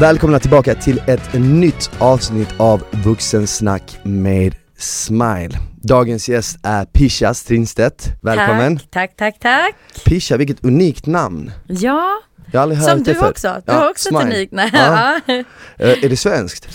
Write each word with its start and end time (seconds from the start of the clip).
Välkomna 0.00 0.38
tillbaka 0.38 0.74
till 0.74 1.02
ett 1.06 1.32
nytt 1.32 1.90
avsnitt 1.98 2.48
av 2.56 2.82
Vuxensnack 3.04 3.98
med 4.02 4.54
Smile. 4.78 5.50
Dagens 5.82 6.28
gäst 6.28 6.58
är 6.62 6.84
Pisha 6.84 7.34
Strindstedt, 7.34 8.08
välkommen! 8.22 8.78
Tack, 8.78 8.90
tack, 8.90 9.16
tack, 9.16 9.38
tack. 9.40 10.04
Pisha, 10.04 10.36
vilket 10.36 10.64
unikt 10.64 11.06
namn! 11.06 11.50
Ja, 11.66 12.10
Jag 12.52 12.60
har 12.60 12.62
aldrig 12.62 12.80
hört 12.80 12.90
som 12.90 13.02
det 13.02 13.12
du 13.12 13.18
förr. 13.18 13.30
också. 13.30 13.54
Du 13.66 13.72
Ja, 13.72 13.78
har 13.78 13.90
också 13.90 14.08
Smile. 14.08 14.24
ett 14.28 14.34
unikt 14.34 14.52
namn. 14.52 14.70
Ja. 14.72 15.20
Ja. 15.26 15.34
Eh, 15.78 16.04
Är 16.04 16.08
det 16.08 16.16
svenskt? 16.16 16.68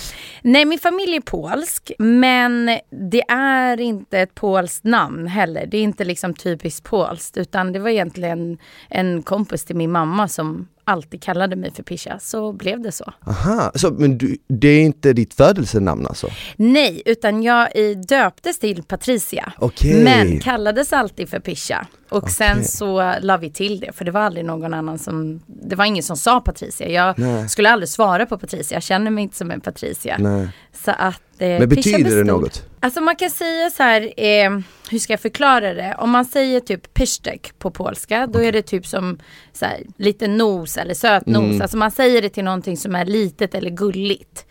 Nej, 0.45 0.65
min 0.65 0.79
familj 0.79 1.15
är 1.15 1.21
polsk, 1.21 1.91
men 1.97 2.65
det 3.11 3.21
är 3.31 3.79
inte 3.79 4.19
ett 4.19 4.35
polskt 4.35 4.83
namn 4.83 5.27
heller. 5.27 5.65
Det 5.65 5.77
är 5.77 5.81
inte 5.83 6.05
liksom 6.05 6.33
typiskt 6.33 6.83
polskt, 6.83 7.37
utan 7.37 7.73
det 7.73 7.79
var 7.79 7.89
egentligen 7.89 8.57
en 8.89 9.23
kompis 9.23 9.65
till 9.65 9.75
min 9.75 9.91
mamma 9.91 10.27
som 10.27 10.67
alltid 10.85 11.21
kallade 11.23 11.55
mig 11.55 11.71
för 11.71 11.83
Pisha, 11.83 12.19
så 12.19 12.51
blev 12.51 12.81
det 12.81 12.91
så. 12.91 13.13
Aha, 13.27 13.71
så, 13.75 13.91
men 13.91 14.17
du, 14.17 14.37
det 14.47 14.67
är 14.67 14.81
inte 14.81 15.13
ditt 15.13 15.33
födelsenamn 15.33 16.07
alltså? 16.07 16.27
Nej, 16.55 17.01
utan 17.05 17.43
jag 17.43 17.67
döptes 18.07 18.59
till 18.59 18.83
Patricia, 18.83 19.53
Okej. 19.59 20.03
men 20.03 20.39
kallades 20.39 20.93
alltid 20.93 21.29
för 21.29 21.39
Pisha. 21.39 21.87
Och 22.09 22.17
Okej. 22.17 22.33
sen 22.33 22.63
så 22.63 23.13
la 23.21 23.37
vi 23.37 23.49
till 23.51 23.79
det, 23.79 23.91
för 23.91 24.05
det 24.05 24.11
var 24.11 24.21
aldrig 24.21 24.45
någon 24.45 24.73
annan 24.73 24.99
som, 24.99 25.41
det 25.45 25.75
var 25.75 25.85
ingen 25.85 26.03
som 26.03 26.17
sa 26.17 26.41
Patricia. 26.41 26.89
Jag 26.89 27.19
Nej. 27.19 27.49
skulle 27.49 27.69
aldrig 27.69 27.89
svara 27.89 28.25
på 28.25 28.37
Patricia, 28.37 28.75
jag 28.75 28.83
känner 28.83 29.11
mig 29.11 29.23
inte 29.23 29.37
som 29.37 29.51
en 29.51 29.61
Patricia. 29.61 30.17
Nej. 30.19 30.34
Så 30.73 30.91
att 30.91 31.21
eh, 31.37 31.47
Men 31.59 31.69
betyder 31.69 32.15
det 32.15 32.23
något? 32.23 32.63
Alltså 32.79 33.01
man 33.01 33.15
kan 33.15 33.29
säga 33.29 33.69
så 33.69 33.83
här, 33.83 34.13
eh, 34.17 34.59
hur 34.89 34.99
ska 34.99 35.13
jag 35.13 35.19
förklara 35.19 35.73
det? 35.73 35.95
Om 35.99 36.09
man 36.09 36.25
säger 36.25 36.59
typ 36.59 36.93
pisztek 36.93 37.53
på 37.59 37.71
polska, 37.71 38.27
då 38.27 38.43
är 38.43 38.51
det 38.51 38.61
typ 38.61 38.87
som 38.87 39.19
så 39.53 39.65
här, 39.65 39.79
lite 39.97 40.27
nos 40.27 40.77
eller 40.77 40.93
sötnos. 40.93 41.43
Mm. 41.43 41.61
Alltså 41.61 41.77
man 41.77 41.91
säger 41.91 42.21
det 42.21 42.29
till 42.29 42.43
någonting 42.43 42.77
som 42.77 42.95
är 42.95 43.05
litet 43.05 43.55
eller 43.55 43.69
gulligt. 43.69 44.45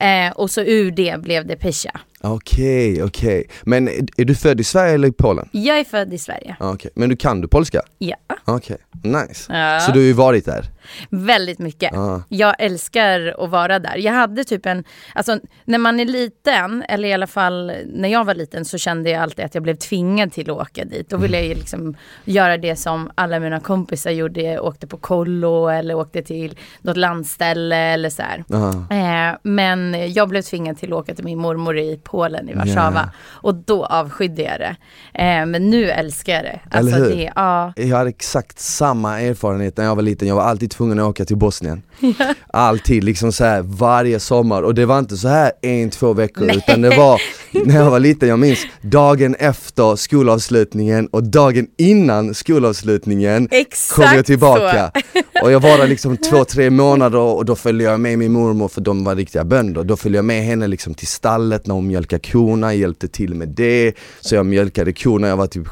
Eh, 0.00 0.32
och 0.36 0.50
så 0.50 0.60
ur 0.60 0.90
det 0.90 1.20
blev 1.20 1.46
det 1.46 1.56
pisha. 1.56 2.00
Okej, 2.20 3.02
okej. 3.02 3.46
Men 3.62 3.88
är 4.16 4.24
du 4.24 4.34
född 4.34 4.60
i 4.60 4.64
Sverige 4.64 4.94
eller 4.94 5.08
i 5.08 5.12
Polen? 5.12 5.48
Jag 5.52 5.78
är 5.78 5.84
född 5.84 6.14
i 6.14 6.18
Sverige. 6.18 6.56
Ah, 6.60 6.72
Okej, 6.72 6.90
men 6.94 7.08
du 7.08 7.16
kan 7.16 7.40
du 7.40 7.48
polska? 7.48 7.82
Ja, 7.98 8.16
Okej, 8.56 8.76
nice. 9.02 9.58
Ja. 9.58 9.80
Så 9.80 9.92
du 9.92 9.98
har 9.98 10.04
ju 10.04 10.12
varit 10.12 10.44
där? 10.44 10.70
väldigt 11.10 11.58
mycket. 11.58 11.96
Ah. 11.96 12.22
Jag 12.28 12.54
älskar 12.58 13.34
att 13.44 13.50
vara 13.50 13.78
där. 13.78 13.96
Jag 13.96 14.12
hade 14.12 14.44
typ 14.44 14.66
en, 14.66 14.84
alltså 15.14 15.38
när 15.64 15.78
man 15.78 16.00
är 16.00 16.04
liten, 16.04 16.84
eller 16.88 17.08
i 17.08 17.12
alla 17.12 17.26
fall 17.26 17.72
när 17.86 18.08
jag 18.08 18.24
var 18.24 18.34
liten 18.34 18.64
så 18.64 18.78
kände 18.78 19.10
jag 19.10 19.22
alltid 19.22 19.44
att 19.44 19.54
jag 19.54 19.62
blev 19.62 19.74
tvingad 19.74 20.32
till 20.32 20.50
att 20.50 20.56
åka 20.56 20.84
dit. 20.84 21.10
Då 21.10 21.16
ville 21.16 21.36
jag 21.36 21.46
ju 21.46 21.54
liksom 21.54 21.96
göra 22.24 22.56
det 22.56 22.76
som 22.76 23.10
alla 23.14 23.40
mina 23.40 23.60
kompisar 23.60 24.10
gjorde, 24.10 24.42
jag 24.42 24.64
åkte 24.64 24.86
på 24.86 24.96
kollo 24.96 25.68
eller 25.68 25.94
åkte 25.94 26.22
till 26.22 26.58
något 26.80 26.96
landställe 26.96 27.76
eller 27.76 28.10
så 28.10 28.22
här. 28.22 28.44
Ah. 28.48 28.94
Eh, 28.94 29.36
men 29.42 30.12
jag 30.12 30.28
blev 30.28 30.42
tvingad 30.42 30.78
till 30.78 30.92
att 30.92 30.98
åka 30.98 31.14
till 31.14 31.24
min 31.24 31.38
mormor 31.38 31.78
i 31.78 32.00
Polen, 32.04 32.48
i 32.48 32.54
Warszawa. 32.54 33.02
Ja. 33.04 33.10
Och 33.18 33.54
då 33.54 33.84
avskydde 33.84 34.42
jag 34.42 34.60
det. 34.60 34.76
Eh, 35.14 35.46
men 35.46 35.70
nu 35.70 35.90
älskar 35.90 36.32
jag 36.32 36.44
det. 36.44 36.60
Alltså 36.70 36.96
Eller 36.96 37.08
hur? 37.08 37.16
det, 37.16 37.32
ja. 37.36 37.72
Jag 37.76 37.96
hade 37.96 38.10
exakt 38.10 38.39
samma 38.56 39.20
erfarenhet 39.20 39.76
när 39.76 39.84
jag 39.84 39.96
var 39.96 40.02
liten, 40.02 40.28
jag 40.28 40.34
var 40.34 40.42
alltid 40.42 40.70
tvungen 40.70 40.98
att 40.98 41.06
åka 41.06 41.24
till 41.24 41.36
Bosnien. 41.36 41.82
Alltid, 42.46 43.04
liksom 43.04 43.32
så 43.32 43.44
här 43.44 43.62
varje 43.62 44.20
sommar. 44.20 44.62
Och 44.62 44.74
det 44.74 44.86
var 44.86 44.98
inte 44.98 45.16
så 45.16 45.28
här 45.28 45.52
en, 45.62 45.90
två 45.90 46.12
veckor 46.12 46.46
Nej. 46.46 46.56
utan 46.56 46.80
det 46.80 46.96
var 46.96 47.20
när 47.66 47.76
jag 47.76 47.90
var 47.90 48.00
liten, 48.00 48.28
jag 48.28 48.38
minns 48.38 48.66
dagen 48.82 49.34
efter 49.34 49.96
skolavslutningen 49.96 51.06
och 51.06 51.22
dagen 51.22 51.66
innan 51.76 52.34
skolavslutningen 52.34 53.48
Exakt 53.50 53.94
kom 53.96 54.16
jag 54.16 54.26
tillbaka. 54.26 54.92
Och 55.42 55.52
jag 55.52 55.60
var 55.60 55.78
där 55.78 55.86
liksom 55.88 56.16
två, 56.16 56.44
tre 56.44 56.70
månader 56.70 57.18
och 57.18 57.44
då 57.44 57.56
följde 57.56 57.84
jag 57.84 58.00
med 58.00 58.18
min 58.18 58.32
mormor 58.32 58.68
för 58.68 58.80
de 58.80 59.04
var 59.04 59.14
riktiga 59.14 59.44
bönder. 59.44 59.84
Då 59.84 59.96
följde 59.96 60.18
jag 60.18 60.24
med 60.24 60.44
henne 60.44 60.66
liksom 60.66 60.94
till 60.94 61.06
stallet 61.06 61.66
när 61.66 61.74
hon 61.74 61.86
mjölkade 61.86 62.28
korna, 62.30 62.74
hjälpte 62.74 63.08
till 63.08 63.34
med 63.34 63.48
det. 63.48 63.94
Så 64.20 64.34
jag 64.34 64.46
mjölkade 64.46 64.92
korna, 64.92 65.28
jag 65.28 65.36
var 65.36 65.46
typ 65.46 65.66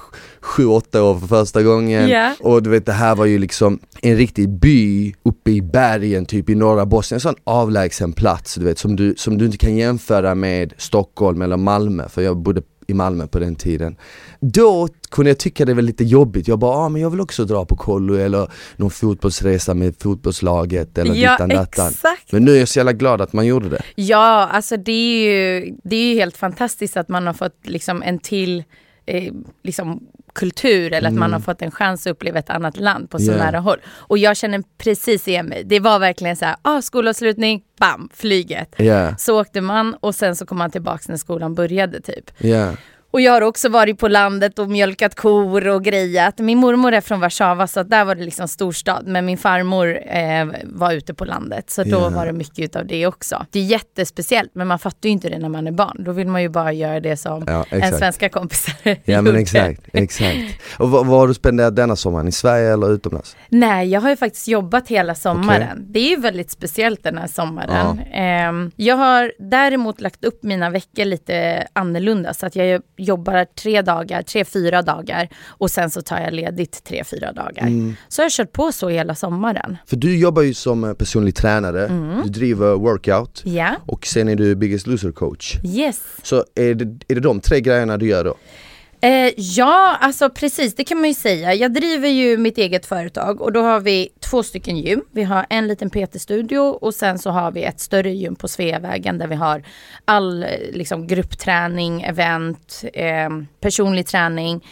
sju, 0.48 0.66
åtta 0.66 1.02
år 1.02 1.18
för 1.18 1.26
första 1.26 1.62
gången 1.62 2.08
Ja. 2.08 2.34
Och 2.40 2.62
du 2.62 2.70
vet 2.70 2.86
det 2.86 2.92
här 2.92 3.16
var 3.16 3.24
ju 3.24 3.38
liksom 3.38 3.78
en 4.02 4.16
riktig 4.16 4.48
by 4.48 5.14
uppe 5.22 5.50
i 5.50 5.62
bergen 5.62 6.26
typ 6.26 6.50
i 6.50 6.54
norra 6.54 6.86
Bosnien, 6.86 7.16
en 7.16 7.20
sån 7.20 7.34
avlägsen 7.44 8.12
plats 8.12 8.54
du 8.54 8.64
vet 8.64 8.78
som 8.78 8.96
du, 8.96 9.14
som 9.16 9.38
du 9.38 9.46
inte 9.46 9.58
kan 9.58 9.76
jämföra 9.76 10.34
med 10.34 10.72
Stockholm 10.78 11.42
eller 11.42 11.56
Malmö 11.56 12.08
för 12.08 12.22
jag 12.22 12.36
bodde 12.36 12.62
i 12.90 12.94
Malmö 12.94 13.26
på 13.26 13.38
den 13.38 13.54
tiden. 13.54 13.96
Då 14.40 14.88
kunde 15.10 15.30
jag 15.30 15.38
tycka 15.38 15.64
det 15.64 15.74
var 15.74 15.82
lite 15.82 16.04
jobbigt, 16.04 16.48
jag 16.48 16.58
bara 16.58 16.76
ah, 16.76 16.88
men 16.88 17.02
jag 17.02 17.10
vill 17.10 17.20
också 17.20 17.44
dra 17.44 17.64
på 17.64 17.76
kollo 17.76 18.14
eller 18.14 18.50
någon 18.76 18.90
fotbollsresa 18.90 19.74
med 19.74 19.94
fotbollslaget 19.98 20.98
eller 20.98 21.14
Ja, 21.14 21.32
dittan 21.32 21.48
dattan. 21.48 21.92
Men 22.30 22.44
nu 22.44 22.54
är 22.54 22.58
jag 22.58 22.68
så 22.68 22.78
jävla 22.78 22.92
glad 22.92 23.20
att 23.20 23.32
man 23.32 23.46
gjorde 23.46 23.68
det. 23.68 23.82
Ja, 23.94 24.48
alltså 24.52 24.76
det 24.76 24.92
är 24.92 25.24
ju, 25.24 25.74
det 25.84 25.96
är 25.96 26.12
ju 26.12 26.14
helt 26.14 26.36
fantastiskt 26.36 26.96
att 26.96 27.08
man 27.08 27.26
har 27.26 27.34
fått 27.34 27.58
liksom 27.62 28.02
en 28.02 28.18
till 28.18 28.64
eh, 29.06 29.32
liksom 29.62 30.00
kultur 30.38 30.92
eller 30.92 31.08
att 31.08 31.14
man 31.14 31.32
har 31.32 31.40
fått 31.40 31.62
en 31.62 31.70
chans 31.70 32.06
att 32.06 32.10
uppleva 32.10 32.38
ett 32.38 32.50
annat 32.50 32.76
land 32.76 33.10
på 33.10 33.18
så 33.18 33.32
Ja. 33.32 33.36
nära 33.36 33.58
håll. 33.58 33.78
Och 33.86 34.18
jag 34.18 34.36
känner 34.36 34.62
precis 34.78 35.28
igen 35.28 35.46
mig. 35.46 35.62
Det 35.66 35.80
var 35.80 35.98
verkligen 35.98 36.36
så 36.36 36.44
här, 36.44 36.56
ah, 36.62 36.82
skolavslutning, 36.82 37.62
bam, 37.80 38.08
flyget. 38.14 38.74
Ja, 38.76 39.16
Så 39.16 39.40
åkte 39.40 39.60
man 39.60 39.94
och 40.00 40.14
sen 40.14 40.36
så 40.36 40.46
kom 40.46 40.58
man 40.58 40.70
tillbaka 40.70 41.02
när 41.08 41.16
skolan 41.16 41.54
började 41.54 42.00
typ. 42.00 42.30
ja. 42.38 42.72
Och 43.10 43.20
jag 43.20 43.32
har 43.32 43.40
också 43.42 43.68
varit 43.68 43.98
på 43.98 44.08
landet 44.08 44.58
och 44.58 44.70
mjölkat 44.70 45.14
kor 45.14 45.68
och 45.68 45.84
grejat. 45.84 46.38
Min 46.38 46.58
mormor 46.58 46.92
är 46.92 47.00
från 47.00 47.20
Warszawa 47.20 47.66
så 47.66 47.82
där 47.82 48.04
var 48.04 48.14
det 48.14 48.24
liksom 48.24 48.48
storstad. 48.48 49.06
Men 49.06 49.26
min 49.26 49.38
farmor 49.38 49.98
eh, 50.06 50.46
var 50.64 50.92
ute 50.92 51.14
på 51.14 51.24
landet 51.24 51.70
så 51.70 51.84
då 51.84 51.90
Ja. 51.90 52.08
var 52.08 52.26
det 52.26 52.32
mycket 52.32 52.58
utav 52.58 52.86
det 52.86 53.06
också. 53.06 53.46
Det 53.50 53.58
är 53.58 53.64
jättespeciellt 53.64 54.50
men 54.54 54.66
man 54.66 54.78
fattar 54.78 55.08
ju 55.08 55.10
inte 55.10 55.28
det 55.28 55.38
när 55.38 55.48
man 55.48 55.66
är 55.66 55.72
barn. 55.72 55.96
Då 56.04 56.12
vill 56.12 56.26
man 56.28 56.42
ju 56.42 56.48
bara 56.48 56.72
göra 56.72 57.00
det 57.00 57.16
som 57.16 57.44
Ja, 57.46 57.64
en 57.70 57.92
svenska 57.92 58.28
kompisar 58.28 58.74
Ja 59.04 59.22
men 59.22 59.36
exakt, 59.42 59.80
exakt. 59.92 60.38
Och 60.78 60.90
vad, 60.90 61.06
har 61.06 61.28
du 61.28 61.34
spenderat 61.34 61.76
denna 61.76 61.96
sommaren? 61.96 62.28
I 62.28 62.32
Sverige 62.32 62.72
eller 62.72 62.90
utomlands? 62.92 63.36
Nej, 63.48 63.88
jag 63.88 64.00
har 64.00 64.10
ju 64.10 64.16
faktiskt 64.16 64.48
jobbat 64.48 64.88
hela 64.88 65.14
sommaren. 65.14 65.86
Det 65.92 65.98
är 66.00 66.08
ju 66.10 66.16
väldigt 66.16 66.50
speciellt 66.50 67.02
den 67.02 67.18
här 67.18 67.26
sommaren. 67.26 67.98
Ehm, 68.12 68.70
jag 68.76 68.96
har 68.96 69.32
däremot 69.38 70.00
lagt 70.00 70.24
upp 70.24 70.42
mina 70.42 70.70
veckor 70.70 71.04
lite 71.04 71.66
annorlunda 71.72 72.34
så 72.34 72.46
att 72.46 72.56
jag 72.56 72.82
jobbar 72.98 73.44
tre 73.44 73.82
dagar, 73.82 74.22
tre, 74.22 74.44
fyra 74.44 74.82
dagar 74.82 75.28
och 75.46 75.70
sen 75.70 75.90
så 75.90 76.02
tar 76.02 76.20
jag 76.20 76.32
ledigt 76.32 76.84
tre, 76.84 77.04
fyra 77.04 77.32
dagar. 77.32 77.62
Mm. 77.62 77.96
Så 78.08 78.20
jag 78.20 78.24
har 78.24 78.30
kört 78.30 78.52
på 78.52 78.72
så 78.72 78.88
hela 78.88 79.14
sommaren. 79.14 79.76
För 79.86 79.96
du 79.96 80.18
jobbar 80.18 80.42
ju 80.42 80.54
som 80.54 80.84
eh, 80.84 80.92
personlig 80.92 81.34
tränare, 81.36 81.86
Mm. 81.86 82.22
du 82.24 82.28
driver 82.30 82.74
workout 82.74 83.42
Ja, 83.44 83.74
och 83.86 84.06
sen 84.06 84.28
är 84.28 84.36
du 84.36 84.54
Biggest 84.56 84.86
Loser 84.86 85.12
coach. 85.12 85.56
yes. 85.64 86.00
Så 86.22 86.44
är 86.54 86.74
det, 86.74 86.84
är 87.08 87.14
det 87.14 87.20
de 87.20 87.40
tre 87.40 87.60
grejerna 87.60 87.96
du 87.96 88.06
gör 88.08 88.24
då? 88.24 88.34
Eh, 89.00 89.32
ja, 89.36 89.96
alltså 90.00 90.30
precis, 90.30 90.74
det 90.74 90.84
kan 90.84 90.98
man 90.98 91.08
ju 91.08 91.14
säga. 91.14 91.54
Jag 91.54 91.72
driver 91.72 92.08
ju 92.08 92.36
mitt 92.36 92.58
eget 92.58 92.86
företag 92.86 93.40
och 93.40 93.52
då 93.52 93.62
har 93.62 93.80
vi 93.80 94.08
två 94.20 94.42
stycken 94.42 94.76
gym. 94.76 95.02
Vi 95.12 95.22
har 95.22 95.46
en 95.50 95.68
liten 95.68 95.90
PT-studio 95.90 96.58
och 96.58 96.94
sen 96.94 97.18
så 97.18 97.30
har 97.30 97.50
vi 97.50 97.64
ett 97.64 97.80
större 97.80 98.10
gym 98.10 98.36
på 98.36 98.48
Sveavägen 98.48 99.18
där 99.18 99.26
vi 99.26 99.34
har 99.34 99.62
all 100.04 100.42
eh, 100.42 100.48
liksom, 100.72 101.06
gruppträning, 101.06 102.02
event, 102.02 102.84
eh, 102.92 103.28
personlig 103.60 104.06
träning. 104.06 104.64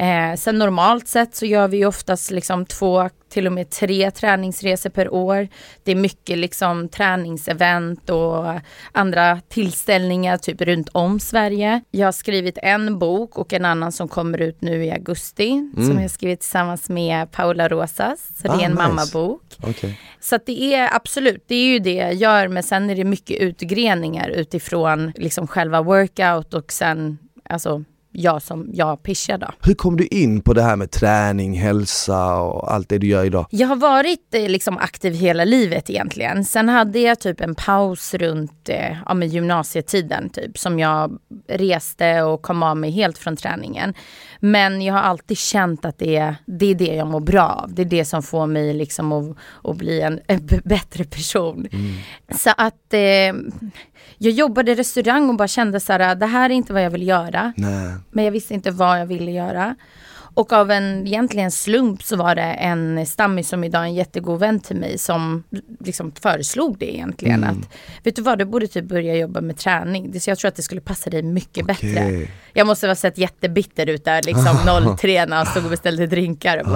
Eh, 0.00 0.36
sen 0.36 0.58
normalt 0.58 1.08
sett 1.08 1.34
så 1.34 1.46
gör 1.46 1.68
vi 1.68 1.76
ju 1.76 1.86
oftast 1.86 2.30
liksom 2.30 2.66
två, 2.66 3.08
till 3.28 3.46
och 3.46 3.52
med 3.52 3.70
tre 3.70 4.10
träningsresor 4.10 4.90
per 4.90 5.14
år. 5.14 5.48
Det 5.84 5.90
är 5.92 5.96
mycket 5.96 6.38
liksom 6.38 6.88
träningsevent 6.88 8.10
och 8.10 8.44
andra 8.92 9.40
tillställningar 9.48 10.36
typ 10.36 10.60
runt 10.60 10.88
om 10.92 11.20
Sverige. 11.20 11.80
Jag 11.90 12.06
har 12.06 12.12
skrivit 12.12 12.58
en 12.62 12.98
bok 12.98 13.38
och 13.38 13.52
en 13.52 13.64
annan 13.64 13.92
som 13.92 14.08
kommer 14.08 14.40
ut 14.40 14.60
nu 14.60 14.84
i 14.84 14.90
augusti 14.90 15.70
som 15.74 16.00
jag 16.00 16.10
skrivit 16.10 16.40
tillsammans 16.40 16.88
med 16.88 17.30
Paula 17.32 17.68
Rosas. 17.68 18.28
Så 18.42 18.48
det 18.48 18.54
Ah, 18.54 18.60
är 18.60 18.64
en 18.64 18.70
nice. 18.70 18.82
mammabok. 18.82 19.42
Okej. 19.62 20.00
Så 20.20 20.38
det 20.46 20.74
är 20.74 20.94
absolut, 20.96 21.44
det 21.48 21.54
är 21.54 21.66
ju 21.72 21.78
det 21.78 21.94
jag 21.94 22.14
gör 22.14 22.48
men 22.48 22.62
sen 22.62 22.90
är 22.90 22.94
det 22.96 23.04
mycket 23.04 23.40
utgreningar 23.40 24.28
utifrån 24.28 25.12
liksom 25.16 25.46
själva 25.46 25.82
workout 25.82 26.54
och 26.54 26.72
sen 26.72 27.18
alltså 27.44 27.84
jag 28.12 28.42
som 28.42 28.70
jag 28.72 29.02
pishar 29.02 29.38
då. 29.38 29.46
Hur 29.60 29.74
kom 29.74 29.96
du 29.96 30.06
in 30.06 30.40
på 30.40 30.52
det 30.52 30.62
här 30.62 30.76
med 30.76 30.90
träning, 30.90 31.58
hälsa 31.58 32.36
och 32.36 32.72
allt 32.72 32.88
det 32.88 32.98
du 32.98 33.06
gör 33.06 33.24
idag? 33.24 33.46
Jag 33.50 33.68
har 33.68 33.76
varit 33.76 34.34
eh, 34.34 34.48
liksom 34.48 34.78
aktiv 34.78 35.14
hela 35.14 35.44
livet 35.44 35.90
egentligen. 35.90 36.44
Sen 36.44 36.68
hade 36.68 36.98
jag 36.98 37.20
typ 37.20 37.40
en 37.40 37.54
paus 37.54 38.14
runt 38.14 38.68
eh, 38.68 38.96
ja, 39.06 39.14
med 39.14 39.28
gymnasietiden 39.28 40.30
typ 40.30 40.58
som 40.58 40.78
jag 40.78 41.18
reste 41.48 42.22
och 42.22 42.42
kom 42.42 42.62
av 42.62 42.76
mig 42.76 42.90
helt 42.90 43.18
från 43.18 43.36
träningen. 43.36 43.94
Men 44.40 44.82
jag 44.82 44.94
har 44.94 45.00
alltid 45.00 45.38
känt 45.38 45.84
att 45.84 45.98
det 45.98 46.16
är, 46.16 46.36
det 46.46 46.66
är 46.66 46.74
det 46.74 46.94
jag 46.94 47.06
mår 47.06 47.20
bra 47.20 47.48
av. 47.48 47.74
Det 47.74 47.82
är 47.82 47.86
det 47.86 48.04
som 48.04 48.22
får 48.22 48.46
mig 48.46 48.74
liksom 48.74 49.12
att, 49.12 49.36
att 49.64 49.76
bli 49.76 50.00
en, 50.00 50.20
en 50.26 50.48
bättre 50.64 51.04
person. 51.04 51.68
Så 52.34 52.50
att 52.56 52.94
eh, 52.94 53.00
jag 54.18 54.32
jobbade 54.32 54.72
i 54.72 54.74
restaurang 54.74 55.28
och 55.28 55.36
bara 55.36 55.48
kände 55.48 55.80
så 55.80 55.92
här, 55.92 56.14
det 56.14 56.26
här 56.26 56.50
är 56.50 56.54
inte 56.54 56.72
vad 56.72 56.82
jag 56.82 56.90
vill 56.90 57.08
göra. 57.08 57.52
Nej. 57.56 57.94
Men 58.10 58.24
jag 58.24 58.32
visste 58.32 58.54
inte 58.54 58.70
vad 58.70 59.00
jag 59.00 59.06
ville 59.06 59.30
göra. 59.30 59.76
Och 60.34 60.52
av 60.52 60.70
en 60.70 61.06
egentligen 61.06 61.50
slump 61.50 62.02
så 62.02 62.16
var 62.16 62.34
det 62.34 62.42
en 62.42 63.06
stammis 63.06 63.48
som 63.48 63.64
idag 63.64 63.82
är 63.82 63.86
en 63.86 63.94
jättegod 63.94 64.40
vän 64.40 64.60
till 64.60 64.76
mig 64.76 64.98
som 64.98 65.44
liksom 65.80 66.12
föreslog 66.22 66.78
det 66.78 66.94
egentligen. 66.94 67.44
Mm. 67.44 67.50
Att, 67.50 67.68
vet 68.04 68.16
du 68.16 68.22
vad, 68.22 68.38
du 68.38 68.44
borde 68.44 68.66
typ 68.66 68.84
börja 68.84 69.16
jobba 69.16 69.40
med 69.40 69.56
träning. 69.56 70.20
Så 70.20 70.30
jag 70.30 70.38
tror 70.38 70.48
att 70.48 70.56
det 70.56 70.62
skulle 70.62 70.80
passa 70.80 71.10
dig 71.10 71.22
mycket 71.22 71.64
Okej. 71.64 71.94
bättre. 71.94 72.28
Jag 72.52 72.66
måste 72.66 72.88
ha 72.88 72.94
sett 72.94 73.18
jättebitter 73.18 73.86
ut 73.86 74.04
där 74.04 74.22
liksom 74.22 74.96
03 74.98 75.26
när 75.26 75.36
han 75.36 75.46
stod 75.46 75.64
och 75.64 75.70
beställde 75.70 76.06
drinkar. 76.06 76.58
Och. 76.58 76.68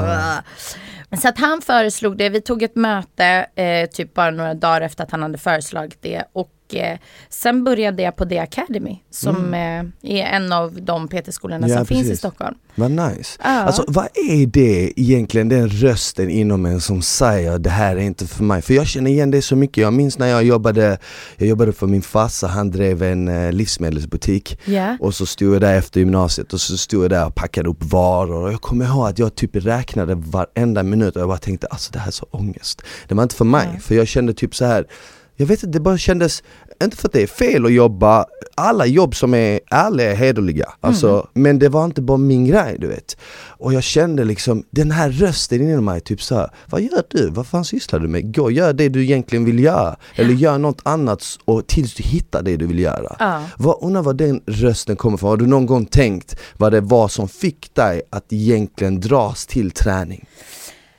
Men 1.09 1.21
Så 1.21 1.29
att 1.29 1.39
han 1.39 1.63
föreslog 1.63 2.17
det, 2.17 2.29
vi 2.29 2.41
tog 2.41 2.63
ett 2.63 2.77
möte 2.77 3.47
eh, 3.55 3.91
typ 3.91 4.15
bara 4.15 4.31
några 4.31 4.55
dagar 4.55 4.81
efter 4.81 5.05
att 5.05 5.11
han 5.11 5.23
hade 5.23 5.39
föreslagit 5.39 6.03
det. 6.03 6.25
Och 6.33 6.51
eh, 6.73 6.99
sen 7.29 7.65
började 7.65 8.03
jag 8.03 8.17
på 8.17 8.25
The 8.25 8.39
Academy 8.39 8.99
som 9.11 9.55
eh, 9.55 10.17
är 10.19 10.25
en 10.25 10.53
av 10.53 10.79
de 10.83 11.09
PT-skolorna 11.09 11.65
Mm. 11.65 11.71
Ja, 11.71 11.77
som 11.77 11.87
finns 11.87 12.01
i 12.01 12.05
precis. 12.05 12.19
Stockholm. 12.19 12.55
Vad 12.75 12.91
nice. 12.91 13.39
Ja. 13.43 13.49
Alltså 13.49 13.85
vad 13.89 14.05
är 14.05 14.47
det 14.47 15.01
egentligen, 15.01 15.49
den 15.49 15.69
rösten 15.69 16.31
inom 16.31 16.67
en 16.67 16.81
som 16.81 17.03
säger 17.03 17.59
det 17.59 17.71
här 17.71 17.97
är 17.97 18.01
inte 18.01 18.27
för 18.27 18.45
mig? 18.45 18.63
För 18.63 18.75
jag 18.75 18.87
känner 18.87 19.11
igen 19.11 19.31
det 19.31 19.43
så 19.43 19.57
mycket. 19.57 19.77
Jag 19.77 19.93
minns 19.93 20.19
när 20.19 20.27
jag 20.27 20.45
jobbade, 20.45 20.99
jag 21.37 21.49
jobbade 21.49 21.73
för 21.73 21.87
min 21.87 22.03
farsa, 22.03 22.47
han 22.47 22.71
drev 22.71 23.03
en 23.03 23.29
eh, 23.29 23.53
livsmedelsbutik. 23.53 24.61
Ja. 24.65 24.97
Och 25.01 25.15
så 25.15 25.27
stod 25.27 25.55
jag 25.55 25.61
där 25.61 25.75
efter 25.79 26.01
gymnasiet 26.01 26.53
och 26.53 26.61
så 26.61 26.77
stod 26.77 27.05
jag 27.05 27.11
där 27.11 27.27
och 27.27 27.35
packade 27.35 27.69
upp 27.69 27.83
varor 27.85 28.43
och 28.43 28.53
jag 28.53 28.61
kommer 28.61 28.85
ihåg 28.85 29.07
att 29.09 29.19
jag 29.19 29.35
typ 29.35 29.57
räknade 29.57 30.15
varenda 30.15 30.83
minut 30.83 31.17
och 31.17 31.23
jag 31.23 31.29
bara 31.29 31.39
tänkte 31.39 31.67
alltså 31.67 31.93
det 31.93 31.99
här 31.99 32.07
är 32.07 32.13
så 32.13 32.27
ångest. 32.31 32.83
Det 33.09 33.15
var 33.15 33.23
inte 33.23 33.35
för 33.35 33.45
mig, 33.45 33.69
Nej. 33.73 33.81
för 33.81 33.95
jag 33.95 34.09
kände 34.09 34.35
typ 34.35 34.55
så 34.55 34.65
här 34.65 34.87
jag 35.37 35.47
vet 35.47 35.63
inte, 35.63 35.79
det 35.79 35.81
bara 35.81 35.99
kändes, 35.99 36.43
inte 36.83 36.97
för 36.97 37.09
att 37.09 37.13
det 37.13 37.23
är 37.23 37.27
fel 37.27 37.67
att 37.67 37.73
jobba, 37.73 38.27
alla 38.55 38.87
jobb 38.87 39.17
som 39.17 39.35
är 39.35 39.61
ärliga 39.71 40.11
är 40.11 40.15
hederliga. 40.15 40.73
Alltså, 40.81 41.29
Men 41.33 41.59
det 41.59 41.69
var 41.69 41.85
inte 41.85 42.03
bara 42.03 42.19
min 42.19 42.45
grej 42.45 42.77
du 42.79 42.87
vet. 42.87 43.17
Och 43.47 43.75
jag 43.75 43.83
kände 43.83 44.25
liksom, 44.25 44.65
den 44.71 44.91
här 44.91 45.11
rösten 45.11 45.63
inom 45.63 45.85
mig, 45.85 46.01
typ 46.01 46.23
så 46.23 46.35
här, 46.35 46.51
vad 46.67 46.83
gör 46.83 47.03
du? 47.11 47.31
Vad 47.31 47.47
fan 47.47 47.65
sysslar 47.65 48.01
du 48.01 48.09
med? 48.09 48.35
Gå, 48.35 48.51
gör 48.51 48.73
det 48.73 48.89
du 48.89 49.03
egentligen 49.03 49.45
vill 49.45 49.59
göra. 49.59 49.97
Eller 50.15 50.35
gör 50.35 50.59
något 50.59 50.81
annat 50.83 51.25
och 51.45 51.67
tills 51.67 51.95
du 51.95 52.03
hittar 52.03 52.43
det 52.43 52.57
du 52.57 52.67
vill 52.67 52.79
göra. 52.79 53.17
Ja. 53.19 53.43
Vad, 53.57 53.79
undrar 53.83 54.03
var 54.03 54.15
den 54.15 54.41
rösten 54.47 54.97
kommer 54.97 55.17
ifrån? 55.17 55.31
Har 55.31 55.37
du 55.37 55.47
någon 55.47 55.67
gång 55.67 55.87
tänkt 55.87 56.37
vad 56.57 56.73
det 56.73 56.81
var 56.81 57.09
som 57.09 57.29
fick 57.29 57.75
dig 57.75 58.03
att 58.11 58.33
egentligen 58.33 59.01
dras 59.01 59.47
till 59.47 59.71
träning? 59.71 60.27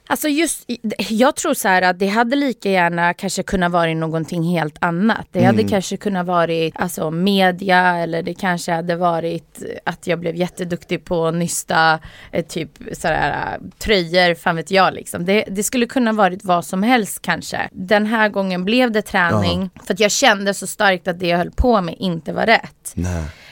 Alltså 0.08 0.28
just, 0.28 0.66
jag 1.10 1.36
tror 1.36 1.54
så 1.54 1.68
här 1.68 1.82
att 1.82 2.00
det 2.00 2.08
hade 2.08 2.36
lika 2.36 2.70
gärna 2.70 3.14
kanske 3.14 3.44
kunnat 3.44 3.72
vara 3.72 3.94
någonting 3.94 4.44
helt 4.44 4.78
annat. 4.80 5.28
Det 5.32 5.44
hade 5.44 5.64
kanske 5.64 5.98
kunnat 5.98 6.26
vara 6.26 6.72
alltså, 6.76 7.12
media 7.12 7.98
eller 7.98 8.24
det 8.24 8.34
kanske 8.34 8.72
hade 8.72 8.96
varit 8.96 9.64
att 9.84 10.08
jag 10.08 10.20
blev 10.20 10.36
jätteduktig 10.36 11.06
på 11.06 11.28
att 11.28 11.34
nysta 11.34 12.00
eh, 12.32 12.46
typ 12.46 12.70
sådär 12.92 13.60
tröjor, 13.78 14.36
fan 14.36 14.56
vet 14.56 14.72
jag 14.72 14.94
liksom. 14.94 15.26
Det, 15.26 15.44
det 15.48 15.64
skulle 15.64 15.86
kunna 15.86 16.14
varit 16.14 16.44
vad 16.44 16.66
som 16.66 16.84
helst 16.84 17.22
kanske. 17.22 17.70
Den 17.72 18.06
här 18.06 18.30
gången 18.30 18.66
blev 18.66 18.92
det 18.92 19.02
träning 19.02 19.70
för 19.86 19.94
att 19.94 20.00
jag 20.00 20.12
kände 20.12 20.54
så 20.54 20.68
starkt 20.68 21.08
att 21.08 21.20
det 21.20 21.28
jag 21.28 21.38
höll 21.38 21.52
på 21.52 21.82
med 21.82 21.96
inte 22.00 22.34
var 22.34 22.46
rätt. 22.46 22.94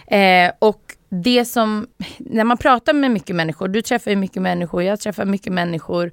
Eh, 0.08 0.52
och 0.60 0.80
det 1.10 1.46
som, 1.46 1.88
när 2.18 2.44
man 2.44 2.58
pratar 2.58 2.94
med 2.94 3.12
mycket 3.12 3.36
människor, 3.36 3.68
du 3.68 3.82
träffar 3.82 4.12
ju 4.12 4.18
mycket 4.18 4.42
människor, 4.42 4.84
jag 4.84 5.00
träffar 5.00 5.26
mycket 5.26 5.54
människor 5.54 6.12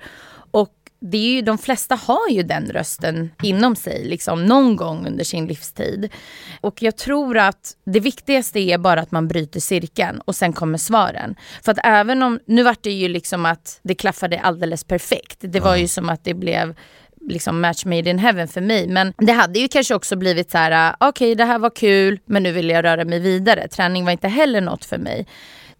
det 1.00 1.16
är 1.16 1.32
ju, 1.32 1.42
de 1.42 1.58
flesta 1.58 1.94
har 1.94 2.28
ju 2.30 2.42
den 2.42 2.66
rösten 2.66 3.30
inom 3.42 3.76
sig, 3.76 4.04
liksom 4.04 4.46
någon 4.46 4.76
gång 4.76 5.06
under 5.06 5.24
sin 5.24 5.46
livstid. 5.46 6.08
Och 6.60 6.82
jag 6.82 6.96
tror 6.96 7.38
att 7.38 7.76
det 7.84 8.00
viktigaste 8.00 8.60
är 8.60 8.78
bara 8.78 9.00
att 9.00 9.10
man 9.10 9.28
bryter 9.28 9.60
cirkeln 9.60 10.20
och 10.20 10.36
sen 10.36 10.52
kommer 10.52 10.78
svaren. 10.78 11.34
För 11.62 11.72
att 11.72 11.78
även 11.84 12.22
om, 12.22 12.40
nu 12.46 12.62
vart 12.62 12.82
det 12.82 12.92
ju 12.92 13.08
liksom 13.08 13.46
att 13.46 13.80
det 13.82 13.94
klaffade 13.94 14.40
alldeles 14.40 14.84
perfekt. 14.84 15.38
Det 15.40 15.60
var 15.60 15.76
ju 15.76 15.88
som 15.88 16.08
att 16.08 16.24
det 16.24 16.34
blev 16.34 16.74
liksom 17.20 17.60
match 17.60 17.84
made 17.84 18.10
in 18.10 18.18
heaven 18.18 18.48
för 18.48 18.60
mig. 18.60 18.88
Men 18.88 19.12
det 19.18 19.32
hade 19.32 19.58
ju 19.58 19.68
kanske 19.68 19.94
också 19.94 20.16
blivit 20.16 20.50
så 20.50 20.58
här, 20.58 20.94
ah, 21.00 21.08
okej 21.08 21.34
det 21.34 21.44
här 21.44 21.58
var 21.58 21.70
kul 21.70 22.18
men 22.24 22.42
nu 22.42 22.52
vill 22.52 22.70
jag 22.70 22.84
röra 22.84 23.04
mig 23.04 23.18
vidare. 23.18 23.68
Träning 23.68 24.04
var 24.04 24.12
inte 24.12 24.28
heller 24.28 24.60
något 24.60 24.84
för 24.84 24.98
mig. 24.98 25.26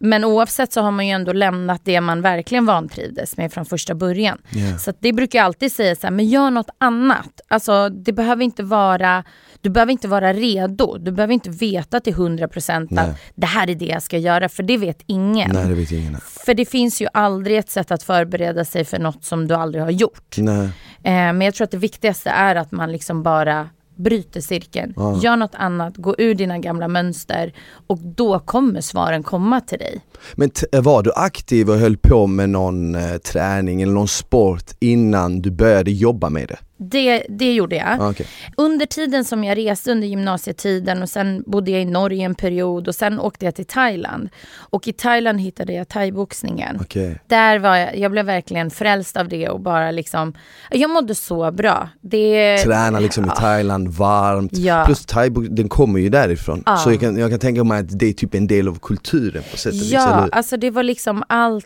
Men 0.03 0.23
oavsett 0.23 0.73
så 0.73 0.81
har 0.81 0.91
man 0.91 1.07
ju 1.07 1.11
ändå 1.11 1.33
lämnat 1.33 1.81
det 1.83 2.01
man 2.01 2.21
verkligen 2.21 2.65
vantrivdes 2.65 3.37
med 3.37 3.53
från 3.53 3.65
första 3.65 3.95
början. 3.95 4.37
Ja. 4.49 4.77
Så 4.77 4.93
det 4.99 5.13
brukar 5.13 5.39
jag 5.39 5.45
alltid 5.45 5.71
säga 5.71 5.95
så 5.95 6.07
här, 6.07 6.11
men 6.11 6.25
gör 6.25 6.49
något 6.49 6.69
annat. 6.77 7.41
Alltså 7.47 7.89
det 7.89 8.13
behöver 8.13 8.43
inte 8.43 8.63
vara, 8.63 9.23
du 9.61 9.69
behöver 9.69 9.91
inte 9.91 10.07
vara 10.07 10.33
redo. 10.33 10.97
Du 10.97 11.11
behöver 11.11 11.33
inte 11.33 11.49
veta 11.49 11.99
till 11.99 12.13
100% 12.13 12.87
Nej. 12.89 13.03
att 13.09 13.17
det 13.35 13.47
här 13.47 13.69
är 13.69 13.75
det 13.75 13.85
jag 13.85 14.03
ska 14.03 14.17
göra, 14.17 14.49
för 14.49 14.63
det 14.63 14.77
vet 14.77 15.03
ingen. 15.05 15.51
Nej 15.53 15.67
det 15.67 15.73
vet 15.73 15.91
ingen. 15.91 16.17
För 16.45 16.53
det 16.53 16.65
finns 16.65 17.01
ju 17.01 17.07
aldrig 17.13 17.57
ett 17.57 17.69
sätt 17.69 17.91
att 17.91 18.03
förbereda 18.03 18.65
sig 18.65 18.85
för 18.85 18.99
något 18.99 19.23
som 19.23 19.47
du 19.47 19.55
aldrig 19.55 19.83
har 19.83 19.91
gjort. 19.91 20.35
Nej. 20.37 20.65
Eh, 21.03 21.11
men 21.11 21.41
jag 21.41 21.53
tror 21.53 21.65
att 21.65 21.71
det 21.71 21.77
viktigaste 21.77 22.29
är 22.29 22.55
att 22.55 22.71
man 22.71 22.91
liksom 22.91 23.23
bara 23.23 23.69
bryter 24.03 24.41
cirkeln. 24.41 24.93
Ja. 24.95 25.19
Gör 25.23 25.35
något 25.35 25.55
annat, 25.55 25.97
gå 25.97 26.15
ur 26.17 26.35
dina 26.35 26.57
gamla 26.57 26.87
mönster 26.87 27.53
och 27.87 27.97
då 27.97 28.39
kommer 28.39 28.81
svaren 28.81 29.23
komma 29.23 29.61
till 29.61 29.79
dig. 29.79 30.01
Men 30.35 30.51
var 30.71 31.03
du 31.03 31.11
aktiv 31.15 31.69
och 31.69 31.77
höll 31.77 31.97
på 31.97 32.27
med 32.27 32.49
någon 32.49 32.95
eh, 32.95 33.17
träning 33.17 33.81
eller 33.81 33.93
någon 33.93 34.07
sport 34.07 34.65
innan 34.79 35.41
du 35.41 35.51
började 35.51 35.91
jobba 35.91 36.29
med 36.29 36.47
det? 36.47 36.57
Det, 36.83 37.23
det 37.29 37.53
gjorde 37.53 37.75
jag. 37.75 38.01
Ah, 38.01 38.09
okej. 38.09 38.27
Under 38.57 38.85
tiden 38.85 39.25
som 39.25 39.43
jag 39.43 39.57
reste 39.57 39.91
under 39.91 40.07
gymnasietiden 40.07 41.01
och 41.01 41.09
sen 41.09 41.43
bodde 41.47 41.71
jag 41.71 41.81
i 41.81 41.85
Norge 41.85 42.25
en 42.25 42.35
period 42.35 42.87
och 42.87 42.95
sen 42.95 43.19
åkte 43.19 43.45
jag 43.45 43.55
till 43.55 43.65
Thailand. 43.65 44.29
Och 44.55 44.87
i 44.87 44.93
Thailand 44.93 45.41
hittade 45.41 45.73
jag 45.73 45.87
thaiboxningen. 45.87 46.77
Okej. 46.81 47.19
Där 47.27 47.59
var 47.59 47.75
jag, 47.75 47.97
jag 47.97 48.11
blev 48.11 48.25
verkligen 48.25 48.71
frälst 48.71 49.17
av 49.17 49.27
det 49.27 49.49
och 49.49 49.59
bara 49.59 49.91
liksom, 49.91 50.33
jag 50.69 50.89
mådde 50.89 51.15
så 51.15 51.51
bra. 51.51 51.89
Det, 52.01 52.57
Träna 52.57 52.99
liksom 52.99 53.25
i 53.25 53.29
Thailand, 53.29 53.87
varmt. 53.87 54.57
Ja. 54.57 54.83
Plus 54.85 55.05
thaibox, 55.05 55.47
den 55.51 55.69
kommer 55.69 55.99
ju 55.99 56.09
därifrån. 56.09 56.63
Ja. 56.65 56.77
Så 56.77 56.91
jag 56.91 56.99
kan, 56.99 57.17
jag 57.17 57.29
kan 57.29 57.39
tänka 57.39 57.63
mig 57.63 57.79
att 57.79 57.99
det 57.99 58.05
är 58.05 58.13
typ 58.13 58.33
en 58.35 58.47
del 58.47 58.67
av 58.67 58.79
kulturen 58.79 59.43
på 59.51 59.57
sätt 59.57 59.73
och 59.73 59.79
vis, 59.79 59.91
Ja, 59.91 60.27
alltså 60.31 60.57
det 60.57 60.69
var 60.71 60.83
liksom 60.83 61.23
allt, 61.29 61.65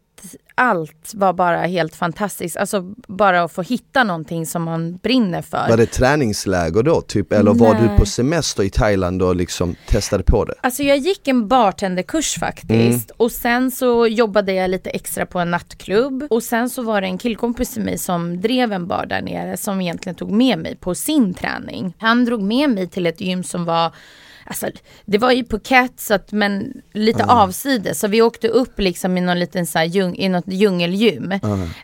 allt 0.56 1.12
var 1.14 1.34
bara 1.34 1.58
helt 1.58 1.96
fantastiskt. 1.96 2.58
Alltså 2.58 2.94
bara 3.08 3.44
att 3.44 3.52
få 3.52 3.62
hitta 3.62 4.04
någonting 4.04 4.46
som 4.46 4.64
man 4.64 4.98
brinner 4.98 5.42
för. 5.42 5.70
Var 5.70 5.78
det 5.78 5.86
träningsläger 5.86 6.84
då 6.84 7.02
typ? 7.02 7.34
Eller 7.34 7.54
var 7.54 7.74
du 7.74 7.88
Nej. 7.88 7.98
på 7.98 8.06
semester 8.06 8.64
i 8.64 8.70
Thailand 8.70 9.22
och 9.22 9.36
liksom 9.36 9.76
testade 9.88 10.24
på 10.24 10.46
det? 10.46 10.54
Alltså 10.62 10.84
jag 10.84 10.98
gick 10.98 11.28
en 11.28 11.48
bartenderkurs 11.48 12.36
faktiskt 12.40 13.12
och 13.18 13.32
sen 13.32 13.72
så 13.72 14.08
jobbade 14.08 14.54
jag 14.54 14.70
lite 14.70 14.90
extra 14.90 15.26
på 15.26 15.40
en 15.40 15.52
nattklubb 15.52 16.28
och 16.30 16.44
sen 16.44 16.70
så 16.70 16.82
var 16.82 17.02
det 17.02 17.08
en 17.08 17.18
killkompis 17.18 17.74
till 17.74 17.84
mig 17.84 17.98
som 17.98 18.42
drev 18.42 18.72
en 18.72 18.88
bar 18.88 19.06
där 19.06 19.22
nere 19.22 19.58
som 19.58 19.82
egentligen 19.82 20.16
tog 20.16 20.32
med 20.32 20.60
mig 20.60 20.76
på 20.76 20.96
sin 20.96 21.34
träning. 21.34 21.94
Han 22.00 22.26
drog 22.26 22.42
med 22.42 22.70
mig 22.70 22.88
till 22.88 23.06
ett 23.06 23.22
gym 23.22 23.44
som 23.44 23.66
var 23.66 23.92
Alltså, 24.48 24.68
det 25.06 25.18
var 25.18 25.32
ju 25.32 25.44
på 25.44 25.60
Cat, 25.60 26.00
så 26.00 26.14
att, 26.14 26.32
men 26.32 26.74
lite 26.94 27.24
avsides. 27.30 28.00
Så 28.00 28.08
vi 28.08 28.22
åkte 28.22 28.48
upp 28.48 28.80
liksom 28.80 29.18
i 29.18 29.22
någon 29.22 29.40
liten 29.40 29.66
så 29.66 29.78
här 29.80 29.86
djung, 29.86 30.16
i 30.16 30.30
något 30.30 30.48
djungelgym. 30.48 31.32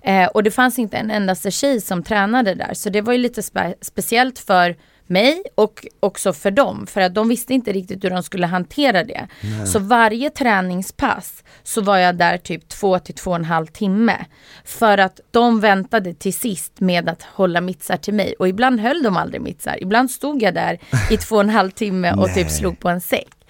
Eh, 0.03 0.25
och 0.27 0.44
det 0.44 0.51
fanns 0.51 0.80
inte 0.80 0.98
en 0.98 1.12
endaste 1.12 1.51
tjej 1.51 1.82
som 1.82 2.03
tränade 2.03 2.56
där. 2.56 2.74
Så 2.74 2.89
det 2.89 3.01
var 3.01 3.13
ju 3.13 3.20
lite 3.20 3.41
spe- 3.41 3.74
speciellt 3.82 4.39
för 4.39 4.75
mig 5.12 5.44
och 5.56 5.86
också 6.00 6.34
för 6.34 6.51
dem. 6.51 6.88
För 6.88 7.01
att 7.01 7.15
de 7.15 7.30
visste 7.30 7.53
inte 7.53 7.72
riktigt 7.72 8.03
hur 8.03 8.10
de 8.10 8.24
skulle 8.24 8.48
hantera 8.48 9.03
det. 9.03 9.27
Så 9.65 9.80
varje 9.80 10.30
träningspass 10.30 11.44
så 11.63 11.82
var 11.82 11.98
jag 11.98 12.15
där 12.15 12.38
typ 12.38 12.70
två 12.70 13.00
till 13.00 13.15
två 13.15 13.30
och 13.30 13.36
en 13.36 13.46
halv 13.46 13.65
timme. 13.65 14.25
För 14.65 14.98
att 14.98 15.20
de 15.32 15.60
väntade 15.60 16.13
till 16.13 16.34
sist 16.34 16.80
med 16.80 17.10
att 17.10 17.24
hålla 17.24 17.62
mittsar 17.62 17.98
till 17.98 18.13
mig. 18.13 18.34
Och 18.39 18.48
ibland 18.48 18.80
höll 18.80 19.03
de 19.03 19.18
aldrig 19.18 19.41
mittsar. 19.41 19.77
Ibland 19.82 20.12
stod 20.12 20.41
jag 20.41 20.53
där 20.53 20.80
i 21.12 21.18
två 21.18 21.36
och 21.36 21.41
en 21.41 21.50
halv 21.50 21.72
timme 21.72 22.12
och 22.12 22.27
Nej. 22.27 22.36
typ 22.36 22.51
slog 22.51 22.80
på 22.80 22.89
en 22.89 23.01
säck. 23.01 23.40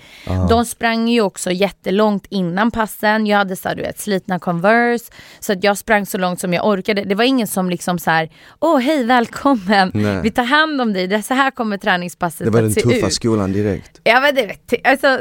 De 0.50 0.66
sprang 0.66 1.08
ju 1.08 1.22
också 1.22 1.52
jättelångt 1.52 2.26
innan 2.30 2.72
passen. 2.72 3.26
Jag 3.28 3.38
hade 3.38 3.56
så 3.56 3.68
här, 3.70 3.76
du 3.76 3.82
vet, 3.82 4.00
slitna 4.00 4.40
Converse. 4.40 5.06
Så 5.40 5.54
att 5.54 5.64
jag 5.64 5.78
sprang 5.78 6.06
så 6.06 6.18
långt 6.18 6.40
som 6.40 6.54
jag 6.54 6.68
orkade. 6.68 7.04
Det 7.04 7.16
var 7.16 7.24
ingen 7.24 7.48
som 7.48 7.70
liksom 7.70 8.00
så 8.00 8.12
här, 8.12 8.30
åh 8.60 8.80
hej 8.80 9.04
välkommen, 9.04 9.92
Nej. 9.94 10.22
vi 10.24 10.32
tar 10.32 10.44
hand 10.44 10.82
om 10.82 10.94
dig, 10.94 11.08
det, 11.08 11.22
så 11.24 11.34
här 11.34 11.52
kommer 11.52 11.78
träningspasset 11.78 12.46
Det 12.46 12.52
var 12.52 12.62
den 12.62 12.68
att 12.70 12.74
se 12.74 12.82
tuffa 12.82 13.08
ut. 13.08 13.14
skolan 13.14 13.52
direkt. 13.54 14.02
Ja 14.04 14.20
men 14.22 14.36
det, 14.36 14.56
alltså, 14.84 15.20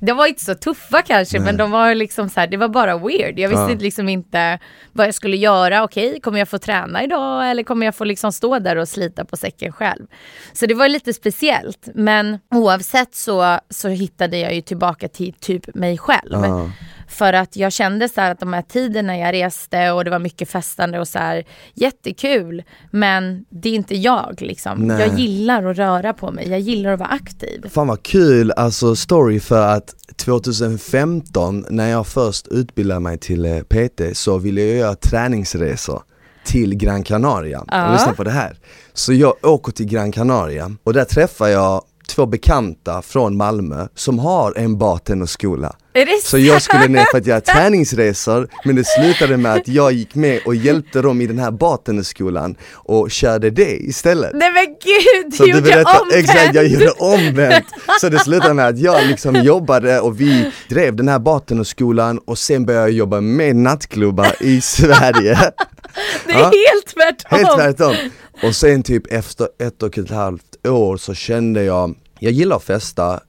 de 0.00 0.12
var 0.12 0.26
inte 0.26 0.44
så 0.44 0.54
tuffa 0.54 1.02
kanske 1.02 1.40
men 1.40 1.56
de 1.56 1.70
var 1.70 1.94
liksom 1.94 2.28
så 2.28 2.40
här, 2.40 2.46
det 2.46 2.56
var 2.56 2.68
bara 2.68 2.98
weird. 2.98 3.38
Jag 3.38 3.48
visste 3.48 3.62
Ja. 3.72 3.78
liksom 3.80 4.08
inte 4.08 4.58
vad 4.92 5.06
jag 5.06 5.14
skulle 5.14 5.36
göra. 5.36 5.82
Okej, 5.84 6.20
kommer 6.20 6.38
jag 6.38 6.48
få 6.48 6.58
träna 6.58 7.02
idag 7.04 7.50
eller 7.50 7.62
kommer 7.62 7.86
jag 7.86 7.94
få 7.94 8.04
liksom 8.04 8.32
stå 8.32 8.58
där 8.58 8.76
och 8.76 8.88
slita 8.88 9.24
på 9.24 9.36
säcken 9.36 9.72
själv? 9.72 10.06
Så 10.52 10.66
det 10.66 10.74
var 10.74 10.88
lite 10.88 11.12
speciellt. 11.14 11.88
Men 11.94 12.38
oavsett 12.50 13.14
så, 13.14 13.58
så 13.70 13.88
hittade 13.88 14.11
jag 14.18 14.54
ju 14.54 14.60
tillbaka 14.60 15.08
till 15.08 15.32
typ 15.32 15.74
mig 15.74 15.98
själv. 15.98 16.32
Ja. 16.32 16.70
För 17.08 17.32
att 17.32 17.56
jag 17.56 17.72
kände 17.72 18.08
så 18.08 18.20
att 18.20 18.40
de 18.40 18.52
här 18.52 18.62
tiderna 18.62 19.18
jag 19.18 19.32
reste 19.32 19.90
och 19.90 20.04
det 20.04 20.10
var 20.10 20.18
mycket 20.18 20.48
festande 20.48 21.00
och 21.00 21.08
så 21.08 21.18
här, 21.18 21.44
jättekul. 21.74 22.62
Men 22.90 23.44
det 23.50 23.68
är 23.68 23.74
inte 23.74 23.96
jag 23.96 24.34
liksom. 24.38 24.78
Nej. 24.78 25.00
Jag 25.00 25.18
gillar 25.18 25.64
att 25.64 25.76
röra 25.76 26.12
på 26.12 26.32
mig, 26.32 26.48
jag 26.48 26.60
gillar 26.60 26.92
att 26.92 26.98
vara 26.98 27.08
aktiv. 27.08 27.68
Fan 27.68 27.86
vad 27.86 28.02
kul, 28.02 28.50
alltså 28.50 28.96
story 28.96 29.40
för 29.40 29.66
att 29.68 29.94
2015 30.16 31.66
när 31.70 31.90
jag 31.90 32.06
först 32.06 32.48
utbildade 32.48 33.00
mig 33.00 33.18
till 33.18 33.44
eh, 33.44 33.60
PT 33.60 34.16
så 34.16 34.38
ville 34.38 34.60
jag 34.60 34.76
göra 34.76 34.94
träningsresor 34.94 36.02
till 36.44 36.74
Gran 36.74 37.02
Canaria. 37.02 37.64
Ja. 37.68 37.86
Och 37.86 37.92
lyssna 37.92 38.12
på 38.12 38.24
det 38.24 38.30
här. 38.30 38.56
Så 38.92 39.12
jag 39.12 39.34
åker 39.42 39.72
till 39.72 39.86
Gran 39.86 40.12
Canaria 40.12 40.70
och 40.84 40.92
där 40.92 41.04
träffar 41.04 41.48
jag 41.48 41.82
två 42.14 42.26
bekanta 42.26 43.02
från 43.02 43.36
Malmö 43.36 43.86
som 43.94 44.18
har 44.18 44.58
en 44.58 44.78
bartenderskola. 44.78 45.72
Så 46.22 46.38
jag 46.38 46.62
skulle 46.62 46.88
ner 46.88 47.04
för 47.10 47.18
att 47.18 47.26
göra 47.26 47.40
träningsresor 47.40 48.48
men 48.64 48.76
det 48.76 48.84
slutade 48.86 49.36
med 49.36 49.52
att 49.54 49.68
jag 49.68 49.92
gick 49.92 50.14
med 50.14 50.40
och 50.46 50.54
hjälpte 50.54 51.02
dem 51.02 51.20
i 51.20 51.26
den 51.26 51.38
här 51.38 51.50
bartenderskolan 51.50 52.56
och 52.72 53.10
körde 53.10 53.50
det 53.50 53.76
istället. 53.76 54.30
Nej 54.34 54.52
men 54.52 54.66
gud, 54.66 55.34
Så 55.34 55.44
du 55.44 55.50
gjorde 55.50 55.70
omvänt! 55.84 56.12
exakt, 56.14 56.54
jag 56.54 56.66
gjorde 56.66 56.90
omvänt. 56.90 57.64
Så 58.00 58.08
det 58.08 58.18
slutade 58.18 58.54
med 58.54 58.66
att 58.68 58.78
jag 58.78 59.06
liksom 59.06 59.34
jobbade 59.44 60.00
och 60.00 60.20
vi 60.20 60.50
drev 60.68 60.96
den 60.96 61.08
här 61.08 61.18
bartenderskolan 61.18 62.18
och 62.18 62.38
sen 62.38 62.66
började 62.66 62.86
jag 62.86 62.92
jobba 62.92 63.20
med 63.20 63.56
nattklubbar 63.56 64.34
i 64.40 64.60
Sverige. 64.60 65.38
Det 66.26 66.32
är 66.32 66.38
Ja. 66.38 66.44
helt 66.44 66.86
tvärtom! 66.86 67.38
Helt 67.38 67.56
tvärtom. 67.78 67.96
Och 68.42 68.54
sen 68.56 68.82
typ 68.82 69.12
efter 69.12 69.48
ett 69.58 69.82
och 69.82 69.98
ett 69.98 70.10
halvt 70.10 70.66
år 70.68 70.96
så 70.96 71.14
kände 71.14 71.62
jag, 71.64 71.94
jag 72.18 72.32
gillar 72.32 72.56
att 72.56 72.64
festa, 72.64 73.20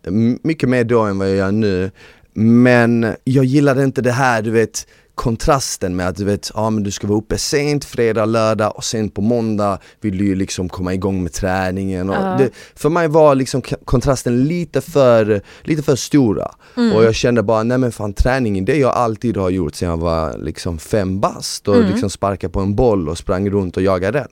mycket 0.43 0.69
mer 0.69 0.83
då 0.83 1.01
än 1.01 1.17
vad 1.19 1.29
jag 1.29 1.35
gör 1.35 1.51
nu. 1.51 1.91
Men 2.35 3.15
jag 3.23 3.45
gillade 3.45 3.83
inte 3.83 4.01
det 4.01 4.11
här, 4.11 4.41
du 4.41 4.51
vet 4.51 4.87
kontrasten 5.15 5.96
med 5.96 6.08
att 6.08 6.15
du 6.15 6.25
vet, 6.25 6.51
ja 6.53 6.70
men 6.70 6.84
du 6.84 6.91
ska 6.91 7.08
vara 7.08 7.17
uppe 7.17 7.38
sent 7.38 7.86
fredag, 7.86 8.25
lördag 8.25 8.75
och 8.75 8.84
sen 8.84 9.10
på 9.10 9.22
måndag 9.22 9.79
vill 10.01 10.17
du 10.17 10.25
ju 10.25 10.36
liksom 10.36 10.70
komma 10.70 10.93
igång 10.93 11.24
med 11.24 11.34
träningen 11.34 12.10
och 12.10 12.15
Ja. 12.15 12.36
det, 12.38 12.50
För 12.75 12.89
mig 12.89 13.08
var 13.08 13.36
liksom 13.36 13.62
kontrasten 13.86 14.43
lite 14.43 14.82
för, 14.82 15.41
lite 15.63 15.84
för 15.84 15.96
stora 15.96 16.51
och 16.96 17.03
jag 17.03 17.15
kände 17.15 17.43
bara, 17.43 17.63
nej 17.63 17.77
men 17.77 17.91
fan 17.91 18.13
träningen 18.13 18.65
det 18.65 18.77
jag 18.77 18.93
alltid 18.93 19.38
har 19.38 19.50
gjort 19.50 19.75
sen 19.75 19.89
jag 19.89 19.98
var 19.98 20.38
liksom 20.38 20.79
fem 20.79 21.20
bast 21.20 21.67
och 21.67 21.84
liksom 21.84 22.10
sparkade 22.10 22.53
på 22.53 22.60
en 22.60 22.75
boll 22.75 23.10
och 23.10 23.17
sprang 23.17 23.50
runt 23.50 23.77
och 23.77 23.84
jagade 23.84 24.20
den 24.20 24.27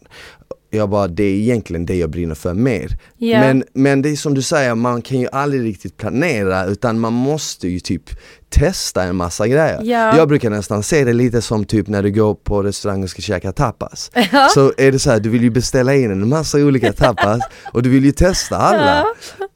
jag 0.74 0.90
bara, 0.90 1.08
det 1.08 1.24
är 1.24 1.34
egentligen 1.36 1.86
det 1.86 1.96
jag 1.96 2.10
brinner 2.10 2.36
för 2.36 2.54
mer. 2.54 2.98
Ja. 3.18 3.40
Men, 3.40 3.64
men 3.74 4.02
det 4.02 4.10
är 4.10 4.16
som 4.16 4.34
du 4.34 4.42
säger, 4.42 4.76
man 4.76 5.02
kan 5.02 5.20
ju 5.20 5.28
aldrig 5.32 5.64
riktigt 5.64 5.98
planera 5.98 6.66
utan 6.66 7.00
man 7.00 7.14
måste 7.14 7.68
ju 7.68 7.80
typ 7.80 8.10
testa 8.52 9.04
en 9.04 9.16
massa 9.16 9.48
grejer. 9.48 9.80
Ja. 9.84 10.18
Jag 10.18 10.28
brukar 10.28 10.50
nästan 10.50 10.84
se 10.84 11.04
det 11.04 11.14
lite 11.14 11.42
som 11.42 11.66
typ 11.66 11.88
när 11.88 12.04
du 12.04 12.12
går 12.12 12.34
på 12.36 12.64
restaurang 12.64 13.04
och 13.04 13.10
ska 13.10 13.22
käka 13.22 13.52
tapas. 13.52 14.12
Ja. 14.32 14.48
Så 14.54 14.74
är 14.78 14.92
det 14.92 15.00
så 15.00 15.12
här, 15.12 15.20
du 15.20 15.30
vill 15.30 15.42
ju 15.44 15.50
beställa 15.50 15.96
in 15.96 16.12
en 16.12 16.30
massa 16.30 16.58
olika 16.58 16.94
tapas 17.04 17.42
och 17.74 17.84
du 17.84 17.90
vill 17.90 18.06
ju 18.06 18.12
testa 18.12 18.58
alla. 18.58 19.06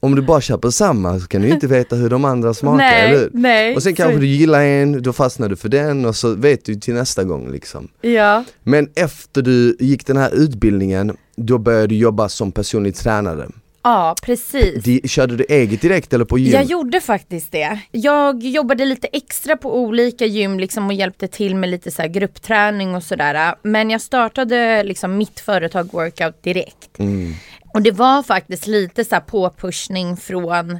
Om 0.00 0.14
du 0.14 0.22
bara 0.22 0.40
köper 0.40 0.70
samma 0.70 1.20
så 1.20 1.26
kan 1.26 1.40
du 1.42 1.48
ju 1.48 1.54
inte 1.54 1.66
veta 1.66 1.96
hur 1.96 2.10
de 2.10 2.24
andra 2.24 2.54
smakar, 2.54 2.76
Nej, 2.76 3.08
eller 3.10 3.18
hur? 3.20 3.30
nej, 3.32 3.76
Och 3.76 3.82
sen 3.82 3.92
så- 3.92 3.96
kanske 3.96 4.18
du 4.20 4.26
gillar 4.26 4.62
en, 4.62 5.02
då 5.02 5.12
fastnar 5.12 5.48
du 5.48 5.56
för 5.56 5.68
den 5.68 6.04
och 6.04 6.16
så 6.16 6.34
vet 6.34 6.64
du 6.64 6.74
till 6.74 6.94
nästa 6.94 7.24
gång 7.24 7.50
liksom. 7.52 7.88
Ja. 8.00 8.44
Men 8.62 8.88
efter 8.94 9.42
du 9.42 9.76
gick 9.80 10.06
den 10.06 10.16
här 10.16 10.30
utbildningen, 10.34 11.16
då 11.36 11.58
började 11.58 11.86
du 11.86 11.94
jobba 11.96 12.28
som 12.28 12.52
personlig 12.52 12.96
tränare. 12.96 13.46
Ja, 13.86 14.14
precis. 14.22 14.84
De, 14.84 15.08
körde 15.08 15.36
du 15.36 15.44
eget 15.48 15.80
direkt 15.80 16.12
eller 16.12 16.24
på 16.24 16.38
gym? 16.38 16.52
Jag 16.52 16.64
gjorde 16.64 17.00
faktiskt 17.00 17.52
det. 17.52 17.80
Jag 17.90 18.42
jobbade 18.42 18.84
lite 18.84 19.06
extra 19.06 19.56
på 19.56 19.78
olika 19.78 20.26
gym 20.26 20.60
liksom 20.60 20.86
och 20.86 20.92
hjälpte 20.92 21.28
till 21.28 21.56
med 21.56 21.68
lite 21.68 21.90
så 21.90 22.02
gruppträning 22.08 22.94
och 22.94 23.02
sådär. 23.02 23.54
Men 23.62 23.90
jag 23.90 24.00
startade 24.00 24.82
liksom 24.82 25.16
mitt 25.16 25.40
företag 25.40 25.92
Workout 25.92 26.42
direkt. 26.42 26.98
Mm. 26.98 27.34
Och 27.74 27.82
det 27.82 27.90
var 27.90 28.22
faktiskt 28.22 28.66
lite 28.66 29.04
så 29.04 29.14
här 29.14 29.22
påpushning 29.22 30.16
från 30.16 30.70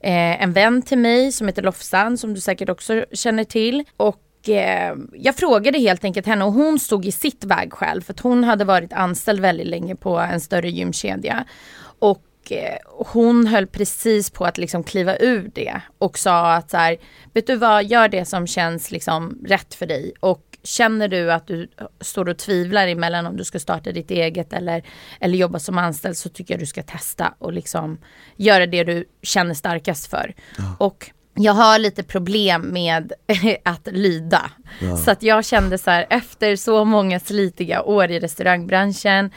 eh, 0.00 0.42
en 0.42 0.52
vän 0.52 0.82
till 0.82 0.98
mig 0.98 1.32
som 1.32 1.46
heter 1.46 1.62
Lofsan 1.62 2.18
som 2.18 2.34
du 2.34 2.40
säkert 2.40 2.68
också 2.68 3.04
känner 3.12 3.44
till. 3.44 3.84
Och 3.96 4.48
eh, 4.48 4.94
jag 5.14 5.36
frågade 5.36 5.78
helt 5.78 6.04
enkelt 6.04 6.26
henne 6.26 6.44
och 6.44 6.52
hon 6.52 6.78
stod 6.78 7.06
i 7.06 7.12
sitt 7.12 7.44
vägskäl 7.44 8.02
för 8.02 8.12
att 8.12 8.20
hon 8.20 8.44
hade 8.44 8.64
varit 8.64 8.92
anställd 8.92 9.40
väldigt 9.40 9.66
länge 9.66 9.96
på 9.96 10.18
en 10.18 10.40
större 10.40 10.70
gymkedja. 10.70 11.44
Och 11.98 12.25
eh, 12.52 12.78
hon 12.84 13.46
höll 13.46 13.66
precis 13.66 14.30
på 14.30 14.44
att 14.44 14.58
liksom 14.58 14.84
kliva 14.84 15.16
ur 15.16 15.50
det 15.54 15.80
och 15.98 16.18
sa 16.18 16.52
att 16.52 16.70
så 16.70 16.76
här, 16.76 16.96
vet 17.32 17.46
du 17.46 17.56
vad, 17.56 17.84
gör 17.84 18.08
det 18.08 18.24
som 18.24 18.46
känns 18.46 18.90
liksom 18.90 19.38
rätt 19.46 19.74
för 19.74 19.86
dig 19.86 20.12
och 20.20 20.42
känner 20.62 21.08
du 21.08 21.32
att 21.32 21.46
du 21.46 21.68
står 22.00 22.28
och 22.28 22.38
tvivlar 22.38 22.88
emellan 22.88 23.26
om 23.26 23.36
du 23.36 23.44
ska 23.44 23.58
starta 23.58 23.92
ditt 23.92 24.10
eget 24.10 24.52
eller, 24.52 24.82
eller 25.20 25.38
jobba 25.38 25.58
som 25.58 25.78
anställd 25.78 26.16
så 26.16 26.28
tycker 26.28 26.54
jag 26.54 26.60
du 26.60 26.66
ska 26.66 26.82
testa 26.82 27.34
och 27.38 27.52
liksom 27.52 27.98
göra 28.36 28.66
det 28.66 28.84
du 28.84 29.04
känner 29.22 29.54
starkast 29.54 30.06
för. 30.06 30.34
Och 30.78 31.10
jag 31.34 31.52
har 31.52 31.78
lite 31.78 32.02
problem 32.02 32.62
med 32.62 33.12
att 33.64 33.88
lyda. 33.92 34.50
Så 35.04 35.10
att 35.10 35.22
jag 35.22 35.44
kände 35.44 35.78
så 35.78 35.90
här 35.90 36.06
efter 36.10 36.56
så 36.56 36.84
många 36.84 37.20
slitiga 37.20 37.82
år 37.82 38.10
i 38.10 38.20
restaurangbranschen 38.20 39.30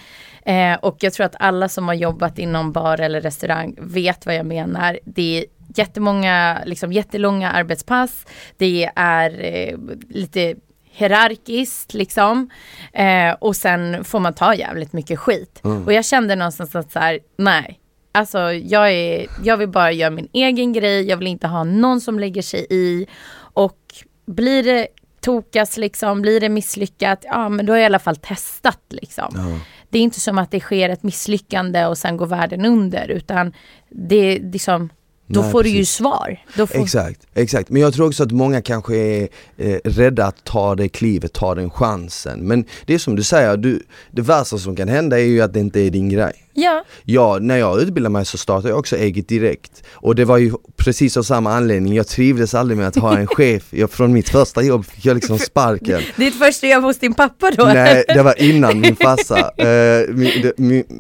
eh, 0.50 0.74
och 0.82 0.98
jag 1.00 1.14
tror 1.14 1.26
att 1.26 1.36
alla 1.40 1.70
som 1.70 1.88
har 1.88 1.96
jobbat 1.96 2.40
inom 2.40 2.72
bar 2.72 3.02
eller 3.02 3.22
restaurang 3.22 3.76
vet 3.82 4.26
vad 4.26 4.36
jag 4.36 4.46
menar. 4.46 5.00
Det 5.06 5.38
är 5.38 5.46
jättemånga, 5.76 6.62
liksom 6.66 6.94
jättelånga 6.94 7.52
arbetspass. 7.52 8.26
Det 8.58 8.90
är 8.96 9.44
eh, 9.44 9.78
lite 10.10 10.56
hierarkiskt 10.92 11.94
liksom. 11.94 12.50
Eh, 12.94 13.32
och 13.40 13.56
sen 13.56 14.04
får 14.04 14.20
man 14.20 14.34
ta 14.34 14.56
jävligt 14.56 14.94
mycket 14.94 15.20
skit. 15.20 15.60
Och 15.86 15.94
jag 15.94 16.06
kände 16.06 16.36
någonstans 16.36 16.76
att 16.76 16.92
så 16.92 17.00
här, 17.00 17.20
nej. 17.38 17.80
Alltså 18.12 18.40
jag, 18.54 18.92
är, 18.92 19.28
jag 19.44 19.58
vill 19.58 19.70
bara 19.70 19.92
göra 19.92 20.10
min 20.10 20.28
egen 20.34 20.74
grej, 20.74 21.08
jag 21.10 21.18
vill 21.18 21.28
inte 21.28 21.48
ha 21.48 21.64
någon 21.64 22.02
som 22.02 22.20
lägger 22.20 22.42
sig 22.42 22.68
i. 22.70 23.08
Och 23.54 23.78
blir 24.26 24.64
det 24.64 24.88
tokas 25.22 25.78
liksom, 25.78 26.22
blir 26.22 26.40
det 26.40 26.50
misslyckat, 26.50 27.20
ja 27.24 27.50
men 27.50 27.66
då 27.66 27.74
har 27.74 27.78
jag 27.78 27.84
i 27.84 27.86
alla 27.86 28.00
fall 28.00 28.16
testat 28.16 28.84
liksom. 28.90 29.60
Det 29.90 29.98
är 29.98 30.02
inte 30.02 30.20
som 30.20 30.38
att 30.38 30.52
det 30.52 30.60
sker 30.60 30.90
ett 30.90 31.04
misslyckande 31.04 31.86
och 31.86 31.98
sen 31.98 32.18
går 32.18 32.26
världen 32.26 32.66
under 32.66 33.08
utan 33.08 33.54
det 33.90 34.16
är 34.16 34.52
liksom, 34.52 34.90
då 35.28 35.42
Nej, 35.42 35.52
får 35.52 35.64
du 35.64 35.70
ju 35.70 35.78
precis. 35.78 35.96
svar. 35.96 36.44
Får, 36.56 36.70
Exakt, 36.72 37.28
exakt. 37.34 37.70
Men 37.70 37.82
jag 37.82 37.94
tror 37.94 38.08
också 38.08 38.24
att 38.24 38.32
många 38.32 38.62
kanske 38.62 38.96
är 38.96 39.28
eh, 39.58 39.80
rädda 39.84 40.26
att 40.26 40.44
ta 40.44 40.76
det 40.76 40.90
klivet, 40.90 41.34
ta 41.34 41.56
den 41.56 41.70
chansen. 41.70 42.40
Men 42.40 42.66
det 42.86 42.94
är 42.94 42.98
som 42.98 43.16
du 43.16 43.24
säger, 43.24 43.58
du, 43.58 43.84
det 44.12 44.22
värsta 44.22 44.58
som 44.58 44.76
kan 44.76 44.88
hända 44.88 45.20
är 45.20 45.24
ju 45.24 45.42
att 45.42 45.54
det 45.54 45.60
inte 45.60 45.80
är 45.80 45.90
din 45.90 46.10
grej. 46.10 46.34
Ja, 46.54 46.84
Ja, 47.04 47.38
när 47.42 47.58
jag 47.58 47.82
utbildade 47.82 48.14
mig 48.14 48.26
så 48.26 48.38
startade 48.38 48.70
jag 48.70 48.80
också 48.80 48.96
eget 48.96 49.28
direkt. 49.28 49.84
Och 49.92 50.16
det 50.16 50.26
var 50.26 50.38
ju 50.38 50.54
precis 50.78 51.18
av 51.18 51.24
samma 51.24 51.54
anledning, 51.54 51.94
jag 51.94 52.08
trivdes 52.08 52.54
aldrig 52.54 52.78
med 52.78 52.88
att 52.88 52.96
ha 52.96 53.18
en 53.18 53.28
chef. 53.36 53.64
Jag, 53.70 53.92
från 53.92 54.14
mitt 54.14 54.30
första 54.30 54.62
jobb 54.62 54.86
fick 54.86 55.06
jag 55.06 55.16
liksom 55.16 55.40
sparken. 55.40 56.02
ditt 56.16 56.36
första 56.36 56.68
jobb 56.68 56.84
hos 56.84 56.98
din 56.98 57.14
pappa 57.14 57.52
då? 57.52 57.66
Nej, 57.66 58.04
det 58.14 58.22
var 58.22 58.42
innan 58.42 58.80
min 58.80 58.96
farsa. 58.96 59.52
Eh, 59.58 60.08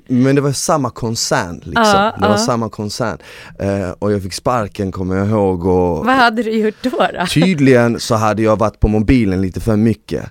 men 0.08 0.36
det 0.36 0.42
var 0.42 0.52
samma 0.52 0.90
koncern 0.90 1.56
liksom. 1.56 1.84
Ja, 1.84 2.14
det 2.20 2.22
var 2.28 2.30
ja. 2.30 2.38
samma 2.38 2.70
koncern. 2.70 3.18
Eh, 3.60 3.90
och 4.00 4.12
jag 4.12 4.24
fick 4.24 4.34
sparken 4.34 4.92
kommer 4.92 5.16
jag 5.16 5.28
ihåg 5.28 5.66
och 5.66 6.06
Vad 6.06 6.16
hade 6.16 6.44
du 6.44 6.52
gjort 6.52 6.76
då? 6.82 6.90
då? 6.90 7.26
tydligen 7.34 8.00
så 8.00 8.16
hade 8.16 8.42
jag 8.42 8.60
varit 8.60 8.80
på 8.80 8.88
mobilen 8.88 9.42
lite 9.42 9.60
för 9.60 9.76
mycket. 9.76 10.26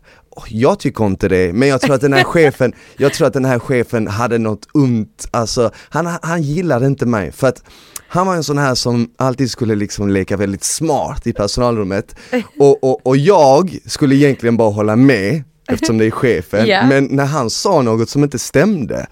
Jag 0.48 0.78
tycker 0.78 1.06
inte 1.06 1.28
det, 1.28 1.52
men 1.52 1.68
jag 1.68 1.80
tror 1.80 1.94
att 1.94 2.00
den 2.00 2.12
här 2.12 2.24
chefen, 2.24 2.72
jag 2.96 3.14
tror 3.14 3.26
att 3.26 3.32
den 3.32 3.44
här 3.44 3.58
chefen 3.58 4.06
hade 4.08 4.38
något 4.38 4.68
ont, 4.74 5.28
alltså 5.30 5.70
han, 5.88 6.06
han 6.22 6.42
gillade 6.42 6.86
inte 6.86 7.06
mig 7.06 7.32
för 7.32 7.46
att 7.48 7.62
han 8.08 8.26
var 8.26 8.34
en 8.34 8.44
sån 8.44 8.58
här 8.58 8.74
som 8.74 9.10
alltid 9.16 9.50
skulle 9.50 9.74
liksom 9.74 10.08
leka 10.08 10.36
väldigt 10.36 10.64
smart 10.64 11.26
i 11.26 11.32
personalrummet 11.32 12.14
och, 12.58 12.84
och, 12.84 13.06
och 13.06 13.16
jag 13.16 13.78
skulle 13.86 14.14
egentligen 14.14 14.56
bara 14.56 14.70
hålla 14.70 14.96
med 14.96 15.42
eftersom 15.68 15.98
det 15.98 16.06
är 16.06 16.10
chefen, 16.22 16.66
Ja. 16.66 16.86
men 16.86 17.04
när 17.04 17.24
han 17.26 17.50
sa 17.50 17.82
något 17.82 18.08
som 18.08 18.24
inte 18.24 18.38
stämde 18.38 19.06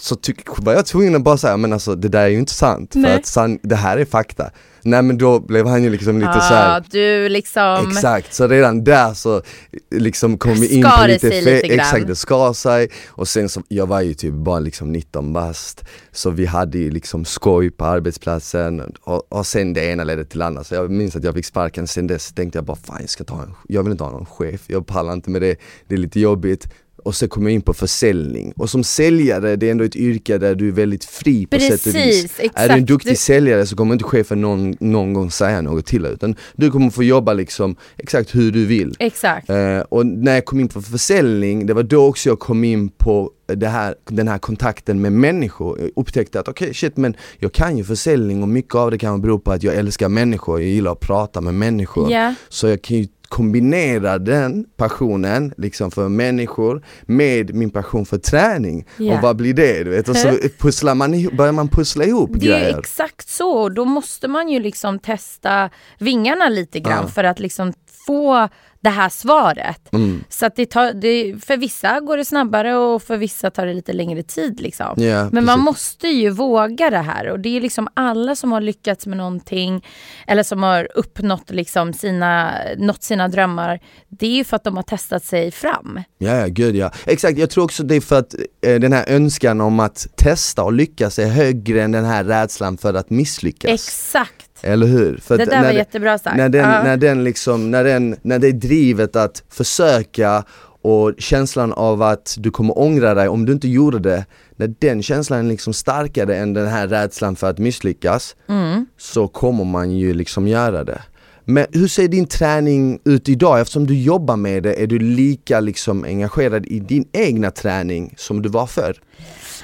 så 0.00 0.16
tyck, 0.16 0.40
var 0.58 0.72
jag 0.72 0.86
tvungen 0.86 1.14
att 1.16 1.22
bara 1.22 1.36
säga, 1.36 1.56
men 1.56 1.72
alltså 1.72 1.94
det 1.94 2.08
där 2.08 2.22
är 2.22 2.28
ju 2.28 2.38
inte 2.38 2.52
sant, 2.52 2.92
för 2.92 3.06
att 3.06 3.26
san, 3.26 3.58
det 3.62 3.76
här 3.76 3.98
är 3.98 4.04
fakta. 4.04 4.50
Nej 4.90 5.02
men 5.02 5.18
då 5.18 5.40
blev 5.40 5.66
han 5.66 5.82
ju 5.82 5.90
liksom 5.90 6.18
lite 6.18 6.32
så 6.32 6.54
här. 6.54 6.74
Ja, 6.74 6.84
du 6.90 7.28
liksom... 7.28 7.88
Exakt, 7.90 8.34
så 8.34 8.48
redan 8.48 8.84
där 8.84 9.14
så 9.14 9.42
liksom 9.90 10.38
kom 10.38 10.54
vi 10.54 10.74
in 10.74 10.82
på 10.82 11.06
lite, 11.06 11.28
sig 11.30 11.42
fe- 11.42 11.54
lite 11.54 11.68
grann. 11.68 11.80
exakt 11.80 12.06
det 12.06 12.16
skar 12.16 12.52
sig. 12.52 12.88
Och 13.08 13.28
sen 13.28 13.48
så, 13.48 13.62
jag 13.68 13.86
var 13.86 14.00
ju 14.00 14.14
typ 14.14 14.34
bara 14.34 14.58
liksom 14.58 14.92
19 14.92 15.32
bast. 15.32 15.84
Så 16.12 16.30
vi 16.30 16.46
hade 16.46 16.78
ju 16.78 16.90
liksom 16.90 17.24
skoj 17.24 17.70
på 17.70 17.84
arbetsplatsen. 17.84 18.80
Och, 19.00 19.32
och 19.32 19.46
sen 19.46 19.72
det 19.72 19.84
ena 19.84 20.04
ledde 20.04 20.24
till 20.24 20.38
det 20.38 20.46
andra. 20.46 20.64
Så 20.64 20.74
jag 20.74 20.90
minns 20.90 21.16
att 21.16 21.24
jag 21.24 21.34
fick 21.34 21.46
sparken, 21.46 21.86
sen 21.86 22.06
dess 22.06 22.32
tänkte 22.32 22.58
jag 22.58 22.64
bara 22.64 22.76
fan 22.76 22.98
jag 23.00 23.10
ska 23.10 23.24
ta 23.24 23.42
en, 23.42 23.54
jag 23.68 23.82
vill 23.82 23.92
inte 23.92 24.04
ha 24.04 24.10
någon 24.10 24.26
chef, 24.26 24.60
jag 24.66 24.86
pallar 24.86 25.12
inte 25.12 25.30
med 25.30 25.42
det, 25.42 25.56
det 25.88 25.94
är 25.94 25.98
lite 25.98 26.20
jobbigt 26.20 26.68
och 27.08 27.14
så 27.14 27.28
kom 27.28 27.42
jag 27.42 27.52
in 27.52 27.62
på 27.62 27.74
försäljning. 27.74 28.52
Och 28.56 28.70
som 28.70 28.84
säljare, 28.84 29.56
det 29.56 29.66
är 29.66 29.70
ändå 29.70 29.84
ett 29.84 29.96
yrke 29.96 30.38
där 30.38 30.54
du 30.54 30.68
är 30.68 30.72
väldigt 30.72 31.04
fri 31.04 31.46
på 31.46 31.56
Precis, 31.56 31.82
sätt 31.82 31.94
och 31.94 32.00
vis. 32.00 32.24
exakt. 32.38 32.58
Är 32.58 32.68
du 32.68 32.74
en 32.74 32.84
duktig 32.84 33.12
Du- 33.12 33.16
säljare 33.16 33.66
så 33.66 33.76
kommer 33.76 33.92
inte 33.92 34.04
chefen 34.04 34.40
någon, 34.40 34.74
någon 34.80 35.12
gång 35.12 35.30
säga 35.30 35.60
något 35.60 35.86
till 35.86 36.02
dig 36.02 36.12
utan 36.12 36.34
du 36.56 36.70
kommer 36.70 36.90
få 36.90 37.02
jobba 37.04 37.32
liksom 37.32 37.76
exakt 37.96 38.34
hur 38.34 38.52
du 38.52 38.66
vill. 38.66 38.94
Exakt. 38.98 39.50
Eh, 39.50 39.78
och 39.80 40.06
när 40.06 40.34
jag 40.34 40.44
kom 40.44 40.60
in 40.60 40.68
på 40.68 40.82
försäljning, 40.82 41.66
det 41.66 41.74
var 41.74 41.82
då 41.82 42.06
också 42.06 42.28
jag 42.28 42.38
kom 42.38 42.64
in 42.64 42.88
på 42.88 43.30
här, 43.62 43.94
den 44.04 44.28
här 44.28 44.38
kontakten 44.38 45.00
med 45.00 45.12
människor. 45.12 45.80
Jag 45.80 45.90
upptäckte 45.96 46.40
att 46.40 46.48
okej 46.48 46.74
shit 46.74 46.96
men 46.96 47.16
jag 47.38 47.52
kan 47.52 47.76
ju 47.78 47.84
försäljning 47.84 48.42
och 48.42 48.48
mycket 48.48 48.74
av 48.74 48.90
det 48.90 48.98
kan 48.98 49.20
bero 49.20 49.38
på 49.38 49.52
att 49.52 49.62
jag 49.62 49.74
älskar 49.74 50.08
människor, 50.08 50.60
jag 50.60 50.68
gillar 50.70 50.92
att 50.92 51.00
prata 51.00 51.40
med 51.40 51.54
människor. 51.54 52.12
Ja. 52.12 52.34
Så 52.48 52.68
jag 52.68 52.82
kan 52.82 52.96
ju 52.96 53.06
kombinera 53.28 54.18
den 54.18 54.64
passionen 54.76 55.54
liksom 55.56 55.90
för 55.90 56.08
människor 56.08 56.84
med 57.02 57.54
min 57.54 57.70
passion 57.70 58.06
för 58.06 58.18
träning. 58.18 58.86
Ja. 58.96 59.14
Och 59.16 59.22
vad 59.22 59.36
blir 59.36 59.54
det? 59.54 59.84
Du 59.84 59.90
vet? 59.90 60.08
Och 60.08 60.16
så 60.16 60.28
pusslar 60.58 60.94
man, 60.94 61.28
börjar 61.36 61.52
man 61.52 61.68
pussla 61.68 62.04
ihop 62.04 62.30
Det 62.32 62.46
är 62.46 62.60
grejer. 62.60 62.78
exakt 62.78 63.28
så. 63.28 63.68
Då 63.68 63.84
måste 63.84 64.28
man 64.28 64.48
ju 64.48 64.60
liksom 64.60 64.98
testa 64.98 65.70
vingarna 65.98 66.48
lite 66.48 66.80
grann 66.80 67.02
Ja. 67.02 67.08
för 67.08 67.24
att 67.24 67.40
liksom 67.40 67.72
få 68.08 68.48
det 68.80 68.90
här 68.90 69.08
svaret. 69.08 69.92
Mm. 69.92 70.24
Så 70.28 70.46
att 70.46 70.56
det 70.56 70.66
tar, 70.66 70.92
det, 70.92 71.44
för 71.44 71.56
vissa 71.56 72.00
går 72.00 72.16
det 72.16 72.24
snabbare 72.24 72.76
och 72.76 73.02
för 73.02 73.16
vissa 73.16 73.50
tar 73.50 73.66
det 73.66 73.74
lite 73.74 73.92
längre 73.92 74.22
tid. 74.22 74.60
Liksom. 74.60 74.94
Ja, 74.96 75.28
Men 75.32 75.44
man 75.44 75.54
precis. 75.54 75.64
måste 75.64 76.08
ju 76.08 76.30
våga 76.30 76.90
det 76.90 76.98
här 76.98 77.28
och 77.28 77.40
det 77.40 77.56
är 77.56 77.60
liksom 77.60 77.88
alla 77.94 78.36
som 78.36 78.52
har 78.52 78.60
lyckats 78.60 79.06
med 79.06 79.16
någonting 79.18 79.86
eller 80.26 80.42
som 80.42 80.62
har 80.62 80.88
uppnått 80.94 81.50
liksom 81.50 81.92
sina, 81.92 82.52
nått 82.76 83.02
sina 83.02 83.28
drömmar. 83.28 83.80
Det 84.08 84.26
är 84.26 84.36
ju 84.36 84.44
för 84.44 84.56
att 84.56 84.64
de 84.64 84.76
har 84.76 84.82
testat 84.82 85.24
sig 85.24 85.50
fram. 85.50 86.00
Ja, 86.18 86.36
ja, 86.36 86.46
gud 86.46 86.76
ja. 86.76 86.90
Exakt, 87.06 87.38
jag 87.38 87.50
tror 87.50 87.64
också 87.64 87.82
det 87.82 87.94
är 87.94 88.00
för 88.00 88.18
att 88.18 88.34
eh, 88.66 88.74
den 88.74 88.92
här 88.92 89.04
önskan 89.08 89.60
om 89.60 89.80
att 89.80 90.06
testa 90.16 90.64
och 90.64 90.72
lyckas 90.72 91.18
är 91.18 91.26
högre 91.26 91.82
än 91.82 91.92
den 91.92 92.04
här 92.04 92.24
rädslan 92.24 92.78
för 92.78 92.94
att 92.94 93.10
misslyckas. 93.10 93.70
Exakt. 93.70 94.47
Eller 94.62 94.86
hur? 94.86 95.16
För 95.16 95.38
Det 95.38 95.44
där 95.44 95.62
var 95.62 95.70
jättebra 95.70 96.18
sagt. 96.18 96.36
När 96.36 96.48
den, 96.48 96.60
Ja. 96.70 96.82
när 96.82 96.96
den 96.96 97.24
liksom, 97.24 97.70
när 97.70 97.84
den, 97.84 98.16
när 98.22 98.38
det 98.38 98.48
är 98.48 98.52
drivet 98.52 99.16
att 99.16 99.42
försöka 99.48 100.44
och 100.82 101.12
känslan 101.18 101.72
av 101.72 102.02
att 102.02 102.36
du 102.38 102.50
kommer 102.50 102.78
ångra 102.78 103.14
dig 103.14 103.28
om 103.28 103.44
du 103.46 103.52
inte 103.52 103.68
gjorde 103.68 103.98
det, 103.98 104.26
när 104.56 104.74
den 104.78 105.02
känslan 105.02 105.38
är 105.38 105.48
liksom 105.48 105.72
starkare 105.72 106.36
än 106.36 106.52
den 106.54 106.66
här 106.68 106.86
rädslan 106.88 107.36
för 107.36 107.50
att 107.50 107.58
misslyckas, 107.58 108.36
Mm. 108.48 108.86
så 108.98 109.28
kommer 109.28 109.64
man 109.64 109.90
ju 109.90 110.14
liksom 110.14 110.48
göra 110.48 110.84
det. 110.84 111.02
Men 111.44 111.66
hur 111.72 111.88
ser 111.88 112.08
din 112.08 112.26
träning 112.26 112.98
ut 113.04 113.28
idag? 113.28 113.60
Eftersom 113.60 113.86
du 113.86 114.02
jobbar 114.02 114.36
med 114.36 114.62
det, 114.62 114.82
är 114.82 114.86
du 114.86 114.98
lika 114.98 115.60
liksom 115.60 116.04
engagerad 116.04 116.66
i 116.66 116.80
din 116.80 117.04
egna 117.12 117.50
träning 117.50 118.14
som 118.16 118.42
du 118.42 118.48
var 118.48 118.66
förr? 118.66 118.96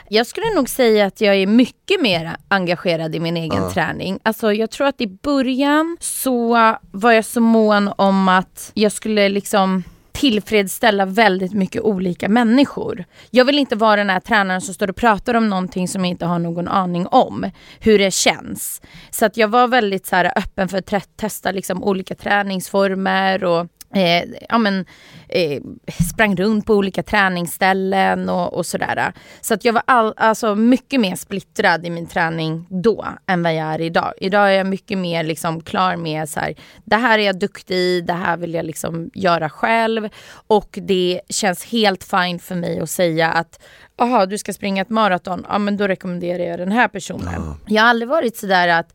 Jag 0.09 0.27
skulle 0.27 0.55
nog 0.55 0.69
säga 0.69 1.07
att 1.07 1.21
jag 1.21 1.37
är 1.37 1.47
mycket 1.47 2.01
mer 2.03 2.37
engagerad 2.49 3.15
i 3.15 3.21
min 3.21 3.37
egen 3.37 3.63
Ja. 3.63 3.71
träning. 3.71 4.19
Alltså 4.23 4.53
jag 4.53 4.71
tror 4.71 4.87
att 4.87 5.01
i 5.01 5.07
början 5.07 5.97
så 6.01 6.55
var 6.91 7.13
jag 7.13 7.25
så 7.25 7.41
mån 7.41 7.91
om 7.97 8.29
att 8.29 8.71
jag 8.75 8.93
skulle 8.93 9.29
liksom 9.29 9.85
tillfredsställa 10.13 11.07
väldigt 11.07 11.53
mycket 11.53 11.83
olika 11.83 12.29
människor. 12.29 13.05
Jag 13.31 13.45
vill 13.45 13.59
inte 13.59 13.77
vara 13.77 13.97
den 13.97 14.11
här 14.11 14.21
tränaren 14.21 14.61
som 14.61 14.75
står 14.75 14.91
och 14.91 14.97
pratar 14.97 15.35
om 15.35 15.49
någonting 15.49 15.89
som 15.89 16.05
jag 16.05 16.11
inte 16.11 16.27
har 16.27 16.39
någon 16.39 16.69
aning 16.69 17.07
om. 17.07 17.51
Hur 17.81 17.99
det 17.99 18.11
känns. 18.15 18.83
Så 19.11 19.27
att 19.27 19.37
jag 19.37 19.49
var 19.49 19.69
väldigt 19.69 20.07
så 20.07 20.17
här, 20.17 20.33
öppen 20.37 20.69
för 20.69 20.79
att 20.79 21.17
testa 21.17 21.51
liksom, 21.53 21.85
olika 21.85 22.15
träningsformer 22.15 23.45
och 23.45 23.67
Eh, 23.95 24.25
ja, 24.49 24.59
men, 24.59 24.85
eh, 25.29 25.63
sprang 26.11 26.37
runt 26.37 26.67
på 26.67 26.75
olika 26.75 27.03
träningsställen 27.03 28.29
och, 28.29 28.55
och 28.55 28.67
sådär. 28.67 29.13
Så 29.41 29.55
att 29.55 29.65
jag 29.65 29.73
var 29.73 29.83
all, 29.87 30.15
alltså, 30.17 30.55
mycket 30.55 31.01
mer 31.01 31.17
splittrad 31.17 31.87
i 31.87 31.91
min 31.91 32.07
träning 32.07 32.67
då 32.71 33.07
än 33.27 33.43
vad 33.43 33.55
jag 33.55 33.67
är 33.67 33.81
idag. 33.81 34.13
Idag 34.17 34.49
är 34.49 34.53
jag 34.53 34.67
mycket 34.67 34.99
mer 34.99 35.25
liksom, 35.25 35.61
klar 35.61 35.97
med 35.97 36.29
så 36.29 36.41
här, 36.41 36.55
det 36.85 36.97
här 36.97 37.19
är 37.19 37.23
jag 37.23 37.39
duktig 37.39 37.75
i, 37.75 38.01
det 38.01 38.13
här 38.13 38.37
vill 38.37 38.55
jag 38.55 38.65
liksom, 38.65 39.11
göra 39.15 39.51
själv. 39.51 40.09
Och 40.47 40.79
det 40.83 41.21
känns 41.29 41.65
helt 41.65 42.05
fint 42.05 42.43
för 42.43 42.55
mig 42.55 42.81
att 42.81 42.91
säga 42.91 43.33
att 43.33 43.61
Jaha, 43.97 44.27
du 44.27 44.39
ska 44.39 44.53
springa 44.53 44.83
ett 44.83 44.91
maraton, 44.91 45.47
ja 45.49 45.59
men 45.59 45.77
då 45.77 45.89
rekommenderar 45.89 46.45
jag 46.45 46.59
den 46.59 46.73
här 46.73 46.89
personen. 46.89 47.55
Jag 47.67 47.83
har 47.83 47.89
aldrig 47.89 48.09
varit 48.09 48.37
sådär 48.37 48.69
att 48.69 48.95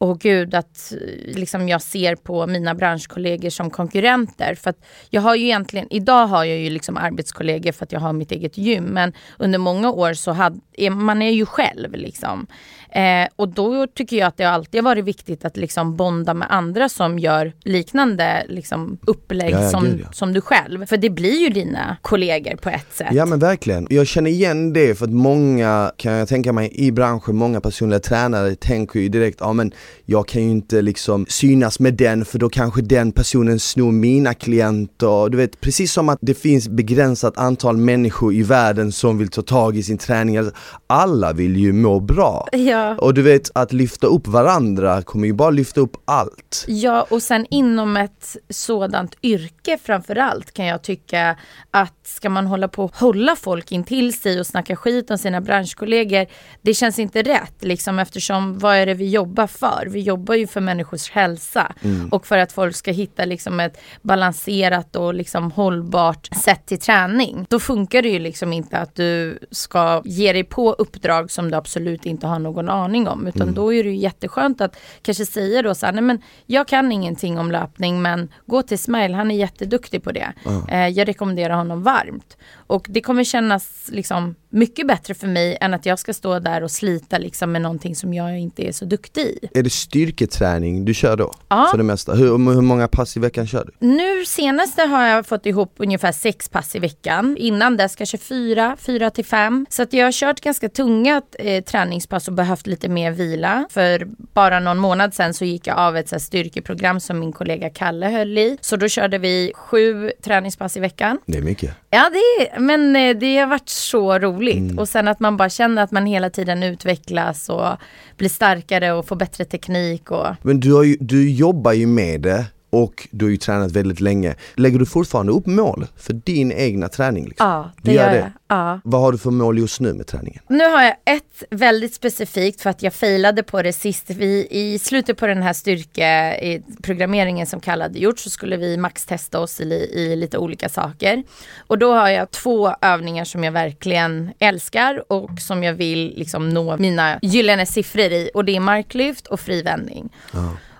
Åh 0.00 0.16
gud, 0.20 0.54
att 0.54 0.92
eh, 0.92 1.36
liksom 1.36 1.68
jag 1.68 1.82
ser 1.82 2.16
på 2.16 2.46
mina 2.46 2.74
branschkollegor 2.74 3.50
som 3.50 3.70
konkurrenter. 3.70 4.54
För 4.54 4.70
att 4.70 4.84
jag 5.10 5.22
har 5.22 5.34
ju 5.34 5.44
egentligen, 5.44 5.86
idag 5.90 6.26
har 6.26 6.44
jag 6.44 6.58
ju 6.58 6.70
liksom 6.70 6.96
arbetskollegor 6.96 7.72
för 7.72 7.84
att 7.84 7.92
jag 7.92 8.00
har 8.00 8.12
mitt 8.12 8.32
eget 8.32 8.58
gym. 8.58 8.84
Men 8.84 9.12
under 9.38 9.58
många 9.58 9.90
år 9.90 10.14
så 10.14 10.32
hade, 10.32 10.60
är, 10.72 10.90
man 10.90 11.22
är 11.22 11.30
ju 11.30 11.46
själv 11.46 11.92
liksom. 11.92 12.46
Eh, 12.90 13.28
och 13.36 13.48
då 13.48 13.86
tycker 13.86 14.16
jag 14.16 14.26
att 14.26 14.36
det 14.36 14.44
alltid 14.44 14.78
har 14.78 14.90
varit 14.90 15.04
viktigt 15.04 15.44
att 15.44 15.56
liksom 15.56 15.96
bonda 15.96 16.34
med 16.34 16.48
andra 16.50 16.88
som 16.88 17.18
gör 17.18 17.52
liknande 17.64 18.44
liksom, 18.48 18.98
upplägg 19.06 19.50
Ja, 19.50 19.62
ja, 19.62 19.70
som, 19.70 19.84
gud, 19.84 20.00
ja. 20.04 20.12
som 20.12 20.32
du 20.32 20.40
själv. 20.40 20.86
För 20.86 20.96
det 20.96 21.10
blir 21.10 21.40
ju 21.40 21.48
dina 21.48 21.96
kollegor 22.02 22.56
på 22.56 22.70
ett 22.70 22.94
sätt. 22.94 23.08
Ja 23.12 23.26
men 23.26 23.38
verkligen. 23.38 23.86
Jag 23.90 24.06
känner 24.06 24.30
igen 24.30 24.72
det 24.72 24.98
för 24.98 25.04
att 25.04 25.10
många, 25.10 25.92
kan 25.96 26.12
jag 26.12 26.28
tänka 26.28 26.52
mig, 26.52 26.70
i 26.72 26.92
branschen, 26.92 27.36
många 27.36 27.60
personliga 27.60 28.00
tränare 28.00 28.54
tänker 28.54 29.00
ju 29.00 29.08
direkt, 29.08 29.38
ja 29.40 29.52
men 29.52 29.72
jag 30.04 30.28
kan 30.28 30.42
ju 30.42 30.50
inte 30.50 30.82
liksom 30.82 31.26
synas 31.28 31.80
med 31.80 31.94
den 31.94 32.24
för 32.24 32.38
då 32.38 32.48
kanske 32.48 32.82
den 32.82 33.12
personen 33.12 33.60
snor 33.60 33.92
mina 33.92 34.34
klienter. 34.34 35.28
Du 35.28 35.36
vet, 35.36 35.60
precis 35.60 35.92
som 35.92 36.08
att 36.08 36.18
det 36.20 36.34
finns 36.34 36.68
begränsat 36.68 37.38
antal 37.38 37.76
människor 37.76 38.34
i 38.34 38.42
världen 38.42 38.92
som 38.92 39.18
vill 39.18 39.28
ta 39.28 39.42
tag 39.42 39.76
i 39.76 39.82
sin 39.82 39.98
träning. 39.98 40.36
Alltså, 40.36 40.54
Alla 40.86 41.32
vill 41.32 41.56
ju 41.56 41.72
må 41.72 42.00
bra. 42.00 42.48
Ja. 42.52 42.77
Och 42.98 43.14
du 43.14 43.22
vet, 43.22 43.50
att 43.54 43.72
lyfta 43.72 44.06
upp 44.06 44.26
varandra 44.26 45.02
kommer 45.02 45.26
ju 45.26 45.32
bara 45.32 45.50
lyfta 45.50 45.80
upp 45.80 45.96
allt. 46.04 46.64
Ja, 46.68 47.06
och 47.10 47.22
sen 47.22 47.46
inom 47.50 47.96
ett 47.96 48.36
sådant 48.48 49.14
yrke 49.22 49.78
framförallt 49.82 50.52
kan 50.52 50.66
jag 50.66 50.82
tycka 50.82 51.36
att 51.70 52.06
ska 52.06 52.30
man 52.30 52.46
hålla 52.46 52.68
på 52.68 52.84
och 52.84 52.96
hålla 52.96 53.36
folk 53.36 53.72
in 53.72 53.84
till 53.84 54.20
sig 54.20 54.40
och 54.40 54.46
snacka 54.46 54.76
skit 54.76 55.10
om 55.10 55.18
sina 55.18 55.40
branschkollegor, 55.40 56.26
det 56.62 56.74
känns 56.74 56.98
inte 56.98 57.22
rätt 57.22 57.64
liksom 57.64 57.98
eftersom 57.98 58.58
vad 58.58 58.76
är 58.76 58.86
det 58.86 58.94
vi 58.94 59.08
jobbar 59.08 59.46
för? 59.46 59.86
Vi 59.90 60.00
jobbar 60.00 60.34
ju 60.34 60.46
för 60.46 60.60
människors 60.60 61.10
hälsa 61.10 61.72
och 62.10 62.26
för 62.26 62.38
att 62.38 62.52
folk 62.52 62.76
ska 62.76 62.90
hitta 62.90 63.24
liksom 63.24 63.60
ett 63.60 63.80
balanserat 64.02 64.96
och 64.96 65.14
liksom 65.14 65.50
hållbart 65.50 66.28
sätt 66.44 66.66
till 66.66 66.80
träning. 66.80 67.46
Då 67.48 67.60
funkar 67.60 68.02
det 68.02 68.08
ju 68.08 68.18
liksom 68.18 68.52
inte 68.52 68.78
att 68.78 68.94
du 68.94 69.38
ska 69.50 70.02
ge 70.04 70.32
dig 70.32 70.44
på 70.44 70.72
uppdrag 70.72 71.30
som 71.30 71.50
du 71.50 71.56
absolut 71.56 72.06
inte 72.06 72.26
har 72.26 72.38
någon 72.38 72.67
aning 72.68 73.08
om 73.08 73.26
utan 73.26 73.54
då 73.54 73.74
är 73.74 73.84
det 73.84 73.90
ju 73.90 73.96
jätteskönt 73.96 74.60
att 74.60 74.76
kanske 75.02 75.26
säga 75.26 75.62
då 75.62 75.74
så 75.74 75.86
här, 75.86 75.92
nej 75.92 76.02
men 76.02 76.22
jag 76.46 76.68
kan 76.68 76.92
ingenting 76.92 77.38
om 77.38 77.50
löpning 77.52 78.02
men 78.02 78.28
gå 78.46 78.62
till 78.62 78.78
Smile, 78.78 79.16
han 79.16 79.30
är 79.30 79.36
jätteduktig 79.36 80.02
på 80.02 80.12
det. 80.12 80.32
Eh, 80.68 80.88
jag 80.88 81.08
rekommenderar 81.08 81.54
honom 81.54 81.82
varmt. 81.82 82.36
Och 82.66 82.86
det 82.88 83.00
kommer 83.00 83.24
kännas 83.24 83.88
liksom 83.92 84.34
mycket 84.50 84.86
bättre 84.86 85.14
för 85.14 85.26
mig 85.26 85.58
än 85.60 85.74
att 85.74 85.86
jag 85.86 85.98
ska 85.98 86.14
stå 86.14 86.38
där 86.38 86.62
och 86.62 86.70
slita 86.70 87.18
liksom 87.18 87.52
med 87.52 87.62
någonting 87.62 87.96
som 87.96 88.14
jag 88.14 88.38
inte 88.38 88.68
är 88.68 88.72
så 88.72 88.84
duktig 88.84 89.22
i. 89.22 89.48
Är 89.54 89.62
det 89.62 89.70
styrketräning 89.70 90.84
du 90.84 90.94
kör 90.94 91.16
då? 91.16 91.32
Ja. 91.48 91.68
För 91.70 91.78
det 91.78 91.84
mesta? 91.84 92.14
Hur, 92.14 92.28
hur 92.54 92.60
många 92.60 92.88
pass 92.88 93.16
i 93.16 93.20
veckan 93.20 93.46
kör 93.46 93.64
du? 93.64 93.86
Nu 93.86 94.24
senaste 94.24 94.82
har 94.82 95.06
jag 95.06 95.26
fått 95.26 95.46
ihop 95.46 95.74
ungefär 95.76 96.12
sex 96.12 96.48
pass 96.48 96.76
i 96.76 96.78
veckan. 96.78 97.36
Innan 97.38 97.76
dess 97.76 97.96
kanske 97.96 98.18
fyra, 98.18 98.76
fyra 98.80 99.10
till 99.10 99.24
fem. 99.24 99.66
Så 99.70 99.82
att 99.82 99.92
jag 99.92 100.04
har 100.04 100.12
kört 100.12 100.40
ganska 100.40 100.68
tunga 100.68 101.22
eh, 101.38 101.64
träningspass 101.64 102.28
och 102.28 102.34
behövt 102.34 102.57
lite 102.66 102.88
mer 102.88 103.10
vila. 103.12 103.66
För 103.70 104.08
bara 104.34 104.60
någon 104.60 104.78
månad 104.78 105.14
sedan 105.14 105.34
så 105.34 105.44
gick 105.44 105.66
jag 105.66 105.78
av 105.78 105.96
ett 105.96 106.08
så 106.08 106.20
styrkeprogram 106.20 107.00
som 107.00 107.18
min 107.18 107.32
kollega 107.32 107.70
Kalle 107.70 108.06
höll 108.06 108.38
i. 108.38 108.58
Så 108.60 108.76
då 108.76 108.88
körde 108.88 109.18
vi 109.18 109.52
sju 109.54 110.12
träningspass 110.22 110.76
i 110.76 110.80
veckan. 110.80 111.18
Det 111.26 111.38
är 111.38 111.42
mycket. 111.42 111.74
Ja, 111.90 112.10
det 112.12 112.44
är, 112.44 112.60
men 112.60 112.96
eh, 112.96 113.16
det 113.16 113.38
har 113.38 113.46
varit 113.46 113.68
så 113.68 114.18
roligt. 114.18 114.78
Och 114.78 114.88
sen 114.88 115.08
att 115.08 115.20
man 115.20 115.36
bara 115.36 115.48
känner 115.48 115.82
att 115.82 115.90
man 115.90 116.06
hela 116.06 116.30
tiden 116.30 116.62
utvecklas 116.62 117.48
och 117.48 117.68
blir 118.16 118.28
starkare 118.28 118.92
och 118.92 119.06
får 119.06 119.16
bättre 119.16 119.44
teknik. 119.44 120.10
Och... 120.10 120.26
Men 120.42 120.60
du, 120.60 120.86
ju, 120.86 120.96
du 121.00 121.30
jobbar 121.30 121.72
ju 121.72 121.86
med 121.86 122.20
det 122.20 122.44
och 122.70 123.08
du 123.10 123.24
har 123.24 123.30
ju 123.30 123.36
tränat 123.36 123.72
väldigt 123.72 124.00
länge. 124.00 124.34
Lägger 124.54 124.78
du 124.78 124.86
fortfarande 124.86 125.32
upp 125.32 125.46
mål 125.46 125.86
för 125.96 126.12
din 126.12 126.52
egna 126.52 126.88
träning? 126.88 127.24
Liksom? 127.28 127.46
Ja, 127.48 127.70
Du 127.76 127.90
det 127.90 127.96
gör 127.96 128.04
gör 128.04 128.12
det? 128.12 128.18
jag. 128.18 128.30
Ja. 128.58 128.80
Vad 128.84 129.00
har 129.00 129.12
du 129.12 129.18
för 129.18 129.30
mål 129.30 129.58
just 129.58 129.80
nu 129.80 129.92
med 129.94 130.06
träningen? 130.06 130.42
Nu 130.48 130.64
har 130.64 130.82
jag 130.82 130.94
ett 131.04 131.42
väldigt 131.50 131.94
specifikt 131.94 132.60
för 132.60 132.70
att 132.70 132.82
jag 132.82 132.94
failade 132.94 133.42
på 133.42 133.62
det 133.62 133.72
sist. 133.72 134.10
Vi, 134.10 134.46
I 134.50 134.78
slutet 134.78 135.16
på 135.18 135.26
den 135.26 135.42
här 135.42 135.52
styrkeprogrammeringen 135.52 137.46
som 137.46 137.60
Kalle 137.60 137.84
hade 137.84 137.98
gjort 137.98 138.18
så 138.18 138.30
skulle 138.30 138.56
vi 138.56 138.76
maxtesta 138.76 139.40
oss 139.40 139.60
i, 139.60 139.64
i 139.94 140.16
lite 140.16 140.38
olika 140.38 140.68
saker. 140.68 141.22
Och 141.66 141.78
då 141.78 141.92
har 141.94 142.08
jag 142.08 142.30
två 142.30 142.74
övningar 142.80 143.24
som 143.24 143.44
jag 143.44 143.52
verkligen 143.52 144.30
älskar 144.38 145.12
och 145.12 145.30
som 145.40 145.62
jag 145.64 145.74
vill 145.74 146.14
liksom 146.16 146.48
nå 146.48 146.76
mina 146.76 147.18
gyllene 147.22 147.66
siffror 147.66 148.12
i. 148.12 148.30
Och 148.34 148.44
det 148.44 148.56
är 148.56 148.60
marklyft 148.60 149.26
och 149.26 149.40
frivändning. 149.40 150.08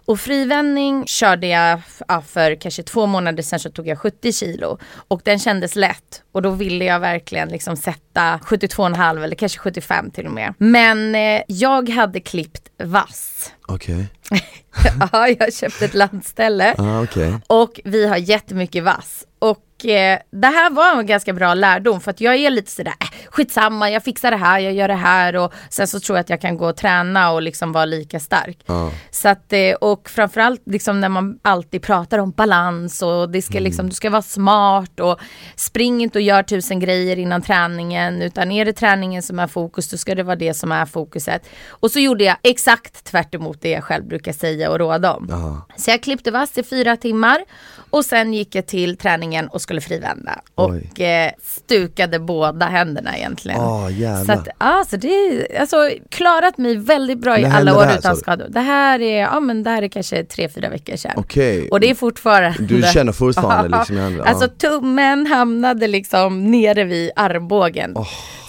Och 0.09 0.21
frivändning 0.21 1.07
körde 1.07 1.47
jag 1.47 1.81
ja, 2.09 2.23
för 2.23 2.55
kanske 2.55 2.83
två 2.83 3.07
månader 3.07 3.43
sedan 3.43 3.59
så 3.59 3.71
tog 3.71 3.89
jag 3.89 3.99
70 3.99 4.33
kilo. 4.33 4.79
Och 5.09 5.21
den 5.25 5.39
kändes 5.39 5.77
lätt. 5.77 6.23
Och 6.33 6.43
då 6.43 6.51
ville 6.51 6.85
jag 6.85 7.01
verkligen 7.01 7.49
liksom 7.49 7.77
sätta 7.77 8.39
72,5 8.39 9.25
eller 9.25 9.37
kanske 9.37 9.59
75 9.59 10.11
till 10.11 10.27
och 10.27 10.33
med. 10.33 10.55
Men 10.59 11.15
eh, 11.15 11.43
jag 11.49 11.89
hade 11.89 12.21
klippt 12.21 12.69
vass. 12.83 13.53
Okej. 13.67 14.07
ja, 15.13 15.29
jag 15.29 15.55
köpte 15.55 15.85
ett 15.85 15.95
landställe. 15.95 16.75
Ah, 16.79 17.03
okej. 17.03 17.35
Och 17.47 17.81
vi 17.85 18.07
har 18.07 18.17
jättemycket 18.17 18.85
vass. 18.85 19.25
Och 19.39 19.87
eh, 19.87 20.19
det 20.31 20.47
här 20.47 20.71
var 20.71 20.99
en 21.01 21.07
ganska 21.07 21.33
bra 21.33 21.55
lärdom 21.55 22.01
för 22.01 22.11
att 22.11 22.21
jag 22.21 22.35
är 22.35 22.51
lite 22.51 22.71
sådär, 22.71 22.95
äh, 23.01 23.08
skitsamma, 23.31 23.91
jag 23.91 24.05
fixar 24.05 24.31
det 24.31 24.37
här, 24.37 24.59
jag 24.59 24.73
gör 24.73 24.89
det 24.89 24.95
här 24.95 25.37
och 25.37 25.53
sen 25.71 25.89
så 25.89 26.01
tror 26.01 26.19
jag 26.19 26.21
att 26.23 26.31
jag 26.31 26.41
kan 26.41 26.57
gå 26.57 26.69
och 26.69 26.77
träna 26.77 27.31
och 27.31 27.43
liksom 27.43 27.73
vara 27.73 27.85
lika 27.85 28.21
stark. 28.21 28.59
Ja. 28.67 28.91
Så 29.11 29.29
att, 29.29 29.53
eh, 29.53 29.73
och 29.81 30.09
framförallt 30.11 30.63
liksom 30.67 31.01
när 31.01 31.09
man 31.09 31.39
alltid 31.43 31.83
pratar 31.83 32.19
om 32.19 32.31
balans 32.31 33.03
och 33.03 33.31
det 33.31 33.43
ska 33.43 33.61
liksom, 33.61 33.89
du 33.89 33.95
ska 33.95 34.11
vara 34.11 34.23
smart 34.23 35.01
och 35.01 35.19
spring 35.57 36.03
inte 36.03 36.19
och 36.19 36.23
gör 36.23 36.43
tusen 36.43 36.81
grejer 36.81 37.19
innan 37.19 37.43
träningen 37.43 38.23
utan 38.23 38.53
är 38.53 38.65
det 38.65 38.73
träningen 38.73 39.23
som 39.23 39.39
är 39.39 39.47
fokus 39.47 39.91
då 39.91 39.97
ska 39.97 40.15
det 40.15 40.23
vara 40.23 40.37
det 40.37 40.55
som 40.55 40.73
är 40.73 40.87
fokuset. 40.87 41.49
Och 41.69 41.91
så 41.91 41.99
gjorde 41.99 42.25
jag 42.25 42.37
exakt 42.43 43.05
tvärt 43.05 43.35
emot 43.35 43.61
det 43.61 43.71
jag 43.71 43.85
själv 43.85 44.05
brukar 44.05 44.33
säga 44.33 44.71
och 44.71 44.79
råda 44.79 45.15
om. 45.15 45.31
Aha. 45.33 45.67
Så 45.77 45.91
jag 45.91 46.03
klippte 46.03 46.31
vass 46.31 46.59
i 46.59 46.63
fyra 46.63 46.97
timmar 46.97 47.45
och 47.91 48.05
sen 48.05 48.35
gick 48.35 48.55
jag 48.55 48.67
till 48.67 48.97
träningen 48.97 49.49
och 49.49 49.61
skulle 49.61 49.81
frivända. 49.81 50.41
Oj. 50.55 50.91
Och 50.93 51.01
eh, 51.01 51.33
stukade 51.43 52.19
båda 52.19 52.67
händerna 52.67 53.17
egentligen. 53.29 53.61
Jävlar. 53.99 54.25
så 54.25 54.33
att, 54.41 54.49
ja, 54.59 54.85
så 54.91 54.97
det 54.97 55.09
är 55.09 55.61
alltså 55.61 55.77
klarat 56.11 56.59
mig 56.59 56.77
väldigt 56.77 57.19
bra 57.19 57.39
i 57.39 57.43
När 57.43 57.57
alla 57.57 57.77
år 57.77 57.81
det 57.81 57.87
här, 57.87 57.99
utan 57.99 58.17
skador. 58.17 58.47
Det 58.49 58.61
här 58.61 59.01
är, 59.01 59.21
ja 59.21 59.41
men 59.41 59.63
det 59.63 59.71
här 59.71 59.83
är 59.83 59.89
kanske 59.89 60.25
tre, 60.25 60.49
fyra 60.49 60.69
veckor 60.69 60.97
sedan. 60.97 61.13
Okej. 61.17 61.69
Och 61.69 61.81
det 61.81 61.91
är 61.91 61.95
fortfarande 61.95 62.59
Du 62.63 62.83
känner 62.83 63.13
fortfarande 63.13 63.79
liksom 63.79 63.97
i? 63.97 64.21
Alltså 64.21 64.49
tummen 64.49 65.27
hamnade 65.27 65.87
liksom 65.87 66.51
nere 66.51 66.85
vid 66.85 67.11
armbågen. 67.17 67.97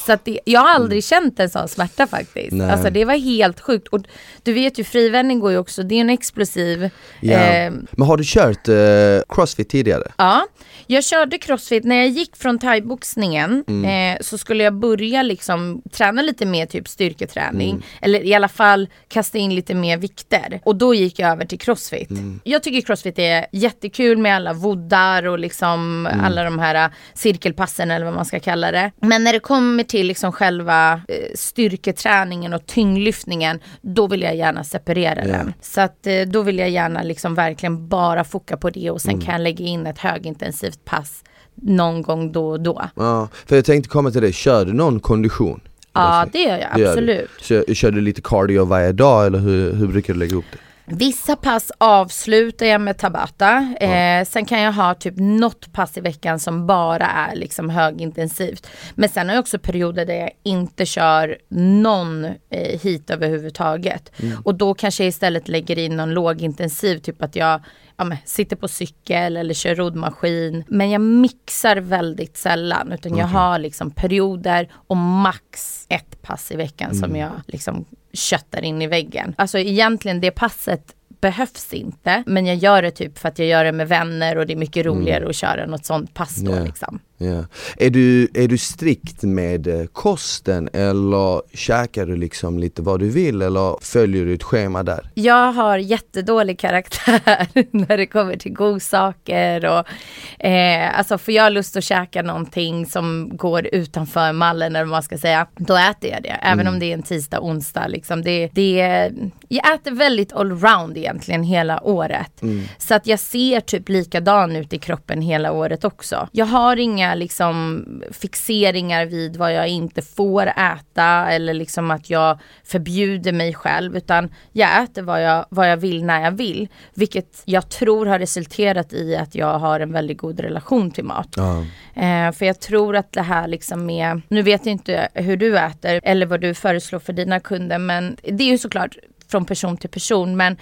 Så 0.06 0.14
att 0.14 0.26
det, 0.26 0.40
jag 0.46 0.62
har 0.62 0.70
aldrig 0.76 1.04
känt 1.04 1.40
en 1.40 1.50
sån 1.50 1.68
smärta 1.68 2.08
faktiskt. 2.08 2.52
Nej. 2.52 2.72
Alltså 2.72 2.90
det 2.90 3.06
var 3.06 3.14
helt 3.14 3.60
sjukt. 3.60 3.88
Och 3.88 4.00
du 4.44 4.54
vet 4.54 4.80
ju 4.80 4.84
frivändning 4.84 5.40
går 5.40 5.52
ju 5.52 5.58
också, 5.58 5.84
det 5.84 5.96
är 5.96 6.02
en 6.02 6.10
explosiv 6.10 6.90
Ja. 7.22 7.34
eh, 7.38 7.72
Men 7.92 8.08
har 8.08 8.18
du 8.18 8.24
kört 8.26 8.68
eh, 8.68 9.36
crossfit 9.36 9.70
tidigare? 9.70 10.12
Ja, 10.18 10.46
jag 10.92 11.04
körde 11.04 11.38
crossfit. 11.38 11.84
När 11.84 11.96
jag 11.96 12.08
gick 12.08 12.36
från 12.36 12.60
thaiboxningen 12.60 13.64
Mm. 13.68 14.16
eh, 14.16 14.22
så 14.22 14.38
skulle 14.38 14.64
jag 14.64 14.74
börja 14.74 15.24
liksom 15.24 15.82
träna 15.92 16.22
lite 16.22 16.46
mer 16.46 16.66
typ 16.66 16.88
styrketräning. 16.88 17.70
Mm. 17.72 17.84
Eller 18.02 18.24
i 18.26 18.34
alla 18.34 18.48
fall 18.48 18.88
kasta 19.08 19.38
in 19.38 19.56
lite 19.56 19.74
mer 19.74 19.98
vikter. 19.98 20.62
Och 20.66 20.76
då 20.76 20.94
gick 20.94 21.20
jag 21.20 21.32
över 21.32 21.46
till 21.46 21.60
crossfit. 21.60 22.10
Mm. 22.10 22.40
Jag 22.44 22.64
tycker 22.64 22.82
crossfit 22.82 23.20
är 23.20 23.46
jättekul 23.52 24.18
med 24.18 24.36
alla 24.36 24.54
voddar 24.54 25.26
och 25.28 25.40
liksom 25.40 26.06
Mm. 26.06 26.26
alla 26.26 26.44
de 26.44 26.60
här 26.60 26.76
eh, 26.76 26.92
cirkelpassen 27.14 27.92
eller 27.92 28.06
vad 28.06 28.16
man 28.16 28.26
ska 28.26 28.40
kalla 28.40 28.72
det. 28.72 28.92
Men 29.02 29.24
när 29.24 29.34
det 29.34 29.40
kommer 29.40 29.84
till 29.84 30.08
liksom 30.08 30.32
själva 30.32 30.94
eh, 30.94 31.16
styrketräningen 31.36 32.54
och 32.54 32.66
tyngdlyftningen, 32.66 33.60
då 33.82 34.08
vill 34.08 34.22
jag 34.22 34.36
gärna 34.36 34.64
separera 34.64 35.22
Ja. 35.28 35.34
den. 35.34 35.54
Så 35.62 35.82
att 35.82 36.08
eh, 36.08 36.22
då 36.28 36.42
vill 36.42 36.58
jag 36.60 36.70
gärna 36.70 37.04
liksom 37.04 37.36
verkligen 37.36 37.88
bara 37.88 38.24
foka 38.24 38.58
på 38.58 38.70
det 38.70 38.92
och 38.92 39.02
sen 39.02 39.14
Mm. 39.14 39.26
kan 39.26 39.32
jag 39.34 39.42
lägga 39.42 39.66
in 39.66 39.88
ett 39.88 40.00
högintensivt 40.00 40.79
pass 40.86 41.24
någon 41.56 42.02
gång 42.02 42.32
då 42.32 42.50
och 42.50 42.60
då. 42.60 42.82
Ja, 42.96 43.28
för 43.46 43.56
jag 43.56 43.66
tänkte 43.66 43.90
komma 43.90 44.12
till 44.12 44.22
det, 44.22 44.34
kör 44.34 44.66
du 44.66 44.74
någon 44.74 45.00
kondition? 45.00 45.62
Ja, 45.94 46.26
det 46.32 46.40
gör 46.40 46.58
jag 46.58 46.70
Det 46.76 46.80
gör 46.82 46.88
du. 46.88 46.92
absolut. 46.92 47.30
Så, 47.68 47.74
kör 47.74 47.92
du 47.92 48.02
lite 48.02 48.22
cardio 48.22 48.66
varje 48.66 48.92
dag 48.92 49.26
eller 49.26 49.40
hur, 49.40 49.74
hur 49.74 49.88
brukar 49.88 50.14
du 50.14 50.20
lägga 50.20 50.36
upp 50.36 50.46
det? 50.52 50.58
Vissa 50.92 51.36
pass 51.36 51.72
avslutar 51.78 52.66
jag 52.66 52.82
med 52.82 52.98
tabata. 52.98 53.76
Eh, 53.80 54.26
sen 54.26 54.46
kan 54.46 54.62
jag 54.62 54.72
ha 54.74 54.94
typ 54.94 55.14
något 55.18 55.74
pass 55.74 55.98
i 55.98 56.02
veckan 56.02 56.40
som 56.40 56.68
bara 56.68 57.06
är 57.06 57.36
liksom 57.36 57.70
högintensivt. 57.70 58.68
Men 58.96 59.10
sen 59.10 59.28
har 59.28 59.36
jag 59.36 59.42
också 59.42 59.60
perioder 59.60 60.06
där 60.06 60.14
jag 60.16 60.32
inte 60.44 60.86
kör 60.86 61.38
någon 61.50 62.26
eh, 62.26 62.80
hit 62.82 63.10
överhuvudtaget. 63.10 64.12
Och 64.44 64.56
då 64.56 64.74
kanske 64.74 65.04
jag 65.04 65.10
istället 65.10 65.48
lägger 65.48 65.80
in 65.80 65.98
någon 65.98 66.12
lågintensiv, 66.14 66.98
typ 66.98 67.24
att 67.24 67.36
jag 67.36 67.62
ja, 68.00 68.06
men, 68.06 68.18
sitter 68.26 68.56
på 68.56 68.68
cykel 68.68 69.38
eller 69.38 69.54
kör 69.54 69.76
roddmaskin. 69.76 70.64
Men 70.68 70.90
jag 70.90 71.02
mixar 71.02 71.78
väldigt 71.78 72.38
sällan 72.38 72.92
utan 72.92 73.18
jag 73.18 73.28
har 73.28 73.60
liksom 73.60 73.92
perioder 73.92 74.70
och 74.74 74.98
max 74.98 75.86
ett 75.90 76.22
pass 76.22 76.52
i 76.52 76.56
veckan 76.56 76.96
som 76.96 77.16
jag 77.16 77.32
liksom 77.48 77.86
köttar 78.14 78.62
in 78.62 78.82
i 78.82 78.88
väggen. 78.88 79.36
Alltså 79.38 79.58
egentligen 79.60 80.22
det 80.22 80.32
passet 80.32 80.96
behövs 81.22 81.74
inte. 81.74 82.24
Men 82.26 82.46
jag 82.46 82.56
gör 82.56 82.82
det 82.82 82.92
typ 82.92 83.18
för 83.18 83.28
att 83.30 83.40
jag 83.40 83.48
gör 83.48 83.64
det 83.66 83.72
med 83.72 83.88
vänner 83.88 84.38
och 84.38 84.46
det 84.48 84.54
är 84.54 84.58
mycket 84.58 84.86
roligare 84.86 85.30
att 85.30 85.36
köra 85.36 85.66
något 85.66 85.86
sånt 85.86 86.14
pass 86.14 86.36
då 86.36 86.52
Ja. 86.52 86.64
liksom. 86.64 87.00
Ja. 87.22 87.46
Är, 87.78 87.90
du, 87.90 88.28
är 88.34 88.48
du 88.48 88.58
strikt 88.58 89.24
med 89.24 89.68
eh, 89.68 89.86
kosten 89.86 90.70
eller 90.74 91.42
käkar 91.58 92.06
du 92.06 92.16
liksom 92.16 92.60
lite 92.60 92.82
vad 92.82 93.00
du 93.00 93.10
vill 93.10 93.42
eller 93.42 93.76
följer 93.82 94.26
du 94.26 94.34
ett 94.34 94.44
schema 94.44 94.84
där? 94.84 95.12
Jag 95.14 95.52
har 95.52 95.78
jättedålig 95.78 96.60
karaktär 96.60 97.48
när 97.72 97.98
det 97.98 98.06
kommer 98.06 98.38
till 98.38 98.54
godsaker 98.54 99.66
och 99.66 100.46
eh, 100.46 100.98
alltså 100.98 101.18
får 101.18 101.34
jag 101.34 101.54
lust 101.54 101.78
att 101.78 101.84
käka 101.84 102.22
någonting 102.22 102.86
som 102.86 103.32
går 103.34 103.68
utanför 103.72 104.34
mallen 104.34 104.76
eller 104.76 104.86
vad 104.86 104.92
man 104.92 105.04
ska 105.04 105.18
säga, 105.18 105.48
då 105.56 105.76
äter 105.76 106.10
jag 106.10 106.24
det. 106.24 106.38
Även 106.42 106.68
om 106.68 106.80
det 106.80 106.86
är 106.86 106.94
en 106.94 107.04
tisdag, 107.04 107.40
onsdag 107.42 107.88
liksom. 107.88 108.22
Det, 108.22 108.50
det, 108.54 109.12
jag 109.48 109.74
äter 109.76 109.92
väldigt 109.92 110.34
allround 110.34 110.98
egentligen 110.98 111.44
hela 111.44 111.84
året. 111.84 112.42
Så 112.78 112.96
att 112.96 113.08
jag 113.08 113.20
ser 113.20 113.60
typ 113.60 113.90
likadan 113.90 114.56
ut 114.56 114.74
i 114.74 114.78
kroppen 114.78 115.22
hela 115.22 115.52
året 115.52 115.86
också. 115.86 116.28
Jag 116.32 116.46
har 116.46 116.78
inga 116.78 117.09
liksom 117.16 117.86
fixeringar 118.12 119.06
vid 119.06 119.38
vad 119.38 119.54
jag 119.54 119.68
inte 119.68 120.02
får 120.02 120.48
äta 120.48 121.32
eller 121.32 121.54
liksom 121.54 121.92
att 121.92 122.10
jag 122.10 122.40
förbjuder 122.64 123.32
mig 123.32 123.54
själv 123.54 123.98
utan 123.98 124.34
jag 124.52 124.84
äter 124.84 125.02
vad 125.02 125.24
jag, 125.24 125.46
vad 125.50 125.72
jag 125.72 125.78
vill 125.78 126.06
när 126.06 126.24
jag 126.24 126.32
vill. 126.32 126.68
Vilket 126.94 127.42
jag 127.46 127.70
tror 127.70 128.06
har 128.06 128.20
resulterat 128.20 128.94
i 128.94 129.16
att 129.16 129.36
jag 129.36 129.60
har 129.60 129.80
en 129.80 129.92
väldigt 129.92 130.18
god 130.18 130.40
relation 130.40 130.92
till 130.92 131.04
mat. 131.04 131.34
Ja. 131.36 131.60
Eh, 132.02 132.32
för 132.32 132.46
jag 132.46 132.60
tror 132.60 132.96
att 132.96 133.12
det 133.12 133.22
här 133.22 133.48
liksom 133.48 133.90
är, 133.90 134.22
nu 134.28 134.42
vet 134.42 134.66
jag 134.66 134.72
inte 134.72 135.10
hur 135.14 135.38
du 135.38 135.58
äter 135.58 136.02
eller 136.04 136.26
vad 136.26 136.42
du 136.42 136.54
föreslår 136.54 137.00
för 137.00 137.14
dina 137.14 137.40
kunder 137.40 137.78
men 137.78 138.18
det 138.24 138.44
är 138.44 138.52
ju 138.52 138.58
såklart 138.58 138.98
från 139.32 139.46
person 139.46 139.78
till 139.78 139.90
person 139.90 140.38
men 140.38 140.58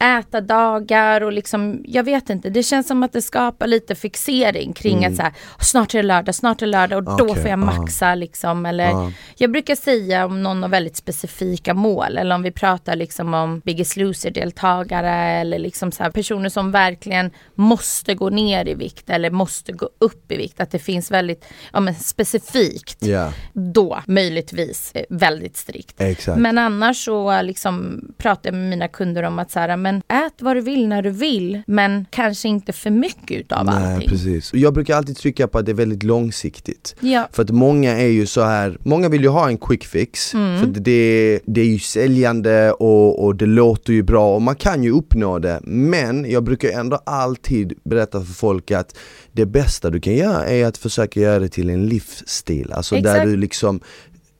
äta 0.00 0.40
dagar 0.40 1.20
och 1.20 1.32
liksom, 1.32 1.82
jag 1.84 2.02
vet 2.04 2.30
inte, 2.30 2.50
det 2.50 2.62
känns 2.62 2.88
som 2.88 3.02
att 3.02 3.12
det 3.12 3.22
skapar 3.22 3.66
lite 3.66 3.94
fixering 3.94 4.72
kring 4.72 5.04
att 5.04 5.16
så 5.16 5.22
här, 5.22 5.32
snart 5.60 5.94
är 5.94 5.98
det 5.98 6.02
lördag, 6.02 6.34
snart 6.34 6.62
är 6.62 6.66
det 6.66 6.72
lördag 6.72 6.96
och 6.96 7.04
då 7.18 7.24
Okej, 7.24 7.34
får 7.42 7.50
jag 7.50 7.50
ja. 7.50 7.56
maxa 7.56 8.14
liksom 8.14 8.66
eller 8.66 8.84
Ja. 8.90 9.12
jag 9.36 9.50
brukar 9.52 9.74
säga 9.74 10.24
om 10.26 10.42
någon 10.42 10.62
har 10.62 10.70
väldigt 10.70 10.96
specifika 10.96 11.74
mål 11.74 12.18
eller 12.18 12.34
om 12.34 12.42
vi 12.42 12.50
pratar 12.52 12.96
liksom 12.96 13.34
om 13.34 13.60
Biggest 13.60 13.96
Loser-deltagare 13.96 15.40
eller 15.40 15.58
liksom 15.58 15.92
så 15.92 16.02
här 16.02 16.10
personer 16.10 16.48
som 16.48 16.70
verkligen 16.72 17.30
måste 17.54 18.14
gå 18.14 18.30
ner 18.30 18.68
i 18.68 18.74
vikt 18.74 19.10
eller 19.10 19.30
måste 19.30 19.72
gå 19.72 19.90
upp 19.98 20.32
i 20.32 20.36
vikt. 20.36 20.60
Att 20.60 20.70
det 20.70 20.78
finns 20.78 21.10
väldigt 21.10 21.44
ja, 21.72 21.80
men 21.80 21.94
specifikt. 21.94 22.96
Ja, 23.06 23.32
Då 23.52 24.02
möjligtvis 24.06 24.92
eh, 24.94 25.02
väldigt 25.10 25.56
strikt. 25.56 26.00
exakt. 26.00 26.38
Men 26.38 26.58
annars 26.58 27.04
så 27.04 27.42
liksom 27.42 28.00
pratar 28.18 28.50
jag 28.50 28.54
med 28.54 28.70
mina 28.70 28.88
kunder 28.88 29.22
om 29.22 29.38
att 29.38 29.50
så 29.50 29.60
här, 29.60 29.76
men 29.76 29.89
ät 29.98 30.32
vad 30.42 30.56
du 30.56 30.60
vill 30.60 30.88
när 30.88 31.02
du 31.02 31.10
vill 31.10 31.62
men 31.66 32.06
kanske 32.10 32.48
inte 32.48 32.72
för 32.72 32.90
mycket 32.90 33.30
utav 33.40 33.64
Nej, 33.66 33.94
allting. 33.94 34.08
precis. 34.08 34.50
Jag 34.54 34.74
brukar 34.74 34.96
alltid 34.96 35.16
trycka 35.16 35.48
på 35.48 35.58
att 35.58 35.66
det 35.66 35.72
är 35.72 35.74
väldigt 35.76 36.02
långsiktigt. 36.02 36.96
Ja. 37.00 37.28
För 37.32 37.42
att 37.42 37.50
många 37.50 37.92
är 37.98 38.06
ju 38.08 38.26
så 38.26 38.42
här, 38.42 38.78
många 38.82 39.08
vill 39.08 39.22
ju 39.22 39.28
ha 39.28 39.48
en 39.48 39.58
quick 39.58 39.84
fix, 39.84 40.34
Mm. 40.34 40.58
för 40.60 40.66
det, 40.80 41.40
det 41.46 41.60
är 41.60 41.64
ju 41.64 41.78
säljande 41.78 42.72
och, 42.72 43.24
och 43.24 43.36
det 43.36 43.46
låter 43.46 43.92
ju 43.92 44.02
bra 44.02 44.34
och 44.34 44.42
man 44.42 44.54
kan 44.56 44.84
ju 44.84 44.90
uppnå 44.90 45.38
det. 45.38 45.60
Men 45.62 46.30
jag 46.30 46.44
brukar 46.44 46.68
ändå 46.68 46.96
alltid 47.06 47.72
berätta 47.84 48.20
för 48.24 48.32
folk 48.32 48.70
att 48.70 48.96
det 49.32 49.46
bästa 49.46 49.90
du 49.90 50.00
kan 50.00 50.14
göra 50.14 50.46
är 50.46 50.66
att 50.66 50.78
försöka 50.78 51.20
göra 51.20 51.38
det 51.38 51.48
till 51.48 51.70
en 51.70 51.86
livsstil. 51.86 52.72
Alltså 52.72 52.94
där 52.94 53.00
Exakt. 53.00 53.24
du 53.26 53.36
liksom 53.36 53.80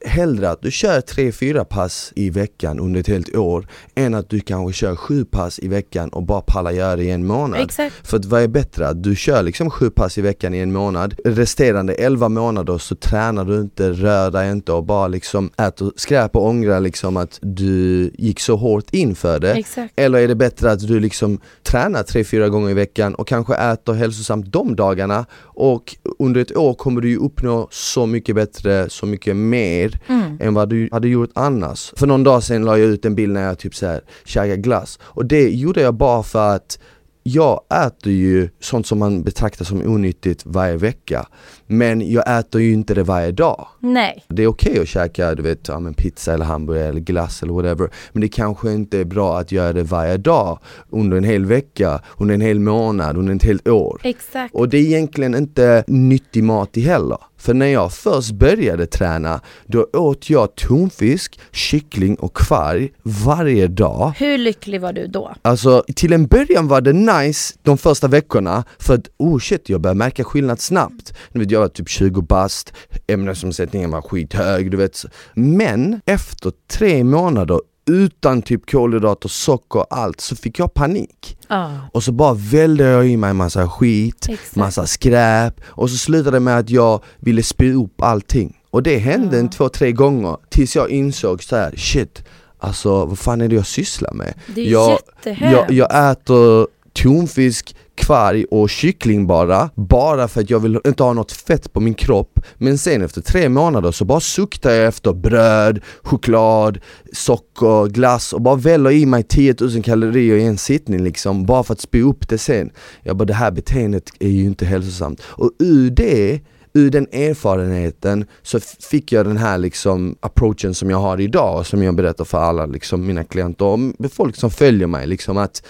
Hellre 0.04 0.50
att 0.50 0.62
du 0.62 0.70
kör 0.70 1.00
3-4 1.00 1.64
pass 1.64 2.12
i 2.16 2.30
veckan 2.30 2.80
under 2.80 3.00
ett 3.00 3.08
helt 3.08 3.36
år 3.36 3.66
än 3.94 4.14
att 4.14 4.30
du 4.30 4.40
kanske 4.40 4.72
kör 4.72 4.96
7 4.96 5.24
pass 5.24 5.58
i 5.58 5.68
veckan 5.68 6.08
och 6.08 6.22
bara 6.22 6.40
pallar 6.40 6.70
göra 6.70 6.96
det 6.96 7.04
i 7.04 7.10
en 7.10 7.26
månad. 7.26 7.60
Exakt. 7.60 8.08
För 8.08 8.16
att 8.16 8.24
vad 8.24 8.42
är 8.42 8.48
bättre? 8.48 8.88
Att 8.88 9.02
du 9.02 9.16
kör 9.16 9.42
liksom 9.42 9.70
7 9.70 9.90
pass 9.90 10.18
i 10.18 10.20
veckan 10.20 10.54
i 10.54 10.58
en 10.58 10.72
månad 10.72 11.14
Resterande 11.24 11.94
11 11.94 12.28
månader 12.28 12.78
så 12.78 12.94
tränar 12.94 13.44
du 13.44 13.60
inte, 13.60 13.90
rör 13.90 14.30
dig 14.30 14.52
inte 14.52 14.72
och 14.72 14.84
bara 14.84 15.08
liksom 15.08 15.50
äter 15.56 15.92
skräp 15.96 16.36
och 16.36 16.46
ångrar 16.46 16.80
liksom 16.80 17.16
att 17.16 17.38
du 17.42 18.10
gick 18.18 18.40
så 18.40 18.56
hårt 18.56 18.90
in 18.90 19.14
för 19.14 19.38
det 19.38 19.52
Exakt. 19.52 19.92
Eller 19.96 20.18
är 20.18 20.28
det 20.28 20.34
bättre 20.34 20.70
att 20.70 20.86
du 20.86 21.00
liksom 21.00 21.40
tränar 21.62 22.02
3-4 22.02 22.48
gånger 22.48 22.70
i 22.70 22.74
veckan 22.74 23.14
och 23.14 23.28
kanske 23.28 23.54
äter 23.54 23.92
hälsosamt 23.92 24.52
de 24.52 24.76
dagarna 24.76 25.26
och 25.42 25.96
under 26.18 26.40
ett 26.40 26.56
år 26.56 26.74
kommer 26.74 27.00
du 27.00 27.10
ju 27.10 27.16
uppnå 27.16 27.68
så 27.70 28.06
mycket 28.06 28.34
bättre, 28.34 28.90
så 28.90 29.06
mycket 29.06 29.36
mer 29.36 29.89
mer 30.08 30.46
än 30.46 30.54
vad 30.54 30.68
du 30.68 30.88
hade 30.92 31.08
gjort 31.08 31.30
annars. 31.34 31.92
För 31.96 32.06
någon 32.06 32.24
dag 32.24 32.42
sedan 32.42 32.64
la 32.64 32.78
jag 32.78 32.88
ut 32.88 33.04
en 33.04 33.14
bild 33.14 33.32
när 33.32 33.42
jag 33.42 33.58
typ 33.58 33.74
såhär 33.74 34.00
käkade 34.24 34.56
glass. 34.56 34.98
Och 35.02 35.26
det 35.26 35.50
gjorde 35.50 35.80
jag 35.80 35.94
bara 35.94 36.22
för 36.22 36.54
att 36.56 36.78
jag 37.22 37.60
äter 37.86 38.12
ju 38.12 38.48
sånt 38.60 38.86
som 38.86 38.98
man 38.98 39.22
betraktar 39.22 39.64
som 39.64 39.80
onyttigt 39.80 40.42
varje 40.46 40.76
vecka 40.76 41.26
Men 41.72 42.10
jag 42.12 42.38
äter 42.38 42.60
ju 42.60 42.72
inte 42.72 42.94
det 42.94 43.02
varje 43.02 43.32
dag 43.32 43.66
Nej. 43.80 44.24
Det 44.28 44.42
är 44.42 44.46
okej 44.46 44.70
okay 44.70 44.82
att 44.82 44.88
käka 44.88 45.34
du 45.34 45.42
vet, 45.42 45.68
ja, 45.68 45.80
pizza 45.96 46.34
eller 46.34 46.44
hamburgare 46.44 46.88
eller 46.88 47.00
glass 47.00 47.42
eller 47.42 47.52
whatever 47.52 47.90
Men 48.12 48.20
det 48.20 48.28
kanske 48.28 48.72
inte 48.72 48.98
är 48.98 49.04
bra 49.04 49.38
att 49.38 49.52
göra 49.52 49.72
det 49.72 49.82
varje 49.82 50.16
dag 50.16 50.58
Under 50.90 51.16
en 51.16 51.24
hel 51.24 51.46
vecka, 51.46 52.00
under 52.18 52.34
en 52.34 52.40
hel 52.40 52.60
månad, 52.60 53.16
under 53.16 53.34
ett 53.34 53.42
helt 53.42 53.68
år 53.68 54.00
Exakt. 54.02 54.54
Och 54.54 54.68
det 54.68 54.78
är 54.78 54.82
egentligen 54.82 55.34
inte 55.34 55.84
nyttig 55.86 56.44
mat 56.44 56.76
i 56.76 56.80
heller 56.80 57.18
för 57.40 57.54
när 57.54 57.66
jag 57.66 57.92
först 57.92 58.32
började 58.32 58.86
träna, 58.86 59.40
då 59.66 59.86
åt 59.92 60.30
jag 60.30 60.54
tonfisk, 60.54 61.40
kyckling 61.50 62.14
och 62.14 62.36
kvarg 62.36 62.92
varje 63.02 63.66
dag. 63.66 64.12
Hur 64.18 64.38
lycklig 64.38 64.80
var 64.80 64.92
du 64.92 65.06
då? 65.06 65.34
Alltså 65.42 65.84
till 65.96 66.12
en 66.12 66.26
början 66.26 66.68
var 66.68 66.80
det 66.80 66.92
nice 66.92 67.54
de 67.62 67.78
första 67.78 68.08
veckorna 68.08 68.64
för 68.78 68.94
att 68.94 69.08
oh 69.16 69.38
shit, 69.38 69.68
jag 69.68 69.80
började 69.80 69.98
märka 69.98 70.24
skillnad 70.24 70.60
snabbt. 70.60 71.14
Vet, 71.32 71.50
jag 71.60 71.68
var 71.68 71.74
typ 71.74 71.88
20 71.88 72.22
bast, 72.22 72.72
ämnesomsättningen 73.06 73.90
var 73.90 74.02
skithög, 74.02 74.70
du 74.70 74.76
vet. 74.76 75.04
Men 75.34 76.00
efter 76.06 76.52
tre 76.68 77.04
månader 77.04 77.60
utan 77.90 78.42
typ 78.42 78.70
kolhydrater, 78.70 79.28
socker, 79.28 79.84
allt 79.90 80.20
så 80.20 80.36
fick 80.36 80.58
jag 80.58 80.74
panik. 80.74 81.38
Ah. 81.48 81.68
Och 81.92 82.02
så 82.02 82.12
bara 82.12 82.34
välde 82.34 82.84
jag 82.84 83.08
i 83.08 83.16
mig 83.16 83.34
massa 83.34 83.68
skit, 83.68 84.26
Exakt. 84.28 84.56
massa 84.56 84.86
skräp 84.86 85.60
och 85.64 85.90
så 85.90 85.96
slutade 85.96 86.36
det 86.36 86.40
med 86.40 86.58
att 86.58 86.70
jag 86.70 87.04
ville 87.18 87.42
spy 87.42 87.74
upp 87.74 88.02
allting. 88.02 88.56
Och 88.70 88.82
det 88.82 88.98
hände 88.98 89.38
en 89.38 89.50
två, 89.50 89.68
tre 89.68 89.92
gånger 89.92 90.36
tills 90.48 90.76
jag 90.76 90.90
insåg 90.90 91.42
så 91.42 91.56
här: 91.56 91.74
shit, 91.76 92.24
alltså 92.58 93.04
vad 93.04 93.18
fan 93.18 93.40
är 93.40 93.48
det 93.48 93.54
jag 93.54 93.66
sysslar 93.66 94.12
med? 94.12 94.34
Det 94.54 94.60
är 94.60 94.70
jag, 94.70 94.98
jag, 95.24 95.72
jag 95.72 96.10
äter 96.10 96.66
tonfisk, 96.92 97.76
kvarg 97.94 98.44
och 98.44 98.70
kyckling 98.70 99.26
bara, 99.26 99.70
bara 99.74 100.28
för 100.28 100.40
att 100.40 100.50
jag 100.50 100.60
vill 100.60 100.80
inte 100.86 101.02
ha 101.02 101.12
något 101.12 101.32
fett 101.32 101.72
på 101.72 101.80
min 101.80 101.94
kropp. 101.94 102.40
Men 102.56 102.78
sen 102.78 103.02
efter 103.02 103.20
tre 103.20 103.48
månader 103.48 103.92
så 103.92 104.04
bara 104.04 104.20
suktar 104.20 104.70
jag 104.70 104.86
efter 104.86 105.12
bröd, 105.12 105.80
choklad, 106.02 106.78
socker, 107.12 107.86
glass 107.86 108.32
och 108.32 108.42
bara 108.42 108.56
väller 108.56 108.90
i 108.90 109.06
mig 109.06 109.22
10 109.22 109.54
000 109.60 109.82
kalorier 109.82 110.36
i 110.36 110.44
en 110.44 110.58
sittning 110.58 111.04
liksom, 111.04 111.46
bara 111.46 111.62
för 111.62 111.72
att 111.72 111.80
spy 111.80 112.02
upp 112.02 112.28
det 112.28 112.38
sen. 112.38 112.70
Jag 113.02 113.16
bara 113.16 113.24
det 113.24 113.34
här 113.34 113.50
beteendet 113.50 114.04
är 114.18 114.28
ju 114.28 114.44
inte 114.44 114.66
hälsosamt. 114.66 115.22
Och 115.24 115.50
ur 115.58 115.90
det 115.90 116.40
ur 116.72 116.90
den 116.90 117.06
erfarenheten 117.12 118.24
så 118.42 118.60
fick 118.90 119.12
jag 119.12 119.26
den 119.26 119.36
här 119.36 119.58
liksom 119.58 120.16
approachen 120.20 120.74
som 120.74 120.90
jag 120.90 120.98
har 120.98 121.20
idag 121.20 121.58
och 121.58 121.66
som 121.66 121.82
jag 121.82 121.94
berättar 121.94 122.24
för 122.24 122.38
alla 122.38 122.66
liksom 122.66 123.06
mina 123.06 123.24
klienter 123.24 123.64
och 123.64 123.78
folk 124.12 124.36
som 124.36 124.50
följer 124.50 124.86
mig 124.86 125.06
liksom 125.06 125.38
att 125.38 125.62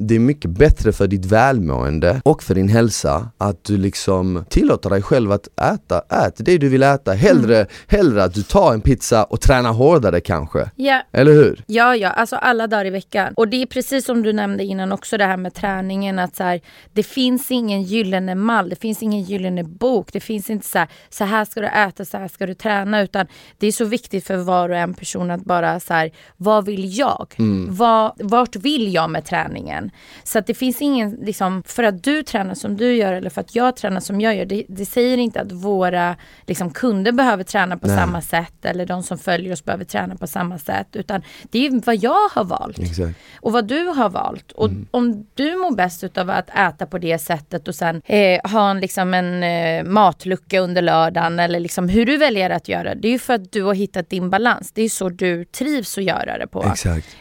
det 0.00 0.14
är 0.14 0.18
mycket 0.18 0.50
bättre 0.50 0.92
för 0.92 1.06
ditt 1.06 1.24
välmående 1.24 2.20
och 2.24 2.42
för 2.42 2.54
din 2.54 2.68
hälsa 2.68 3.28
att 3.38 3.64
du 3.64 3.76
liksom 3.76 4.44
tillåter 4.48 4.90
dig 4.90 5.02
själv 5.02 5.32
att 5.32 5.48
äta, 5.60 6.02
ät 6.26 6.34
det 6.36 6.58
du 6.58 6.68
vill 6.68 6.82
äta. 6.82 7.12
Hellre, 7.12 7.56
mm. 7.56 7.68
hellre 7.86 8.24
att 8.24 8.34
du 8.34 8.42
tar 8.42 8.72
en 8.72 8.80
pizza 8.80 9.24
och 9.24 9.40
tränar 9.40 9.72
hårdare 9.72 10.20
kanske. 10.20 10.70
Ja. 10.76 11.02
Eller 11.12 11.32
hur? 11.32 11.64
Ja, 11.66 11.96
ja, 11.96 12.10
alltså 12.10 12.36
alla 12.36 12.66
dagar 12.66 12.84
i 12.84 12.90
veckan. 12.90 13.34
Och 13.36 13.48
det 13.48 13.62
är 13.62 13.66
precis 13.66 14.04
som 14.04 14.22
du 14.22 14.32
nämnde 14.32 14.64
innan 14.64 14.92
också 14.92 15.16
det 15.16 15.24
här 15.24 15.36
med 15.36 15.54
träningen 15.54 16.18
att 16.18 16.36
så 16.36 16.42
här, 16.44 16.60
det 16.92 17.02
finns 17.02 17.50
ingen 17.50 17.82
gyllene 17.82 18.34
mall, 18.34 18.68
det 18.68 18.76
finns 18.76 19.02
ingen 19.02 19.22
gyllene 19.22 19.64
bok, 19.64 20.12
det 20.12 20.20
finns 20.20 20.50
inte 20.50 20.66
så 20.66 20.78
här, 20.78 20.88
så 21.10 21.24
här 21.24 21.44
ska 21.44 21.60
du 21.60 21.66
äta, 21.66 22.04
så 22.04 22.18
här 22.18 22.28
ska 22.28 22.46
du 22.46 22.54
träna 22.54 23.02
utan 23.02 23.26
det 23.58 23.66
är 23.66 23.72
så 23.72 23.84
viktigt 23.84 24.26
för 24.26 24.36
var 24.36 24.68
och 24.68 24.76
en 24.76 24.94
person 24.94 25.30
att 25.30 25.44
bara 25.44 25.80
så 25.80 25.94
här, 25.94 26.10
vad 26.36 26.64
vill 26.64 26.98
jag? 26.98 27.34
Mm. 27.38 27.66
Vad, 27.70 28.12
vart 28.16 28.56
vill 28.56 28.94
jag 28.94 29.10
med 29.10 29.24
träningen? 29.24 29.87
Så 30.24 30.38
att 30.38 30.46
det 30.46 30.54
finns 30.54 30.82
ingen, 30.82 31.10
liksom, 31.10 31.62
för 31.66 31.82
att 31.82 32.02
du 32.02 32.22
tränar 32.22 32.54
som 32.54 32.76
du 32.76 32.94
gör 32.94 33.12
eller 33.12 33.30
för 33.30 33.40
att 33.40 33.54
jag 33.54 33.76
tränar 33.76 34.00
som 34.00 34.20
jag 34.20 34.36
gör, 34.36 34.44
det, 34.44 34.64
det 34.68 34.86
säger 34.86 35.18
inte 35.18 35.40
att 35.40 35.52
våra 35.52 36.16
liksom, 36.46 36.70
kunder 36.70 37.12
behöver 37.12 37.44
träna 37.44 37.78
på 37.78 37.86
Nej. 37.86 37.96
samma 37.96 38.22
sätt 38.22 38.64
eller 38.64 38.86
de 38.86 39.02
som 39.02 39.18
följer 39.18 39.52
oss 39.52 39.64
behöver 39.64 39.84
träna 39.84 40.16
på 40.16 40.26
samma 40.26 40.58
sätt. 40.58 40.88
Utan 40.92 41.22
det 41.42 41.66
är 41.66 41.86
vad 41.86 41.96
jag 41.96 42.28
har 42.28 42.44
valt. 42.44 42.78
Exakt. 42.78 43.18
Och 43.40 43.52
vad 43.52 43.68
du 43.68 43.86
har 43.86 44.10
valt. 44.10 44.52
Och 44.52 44.68
mm. 44.68 44.86
om 44.90 45.26
du 45.34 45.56
mår 45.56 45.74
bäst 45.74 46.18
av 46.18 46.30
att 46.30 46.50
äta 46.50 46.86
på 46.86 46.98
det 46.98 47.18
sättet 47.18 47.68
och 47.68 47.74
sen 47.74 48.02
eh, 48.04 48.50
ha 48.50 48.70
en, 48.70 48.80
liksom 48.80 49.14
en 49.14 49.42
eh, 49.42 49.84
matlucka 49.84 50.60
under 50.60 50.82
lördagen 50.82 51.38
eller 51.38 51.60
liksom 51.60 51.88
hur 51.88 52.06
du 52.06 52.16
väljer 52.16 52.50
att 52.50 52.68
göra. 52.68 52.94
Det 52.94 53.08
är 53.08 53.12
ju 53.12 53.18
för 53.18 53.34
att 53.34 53.52
du 53.52 53.62
har 53.62 53.74
hittat 53.74 54.10
din 54.10 54.30
balans. 54.30 54.72
Det 54.72 54.82
är 54.82 54.88
så 54.88 55.08
du 55.08 55.44
trivs 55.44 55.98
att 55.98 56.04
göra 56.04 56.38
det 56.38 56.46
på. 56.46 56.74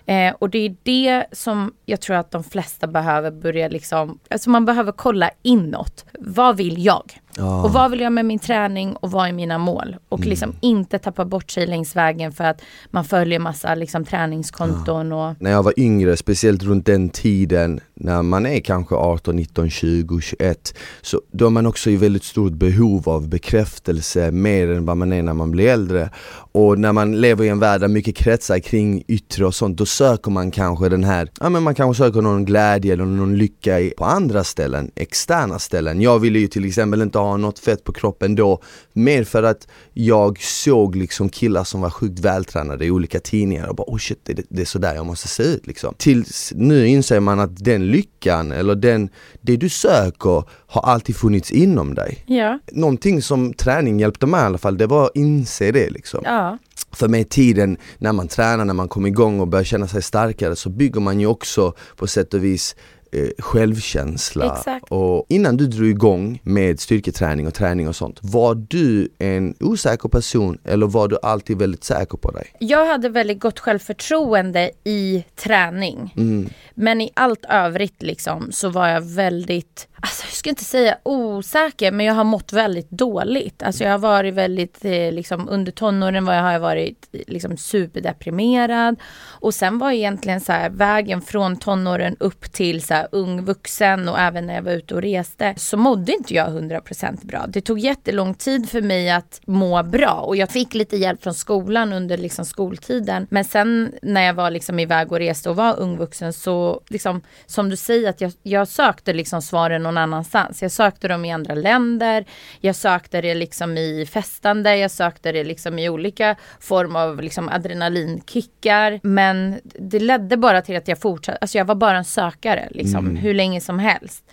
Eh, 0.05 0.33
och 0.39 0.49
det 0.49 0.57
är 0.57 0.75
det 0.83 1.25
som 1.31 1.73
jag 1.85 2.01
tror 2.01 2.15
att 2.15 2.31
de 2.31 2.43
flesta 2.43 2.56
flesta 2.57 2.87
behöver 2.87 3.31
börja 3.31 3.67
liksom, 3.67 4.19
alltså 4.29 4.49
man 4.49 4.65
behöver 4.65 4.91
kolla 4.91 5.31
inåt. 5.43 6.05
Vad 6.19 6.57
vill 6.57 6.85
jag? 6.85 7.19
Oh. 7.37 7.65
Och 7.65 7.73
vad 7.73 7.91
vill 7.91 7.99
jag 7.99 8.13
med 8.13 8.25
min 8.25 8.39
träning 8.39 8.95
och 8.95 9.11
vad 9.11 9.27
är 9.27 9.33
mina 9.33 9.57
mål? 9.57 9.95
Och 10.09 10.19
mm. 10.19 10.29
liksom 10.29 10.53
inte 10.61 10.99
tappa 10.99 11.25
bort 11.25 11.51
sig 11.51 11.67
längs 11.67 11.95
vägen 11.95 12.31
för 12.31 12.43
att 12.43 12.61
man 12.91 13.05
följer 13.05 13.39
massa 13.39 13.75
liksom 13.75 14.05
träningskonton 14.05 15.11
och... 15.11 15.35
När 15.39 15.51
jag 15.51 15.63
var 15.63 15.73
yngre, 15.79 16.17
speciellt 16.17 16.63
runt 16.63 16.85
den 16.85 17.09
tiden 17.09 17.79
när 17.93 18.21
man 18.21 18.45
är 18.45 18.59
kanske 18.59 18.95
18, 18.95 19.35
19, 19.35 19.69
20, 19.69 20.21
21 20.21 20.73
så 21.01 21.21
då 21.31 21.45
är 21.45 21.49
man 21.49 21.65
också 21.65 21.89
i 21.89 21.97
väldigt 21.97 22.23
stort 22.23 22.53
behov 22.53 23.09
av 23.09 23.29
bekräftelse 23.29 24.31
mer 24.31 24.71
än 24.71 24.85
vad 24.85 24.97
man 24.97 25.13
är 25.13 25.23
när 25.23 25.33
man 25.33 25.51
blir 25.51 25.67
äldre. 25.67 26.09
Och 26.51 26.79
när 26.79 26.93
man 26.93 27.21
lever 27.21 27.43
i 27.43 27.47
en 27.47 27.59
värld 27.59 27.81
där 27.81 27.87
mycket 27.87 28.15
kretsar 28.15 28.59
kring 28.59 29.03
yttre 29.07 29.45
och 29.45 29.55
sånt, 29.55 29.77
då 29.77 29.85
söker 29.85 30.31
man 30.31 30.51
kanske 30.51 30.89
den 30.89 31.03
här, 31.03 31.29
ja 31.39 31.49
men 31.49 31.63
man 31.63 31.75
kanske 31.75 32.03
söker 32.03 32.21
någon 32.21 32.45
glädje 32.45 32.93
eller 32.93 33.05
någon 33.05 33.37
lycka 33.37 33.89
på 33.97 34.05
andra 34.05 34.43
ställen, 34.43 34.91
externa 34.95 35.59
ställen. 35.59 36.01
Jag 36.01 36.19
ville 36.19 36.39
ju 36.39 36.47
till 36.47 36.65
exempel 36.65 37.01
inte 37.01 37.17
ha 37.17 37.26
något 37.35 37.59
fett 37.59 37.83
på 37.83 37.93
kroppen 37.93 38.35
då, 38.35 38.61
mer 38.93 39.23
för 39.23 39.43
att 39.43 39.67
jag 39.93 40.41
såg 40.41 40.95
liksom 40.95 41.29
killar 41.29 41.63
som 41.63 41.81
var 41.81 41.89
sjukt 41.89 42.19
vältränade 42.19 42.85
i 42.85 42.91
olika 42.91 43.19
tidningar 43.19 43.67
och 43.67 43.75
bara 43.75 43.87
oh 43.87 43.97
shit, 43.97 44.19
det, 44.23 44.45
det 44.49 44.61
är 44.61 44.65
sådär 44.65 44.95
jag 44.95 45.05
måste 45.05 45.27
se 45.27 45.43
ut 45.43 45.67
liksom. 45.67 45.93
Tills 45.97 46.53
nu 46.55 46.87
inser 46.87 47.19
man 47.19 47.39
att 47.39 47.65
den 47.65 47.87
lyckan 47.87 48.51
eller 48.51 48.75
den, 48.75 49.09
det 49.41 49.57
du 49.57 49.69
söker 49.69 50.43
har 50.67 50.81
alltid 50.81 51.15
funnits 51.15 51.51
inom 51.51 51.95
dig. 51.95 52.23
Ja. 52.27 52.59
Någonting 52.71 53.21
som 53.21 53.53
träning 53.53 53.99
hjälpte 53.99 54.25
mig 54.25 54.41
i 54.41 54.45
alla 54.45 54.57
fall, 54.57 54.77
det 54.77 54.87
var 54.87 55.05
att 55.05 55.15
inse 55.15 55.71
det 55.71 55.89
liksom. 55.89 56.21
Ja. 56.23 56.57
För 56.91 57.07
med 57.07 57.29
tiden 57.29 57.77
när 57.97 58.13
man 58.13 58.27
tränar, 58.27 58.65
när 58.65 58.73
man 58.73 58.87
kommer 58.87 59.09
igång 59.09 59.39
och 59.39 59.47
börjar 59.47 59.63
känna 59.63 59.87
sig 59.87 60.01
starkare 60.01 60.55
så 60.55 60.69
bygger 60.69 61.01
man 61.01 61.19
ju 61.19 61.27
också 61.27 61.73
på 61.95 62.07
sätt 62.07 62.33
och 62.33 62.43
vis 62.43 62.75
eh, 63.11 63.29
självkänsla. 63.39 64.57
Exakt. 64.57 64.85
Och 64.89 65.25
innan 65.29 65.57
du 65.57 65.67
drog 65.67 65.87
igång 65.87 66.41
med 66.43 66.79
styrketräning 66.79 67.47
och 67.47 67.53
träning 67.53 67.87
och 67.87 67.95
sånt, 67.95 68.19
var 68.21 68.55
du 68.55 69.09
en 69.19 69.55
osäker 69.59 70.09
person 70.09 70.57
eller 70.63 70.87
var 70.87 71.07
du 71.07 71.17
alltid 71.21 71.57
väldigt 71.57 71.83
säker 71.83 72.17
på 72.17 72.31
dig? 72.31 72.47
Jag 72.59 72.85
hade 72.85 73.09
väldigt 73.09 73.39
gott 73.39 73.59
självförtroende 73.59 74.71
i 74.83 75.25
träning. 75.35 76.13
Mm. 76.17 76.49
Men 76.75 77.01
i 77.01 77.09
allt 77.13 77.45
övrigt 77.49 78.03
liksom 78.03 78.51
så 78.51 78.69
var 78.69 78.87
jag 78.87 79.01
väldigt, 79.01 79.87
alltså 80.01 80.25
jag 80.25 80.33
ska 80.33 80.49
inte 80.49 80.63
säga 80.63 80.97
osäker, 81.03 81.91
men 81.91 82.05
jag 82.05 82.13
har 82.13 82.23
mått 82.23 82.53
väldigt 82.53 82.89
dåligt. 82.89 83.63
Alltså 83.63 83.83
jag 83.83 83.91
har 83.91 83.97
varit 83.97 84.33
väldigt, 84.33 84.85
eh, 84.85 85.11
liksom 85.11 85.49
under 85.49 85.71
tonåren 85.71 86.25
var 86.25 86.33
jag, 86.33 86.41
har 86.41 86.51
jag 86.51 86.59
varit 86.59 87.07
eh, 87.11 87.19
liksom 87.27 87.57
superdeprimerad. 87.57 88.95
Och 89.25 89.53
sen 89.53 89.79
var 89.79 89.91
egentligen 89.91 90.41
så 90.41 90.51
här, 90.51 90.69
vägen 90.69 91.21
från 91.21 91.57
tonåren 91.57 92.15
upp 92.19 92.53
till 92.53 92.81
så 92.81 92.93
här, 92.93 93.07
ung 93.11 93.45
vuxen 93.45 94.09
och 94.09 94.19
även 94.19 94.47
när 94.47 94.55
jag 94.55 94.61
var 94.61 94.71
ute 94.71 94.95
och 94.95 95.01
reste 95.01 95.53
så 95.57 95.77
mådde 95.77 96.13
inte 96.13 96.33
jag 96.33 96.47
100% 96.47 97.25
bra. 97.25 97.45
Det 97.47 97.61
tog 97.61 97.79
jättelång 97.79 98.33
tid 98.33 98.69
för 98.69 98.81
mig 98.81 99.09
att 99.09 99.41
må 99.45 99.83
bra 99.83 100.11
och 100.11 100.35
jag 100.35 100.49
fick 100.49 100.73
lite 100.73 100.97
hjälp 100.97 101.23
från 101.23 101.33
skolan 101.33 101.93
under 101.93 102.17
liksom 102.17 102.45
skoltiden. 102.45 103.27
Men 103.29 103.43
sen 103.43 103.93
när 104.01 104.21
jag 104.21 104.33
var 104.33 104.51
liksom 104.51 104.79
iväg 104.79 105.11
och 105.11 105.19
reste 105.19 105.49
och 105.49 105.55
var 105.55 105.79
ung 105.79 105.97
vuxen 105.97 106.33
så 106.33 106.81
liksom 106.87 107.21
som 107.45 107.69
du 107.69 107.75
säger 107.75 108.09
att 108.09 108.21
jag, 108.21 108.31
jag 108.43 108.67
sökte 108.67 109.13
liksom 109.13 109.41
svaren 109.41 109.86
någon 109.87 109.97
annanstans. 109.97 110.61
Jag 110.61 110.71
sökte 110.71 111.07
dem 111.07 111.25
i 111.25 111.31
andra 111.31 111.55
länder. 111.55 112.25
Jag 112.59 112.75
sökte 112.75 113.21
det 113.21 113.35
liksom 113.35 113.77
i 113.77 114.05
festande. 114.05 114.77
Jag 114.77 114.91
sökte 114.91 115.31
det 115.31 115.43
liksom 115.43 115.79
i 115.79 115.89
olika 115.89 116.35
form 116.59 116.95
av 116.95 117.21
liksom 117.21 117.49
adrenalinkickar. 117.49 118.99
Men 119.03 119.59
det 119.63 119.99
ledde 119.99 120.37
bara 120.37 120.61
till 120.61 120.77
att 120.77 120.87
jag 120.87 120.99
fortsatte. 120.99 121.37
Alltså 121.41 121.57
jag 121.57 121.65
var 121.65 121.75
bara 121.75 121.97
en 121.97 122.05
sökare 122.05 122.67
liksom 122.71 123.05
mm. 123.05 123.15
hur 123.15 123.33
länge 123.33 123.61
som 123.61 123.79
helst. 123.79 124.23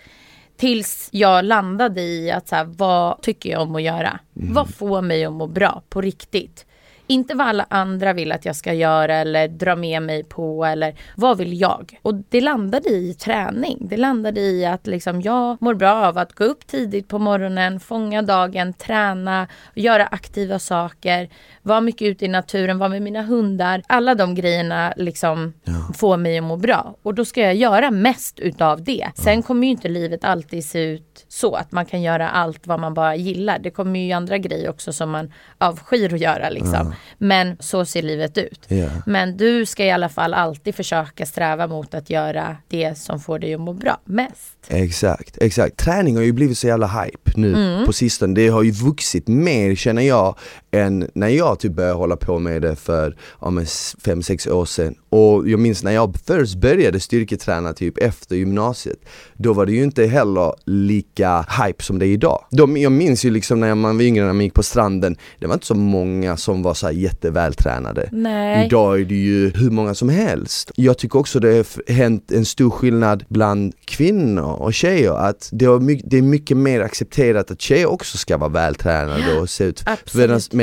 Tills 0.57 1.09
jag 1.13 1.45
landade 1.45 2.01
i 2.01 2.31
att 2.31 2.49
så 2.49 2.57
här, 2.57 2.65
vad 2.65 3.23
tycker 3.23 3.51
jag 3.51 3.63
om 3.63 3.75
att 3.75 3.83
göra? 3.83 4.21
Mm. 4.37 4.55
Vad 4.55 4.75
får 4.75 5.03
mig 5.03 5.25
att 5.25 5.33
må 5.33 5.47
bra 5.47 5.83
på 5.89 6.01
riktigt? 6.01 6.67
Inte 7.07 7.35
vad 7.35 7.47
alla 7.47 7.67
andra 7.71 8.13
vill 8.13 8.33
att 8.33 8.45
jag 8.45 8.57
ska 8.57 8.73
göra 8.73 9.15
eller 9.15 9.49
dra 9.49 9.77
med 9.77 10.03
mig 10.03 10.25
på 10.25 10.65
eller 10.65 10.95
vad 11.17 11.39
vill 11.39 11.61
jag? 11.61 11.99
Och 12.03 12.15
det 12.15 12.41
landade 12.41 12.89
i 12.89 13.15
träning. 13.15 13.79
Det 13.81 13.97
landade 13.97 14.41
i 14.41 14.67
att 14.67 14.87
liksom 14.87 15.21
jag 15.23 15.63
mår 15.63 15.75
bra 15.75 16.07
av 16.07 16.19
att 16.19 16.33
gå 16.33 16.45
upp 16.45 16.67
tidigt 16.67 17.09
på 17.09 17.19
morgonen, 17.19 17.81
fånga 17.81 18.23
dagen, 18.23 18.73
träna, 18.73 19.49
göra 19.75 20.07
aktiva 20.07 20.59
saker, 20.59 21.29
vara 21.63 21.81
mycket 21.81 22.07
ute 22.07 22.25
i 22.25 22.29
naturen, 22.29 22.79
vara 22.79 22.89
med 22.89 23.03
mina 23.03 23.23
hundar. 23.23 23.83
Alla 23.87 24.15
de 24.15 24.35
grejerna 24.35 24.93
liksom 24.97 25.53
ja. 25.65 25.73
får 25.95 26.17
mig 26.17 26.39
att 26.39 26.45
må 26.45 26.57
bra. 26.57 26.97
Och 27.03 27.15
då 27.15 27.25
ska 27.25 27.41
jag 27.41 27.55
göra 27.55 27.91
mest 27.91 28.39
utav 28.39 28.85
det. 28.85 29.11
Sen 29.15 29.43
kommer 29.43 29.67
ju 29.67 29.71
inte 29.71 29.89
livet 29.89 30.25
alltid 30.25 30.65
se 30.65 30.83
ut 30.83 31.25
så 31.29 31.55
att 31.55 31.73
man 31.73 31.87
kan 31.87 32.03
göra 32.03 32.29
allt 32.29 32.67
vad 32.67 32.81
man 32.81 32.95
bara 32.95 33.17
gillar. 33.17 33.59
Det 33.59 33.71
kommer 33.71 34.01
ju 34.01 34.13
andra 34.13 34.39
grejer 34.39 34.71
också 34.71 34.93
som 34.93 35.11
man 35.11 35.33
avskyr 35.59 36.15
att 36.15 36.21
göra 36.21 36.51
liksom. 36.51 36.94
Men 37.19 37.57
så 37.61 37.85
ser 37.85 38.03
livet 38.03 38.39
ut. 38.39 38.61
Ja. 38.69 38.89
Men 39.07 39.37
du 39.37 39.67
ska 39.67 39.85
i 39.85 39.91
alla 39.91 40.09
fall 40.09 40.35
alltid 40.35 40.75
försöka 40.75 41.27
sträva 41.27 41.67
mot 41.67 41.95
att 41.95 42.11
göra 42.11 42.57
det 42.69 42.99
som 42.99 43.21
får 43.21 43.39
dig 43.39 43.55
att 43.55 43.61
må 43.61 43.73
bra 43.73 44.01
mest. 44.05 44.59
Exakt, 44.69 45.39
exakt. 45.41 45.77
Träning 45.77 46.17
har 46.17 46.23
ju 46.23 46.33
blivit 46.33 46.59
så 46.59 46.67
jävla 46.67 46.87
hype 46.87 47.31
nu 47.35 47.55
mm. 47.55 47.87
på 47.87 47.93
sistone. 47.93 48.35
Det 48.35 48.49
har 48.49 48.63
ju 48.63 48.71
vuxit 48.71 49.29
mer 49.29 49.75
känner 49.75 50.03
jag 50.03 50.39
än 50.75 51.11
när 51.15 51.29
jag 51.29 51.59
typ 51.59 51.73
började 51.73 51.95
hålla 51.95 52.17
på 52.17 52.39
med 52.39 52.63
det 52.63 52.77
för 52.77 53.17
ja, 53.41 53.47
5-6 53.49 54.51
år 54.51 54.65
sedan. 54.65 54.95
Och 55.09 55.49
jag 55.49 55.61
minns 55.61 55.83
när 55.85 55.93
jag 55.93 56.17
först 56.27 56.55
började 56.55 57.01
styrketräna 57.01 57.73
typ 57.73 57.99
efter 57.99 58.37
gymnasiet. 58.37 58.99
Då 59.35 59.53
var 59.53 59.67
det 59.67 59.73
ju 59.73 59.83
inte 59.83 60.07
heller 60.07 60.55
lika 60.65 61.47
hype 61.65 61.83
som 61.83 61.99
det 61.99 62.07
är 62.07 62.09
idag. 62.09 62.45
De, 62.51 62.77
jag 62.77 62.93
minns 62.93 63.25
ju 63.25 63.31
liksom 63.31 63.61
när 63.61 63.75
man 63.75 63.97
var 63.97 64.05
yngre 64.05 64.25
när 64.25 64.33
man 64.33 64.45
gick 64.45 64.55
på 64.55 64.63
stranden, 64.63 65.17
det 65.39 65.47
var 65.47 65.55
inte 65.55 65.67
så 65.67 65.75
många 65.75 66.37
som 66.37 66.63
var 66.63 66.75
så 66.75 66.91
jättevältränade. 66.91 68.09
Nej. 68.13 68.67
Idag 68.67 69.01
är 69.01 69.05
det 69.05 69.15
ju 69.15 69.51
hur 69.51 69.71
många 69.71 69.95
som 69.95 70.09
helst. 70.09 70.71
Jag 70.75 70.99
tycker 70.99 71.19
också 71.19 71.41
det 71.41 71.57
har 71.57 71.93
hänt 71.93 72.33
en 72.33 72.45
stor 72.45 72.71
skillnad 72.71 73.25
bland 73.29 73.73
kvinnor 73.85 74.53
och 74.53 74.75
tjejer 74.75 75.13
att 75.13 75.49
det, 75.53 75.81
mycket, 75.81 76.11
det 76.11 76.19
är 76.19 76.23
mycket 76.23 76.57
mer 76.57 76.81
accepterat 76.81 77.51
att 77.51 77.61
tjejer 77.61 77.87
också 77.87 78.19
ska 78.19 78.37
vara 78.37 78.51
vältränade 78.51 79.41
och 79.41 79.51
se 79.51 79.65
ut. 79.65 79.83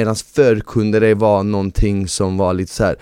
Medan 0.01 0.15
förr 0.15 0.59
kunde 0.59 0.99
det 0.99 1.13
vara 1.13 1.43
någonting 1.43 2.07
som 2.07 2.37
var 2.37 2.53
lite 2.53 2.73
så 2.73 2.83
här, 2.83 2.95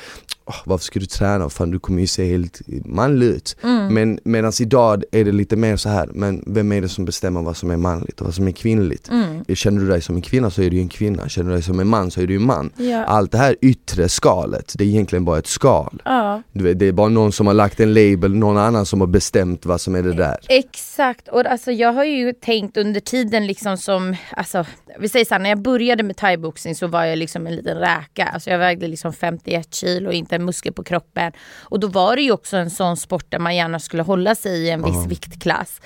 oh, 0.50 0.56
varför 0.66 0.86
ska 0.86 1.00
du 1.00 1.06
träna? 1.06 1.50
Fan 1.50 1.72
du 1.72 1.80
kommer 1.80 2.02
ju 2.02 2.08
se 2.08 2.26
helt 2.26 2.62
manlig 2.86 3.28
ut. 3.28 3.56
Mm. 3.64 3.94
Men 3.94 4.20
medan 4.24 4.52
idag 4.62 5.04
är 5.12 5.26
det 5.26 5.32
lite 5.32 5.56
mer 5.56 5.78
så 5.78 5.90
här, 5.90 6.10
men 6.14 6.44
vem 6.48 6.72
är 6.72 6.82
det 6.82 6.90
som 6.90 7.06
bestämmer 7.06 7.42
vad 7.42 7.58
som 7.58 7.72
är 7.72 7.78
manligt 7.78 8.20
och 8.20 8.26
vad 8.26 8.36
som 8.36 8.48
är 8.48 8.52
kvinnligt? 8.52 9.10
Mm. 9.10 9.46
Känner 9.56 9.82
du 9.82 9.88
dig 9.88 10.02
som 10.02 10.16
en 10.16 10.22
kvinna 10.22 10.50
så 10.50 10.62
är 10.62 10.70
du 10.70 10.76
ju 10.76 10.82
en 10.82 10.90
kvinna, 10.90 11.30
känner 11.30 11.50
du 11.50 11.56
dig 11.56 11.64
som 11.64 11.80
en 11.80 11.88
man 11.88 12.12
så 12.12 12.22
är 12.22 12.28
du 12.28 12.34
ju 12.34 12.40
en 12.40 12.46
man. 12.46 12.72
Ja. 12.78 13.04
Allt 13.04 13.32
det 13.32 13.38
här 13.38 13.56
yttre 13.62 14.10
skalet, 14.10 14.74
det 14.78 14.84
är 14.84 14.88
egentligen 14.88 15.26
bara 15.26 15.40
ett 15.40 15.48
skal. 15.48 16.02
Ja. 16.06 16.42
Vet, 16.52 16.80
det 16.80 16.86
är 16.86 16.92
bara 16.92 17.10
någon 17.10 17.32
som 17.32 17.48
har 17.48 17.54
lagt 17.54 17.80
en 17.80 17.94
label, 17.94 18.36
någon 18.36 18.58
annan 18.58 18.86
som 18.86 19.00
har 19.00 19.08
bestämt 19.08 19.66
vad 19.66 19.82
som 19.82 19.96
är 19.96 20.04
det 20.04 20.14
där. 20.14 20.38
Exakt, 20.50 21.28
och 21.28 21.46
alltså 21.46 21.72
jag 21.72 21.94
har 21.94 22.04
ju 22.04 22.34
tänkt 22.34 22.78
under 22.78 23.00
tiden 23.00 23.48
liksom 23.48 23.78
som, 23.78 24.16
alltså 24.32 24.66
vi 25.00 25.10
säger 25.10 25.26
såhär, 25.26 25.40
när 25.40 25.50
jag 25.50 25.62
började 25.62 26.04
med 26.04 26.18
thaiboxning 26.18 26.76
så 26.76 26.88
var 26.88 27.06
jag 27.06 27.18
liksom 27.18 27.48
en 27.48 27.56
liten 27.56 27.78
räka. 27.78 28.26
Alltså 28.26 28.50
jag 28.50 28.60
vägde 28.60 28.88
liksom 28.88 29.14
51 29.14 29.74
kilo 29.74 30.08
och 30.08 30.14
inte 30.14 30.39
en 30.40 30.46
muskel 30.46 30.74
på 30.74 30.84
kroppen. 30.84 31.32
Och 31.62 31.80
då 31.80 31.88
var 31.88 32.16
det 32.16 32.22
ju 32.22 32.32
också 32.32 32.58
en 32.58 32.70
sån 32.70 32.98
sport 32.98 33.26
där 33.30 33.40
man 33.40 33.56
gärna 33.56 33.80
skulle 33.80 34.04
hålla 34.04 34.36
sig 34.36 34.52
i 34.52 34.70
en 34.70 34.84
viss 34.84 34.96
uh 34.96 35.02
-huh. 35.02 35.10
viktklass. 35.10 35.82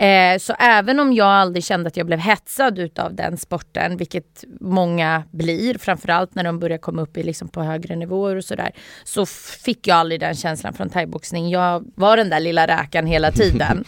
Eh, 0.00 0.38
så 0.38 0.54
även 0.58 1.00
om 1.00 1.12
jag 1.12 1.26
aldrig 1.26 1.64
kände 1.64 1.88
att 1.88 1.96
jag 1.96 2.06
blev 2.06 2.18
hetsad 2.18 2.78
utav 2.78 3.14
den 3.14 3.36
sporten, 3.36 3.96
vilket 3.96 4.44
många 4.60 5.22
blir, 5.30 5.78
framförallt 5.78 6.34
när 6.34 6.44
de 6.44 6.58
börjar 6.58 6.78
komma 6.78 7.02
upp 7.02 7.16
i 7.16 7.22
liksom 7.22 7.48
på 7.48 7.62
högre 7.62 7.96
nivåer 7.96 8.36
och 8.36 8.44
sådär, 8.44 8.70
så 9.04 9.26
fick 9.64 9.86
jag 9.86 9.96
aldrig 9.96 10.20
den 10.20 10.34
känslan 10.34 10.72
från 10.72 10.90
thaiboxning. 10.90 11.50
Jag 11.50 11.84
var 11.94 12.16
den 12.16 12.30
där 12.30 12.40
lilla 12.40 12.66
räkan 12.66 13.06
hela 13.06 13.32
tiden. 13.32 13.84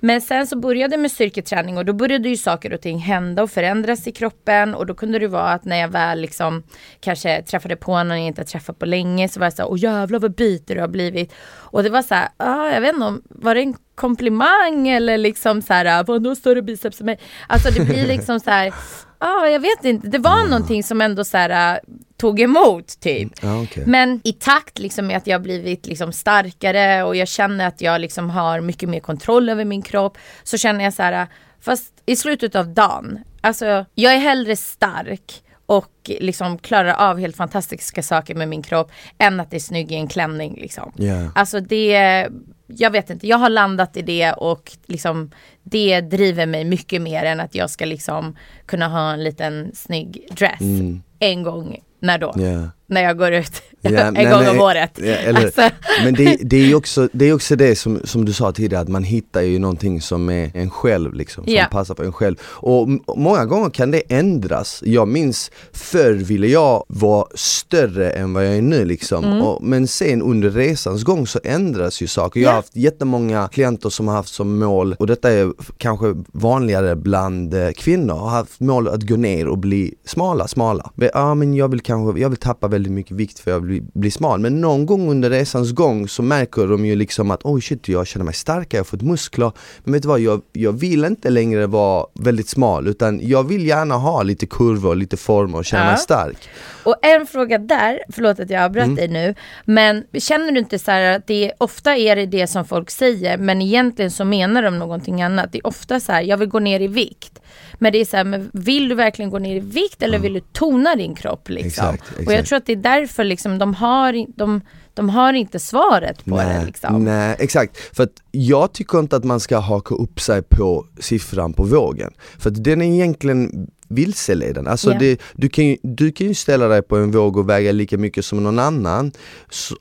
Men 0.00 0.20
sen 0.20 0.46
så 0.46 0.58
började 0.58 0.94
jag 0.94 1.00
med 1.00 1.10
styrketräning 1.10 1.78
och 1.78 1.84
då 1.84 1.92
började 1.92 2.28
ju 2.28 2.36
saker 2.36 2.72
och 2.72 2.80
ting 2.80 2.98
hända 2.98 3.42
och 3.42 3.50
förändras 3.50 4.06
i 4.06 4.12
kroppen 4.12 4.74
och 4.74 4.86
då 4.86 4.94
kunde 4.94 5.18
det 5.18 5.28
vara 5.28 5.48
att 5.48 5.64
när 5.64 5.76
jag 5.76 5.88
väl 5.88 6.20
liksom 6.20 6.62
kanske 7.00 7.42
träffade 7.42 7.76
på 7.76 8.02
någon 8.02 8.18
jag 8.18 8.26
inte 8.26 8.44
träffat 8.44 8.78
på 8.78 8.86
länge 8.86 9.28
så 9.28 9.40
var 9.40 9.46
jag 9.46 9.52
så 9.52 9.62
här, 9.62 9.70
åh 9.70 9.78
jävlar 9.78 10.18
vad 10.18 10.34
byter 10.34 10.74
du 10.74 10.80
har 10.80 10.88
blivit. 10.88 11.32
Och 11.72 11.82
det 11.82 11.90
var 11.90 12.02
så 12.02 12.14
här, 12.14 12.28
ah, 12.36 12.68
jag 12.68 12.80
vet 12.80 12.94
inte 12.94 13.06
om, 13.06 13.22
var 13.28 13.54
det 13.54 13.60
en 13.60 13.74
komplimang 13.94 14.88
eller 14.88 15.18
liksom 15.18 15.62
så 15.62 15.72
här, 15.72 16.04
vadå 16.04 16.34
större 16.34 16.62
biceps 16.62 17.00
än 17.00 17.06
mig? 17.06 17.18
Alltså 17.46 17.70
det 17.70 17.84
blir 17.84 18.06
liksom 18.06 18.40
så 18.40 18.50
här, 18.50 18.74
ah, 19.18 19.46
jag 19.46 19.60
vet 19.60 19.84
inte, 19.84 20.08
det 20.08 20.18
var 20.18 20.38
mm. 20.38 20.50
någonting 20.50 20.82
som 20.82 21.00
ändå 21.00 21.24
så 21.24 21.36
här, 21.36 21.80
tog 22.16 22.40
emot 22.40 23.00
typ. 23.00 23.32
Ja, 23.42 23.62
okay. 23.62 23.84
Men 23.86 24.20
i 24.24 24.32
takt 24.32 24.78
liksom 24.78 25.06
med 25.06 25.16
att 25.16 25.26
jag 25.26 25.42
blivit 25.42 25.86
liksom 25.86 26.12
starkare 26.12 27.02
och 27.02 27.16
jag 27.16 27.28
känner 27.28 27.68
att 27.68 27.80
jag 27.80 28.00
liksom 28.00 28.30
har 28.30 28.60
mycket 28.60 28.88
mer 28.88 29.00
kontroll 29.00 29.48
över 29.48 29.64
min 29.64 29.82
kropp 29.82 30.18
så 30.42 30.58
känner 30.58 30.84
jag 30.84 30.94
så 30.94 31.02
här, 31.02 31.26
fast 31.60 31.92
i 32.06 32.16
slutet 32.16 32.54
av 32.54 32.68
dagen, 32.68 33.18
alltså 33.40 33.84
jag 33.94 34.14
är 34.14 34.18
hellre 34.18 34.56
stark 34.56 35.42
och 35.72 36.10
liksom 36.20 36.58
klarar 36.58 36.94
av 36.94 37.18
helt 37.18 37.36
fantastiska 37.36 38.02
saker 38.02 38.34
med 38.34 38.48
min 38.48 38.62
kropp 38.62 38.90
än 39.18 39.40
att 39.40 39.50
det 39.50 39.56
är 39.56 39.60
snygg 39.60 39.92
i 39.92 39.94
en 39.94 40.08
klänning 40.08 40.58
liksom. 40.60 40.92
Yeah. 40.98 41.28
Alltså 41.34 41.60
det, 41.60 42.28
jag 42.66 42.90
vet 42.90 43.10
inte, 43.10 43.26
jag 43.26 43.38
har 43.38 43.48
landat 43.48 43.96
i 43.96 44.02
det 44.02 44.32
och 44.32 44.72
liksom 44.86 45.30
det 45.62 46.00
driver 46.00 46.46
mig 46.46 46.64
mycket 46.64 47.02
mer 47.02 47.24
än 47.24 47.40
att 47.40 47.54
jag 47.54 47.70
ska 47.70 47.84
liksom 47.84 48.36
kunna 48.66 48.88
ha 48.88 49.12
en 49.12 49.24
liten 49.24 49.70
snygg 49.74 50.26
dress 50.30 50.60
mm. 50.60 51.02
en 51.18 51.42
gång 51.42 51.78
när 51.98 52.18
då? 52.18 52.34
Yeah. 52.38 52.68
När 52.86 53.02
jag 53.02 53.18
går 53.18 53.32
ut 53.32 53.62
ja, 53.82 54.00
en 54.00 54.14
nej, 54.14 54.26
gång 54.26 54.48
om 54.48 54.60
året. 54.60 54.90
Ja, 54.96 55.04
eller, 55.04 55.44
alltså. 55.44 55.60
Men 56.04 56.14
det, 56.14 56.36
det, 56.42 56.70
är 56.70 56.74
också, 56.74 57.08
det 57.12 57.24
är 57.24 57.34
också 57.34 57.56
det 57.56 57.76
som, 57.76 58.00
som 58.04 58.24
du 58.24 58.32
sa 58.32 58.52
tidigare, 58.52 58.82
att 58.82 58.88
man 58.88 59.04
hittar 59.04 59.40
ju 59.40 59.58
någonting 59.58 60.00
som 60.00 60.30
är 60.30 60.50
en 60.54 60.70
själv 60.70 61.14
liksom, 61.14 61.44
som 61.44 61.52
ja. 61.52 61.66
passar 61.70 61.94
för 61.94 62.04
en 62.04 62.12
själv. 62.12 62.36
Och 62.42 62.88
många 63.16 63.44
gånger 63.44 63.70
kan 63.70 63.90
det 63.90 64.02
ändras. 64.08 64.82
Jag 64.86 65.08
minns 65.08 65.50
förr 65.72 66.12
ville 66.12 66.46
jag 66.46 66.84
vara 66.88 67.26
större 67.34 68.10
än 68.10 68.34
vad 68.34 68.46
jag 68.46 68.56
är 68.56 68.62
nu 68.62 68.84
liksom. 68.84 69.24
Mm. 69.24 69.42
Och, 69.42 69.62
men 69.62 69.88
sen 69.88 70.22
under 70.22 70.50
resans 70.50 71.04
gång 71.04 71.26
så 71.26 71.40
ändras 71.44 72.00
ju 72.00 72.06
saker. 72.06 72.40
Jag 72.40 72.48
har 72.48 72.56
haft 72.56 72.76
jättemånga 72.76 73.48
klienter 73.52 73.90
som 73.90 74.08
har 74.08 74.14
haft 74.14 74.34
som 74.34 74.58
mål, 74.58 74.96
och 74.98 75.06
detta 75.06 75.30
är 75.30 75.52
kanske 75.76 76.14
vanligare 76.32 76.96
bland 76.96 77.54
eh, 77.54 77.70
kvinnor, 77.70 78.14
har 78.14 78.30
haft 78.30 78.60
mål 78.60 78.88
att 78.88 79.02
gå 79.02 79.16
ner 79.16 79.48
och 79.48 79.58
bli 79.58 79.94
smala, 80.04 80.48
smala. 80.48 80.90
Ja 81.14 81.34
men 81.34 81.54
jag 81.54 81.68
vill 81.68 81.80
kanske, 81.80 82.20
jag 82.20 82.28
vill 82.28 82.38
tappa 82.38 82.68
väldigt 82.68 82.92
mycket 82.92 83.16
vikt 83.16 83.38
för 83.38 83.50
jag 83.50 83.60
vill 83.60 83.71
bli, 83.72 83.82
bli 83.94 84.10
smal. 84.10 84.40
Men 84.40 84.60
någon 84.60 84.86
gång 84.86 85.10
under 85.10 85.30
resans 85.30 85.72
gång 85.72 86.08
så 86.08 86.22
märker 86.22 86.66
de 86.66 86.86
ju 86.86 86.96
liksom 86.96 87.30
att 87.30 87.40
oj 87.44 87.60
shit, 87.60 87.88
jag 87.88 88.06
känner 88.06 88.24
mig 88.24 88.34
starkare, 88.34 88.78
jag 88.78 88.80
har 88.80 88.84
fått 88.84 89.02
muskler. 89.02 89.52
Men 89.84 89.92
vet 89.92 90.02
du 90.02 90.08
vad, 90.08 90.20
jag, 90.20 90.42
jag 90.52 90.72
vill 90.72 91.04
inte 91.04 91.30
längre 91.30 91.66
vara 91.66 92.06
väldigt 92.14 92.48
smal 92.48 92.88
utan 92.88 93.20
jag 93.22 93.48
vill 93.48 93.66
gärna 93.66 93.94
ha 93.94 94.22
lite 94.22 94.46
kurvor, 94.46 94.94
lite 94.94 95.16
former 95.16 95.58
och 95.58 95.64
känna 95.64 95.84
ja. 95.84 95.90
mig 95.90 95.98
stark. 95.98 96.48
Och 96.84 96.96
en 97.02 97.26
fråga 97.26 97.58
där, 97.58 97.98
förlåt 98.12 98.40
att 98.40 98.50
jag 98.50 98.62
avbröt 98.62 98.84
mm. 98.84 98.96
dig 98.96 99.08
nu, 99.08 99.34
men 99.64 100.04
känner 100.18 100.52
du 100.52 100.58
inte 100.58 100.78
så 100.78 100.90
att 100.90 101.26
det 101.26 101.52
ofta 101.58 101.96
är 101.96 102.16
det 102.16 102.26
det 102.26 102.46
som 102.46 102.64
folk 102.64 102.90
säger, 102.90 103.38
men 103.38 103.62
egentligen 103.62 104.10
så 104.10 104.24
menar 104.24 104.62
de 104.62 104.78
någonting 104.78 105.22
annat. 105.22 105.52
Det 105.52 105.58
är 105.58 105.66
ofta 105.66 106.00
så 106.00 106.12
här, 106.12 106.22
jag 106.22 106.36
vill 106.36 106.48
gå 106.48 106.58
ner 106.58 106.80
i 106.80 106.88
vikt. 106.88 107.41
Men 107.78 107.92
det 107.92 108.00
är 108.00 108.04
så 108.04 108.16
här, 108.16 108.24
men 108.24 108.50
vill 108.52 108.88
du 108.88 108.94
verkligen 108.94 109.30
gå 109.30 109.38
ner 109.38 109.56
i 109.56 109.60
vikt 109.60 110.02
eller 110.02 110.18
mm. 110.18 110.22
vill 110.22 110.32
du 110.32 110.40
tona 110.52 110.96
din 110.96 111.14
kropp 111.14 111.48
liksom? 111.48 111.94
Exakt, 111.94 112.10
exakt. 112.10 112.26
Och 112.26 112.32
jag 112.32 112.46
tror 112.46 112.56
att 112.56 112.66
det 112.66 112.72
är 112.72 112.76
därför 112.76 113.24
liksom 113.24 113.58
de 113.58 113.74
har, 113.74 114.26
de, 114.36 114.60
de 114.94 115.08
har 115.08 115.32
inte 115.32 115.58
svaret 115.58 116.24
på 116.24 116.36
nej, 116.36 116.58
det 116.58 116.66
liksom. 116.66 117.04
Nej, 117.04 117.36
exakt. 117.38 117.96
För 117.96 118.02
att 118.02 118.22
jag 118.30 118.72
tycker 118.72 118.98
inte 118.98 119.16
att 119.16 119.24
man 119.24 119.40
ska 119.40 119.58
haka 119.58 119.94
upp 119.94 120.20
sig 120.20 120.42
på 120.42 120.86
siffran 121.00 121.52
på 121.52 121.64
vågen. 121.64 122.12
För 122.38 122.50
att 122.50 122.64
den 122.64 122.82
är 122.82 122.86
egentligen 122.86 123.68
vilseledande. 123.94 124.70
Alltså 124.70 124.88
yeah. 124.88 125.00
det, 125.00 125.20
du, 125.34 125.48
kan 125.48 125.66
ju, 125.66 125.76
du 125.82 126.12
kan 126.12 126.26
ju 126.26 126.34
ställa 126.34 126.68
dig 126.68 126.82
på 126.82 126.96
en 126.96 127.10
våg 127.10 127.36
och 127.36 127.48
väga 127.48 127.72
lika 127.72 127.98
mycket 127.98 128.24
som 128.24 128.42
någon 128.42 128.58
annan 128.58 129.12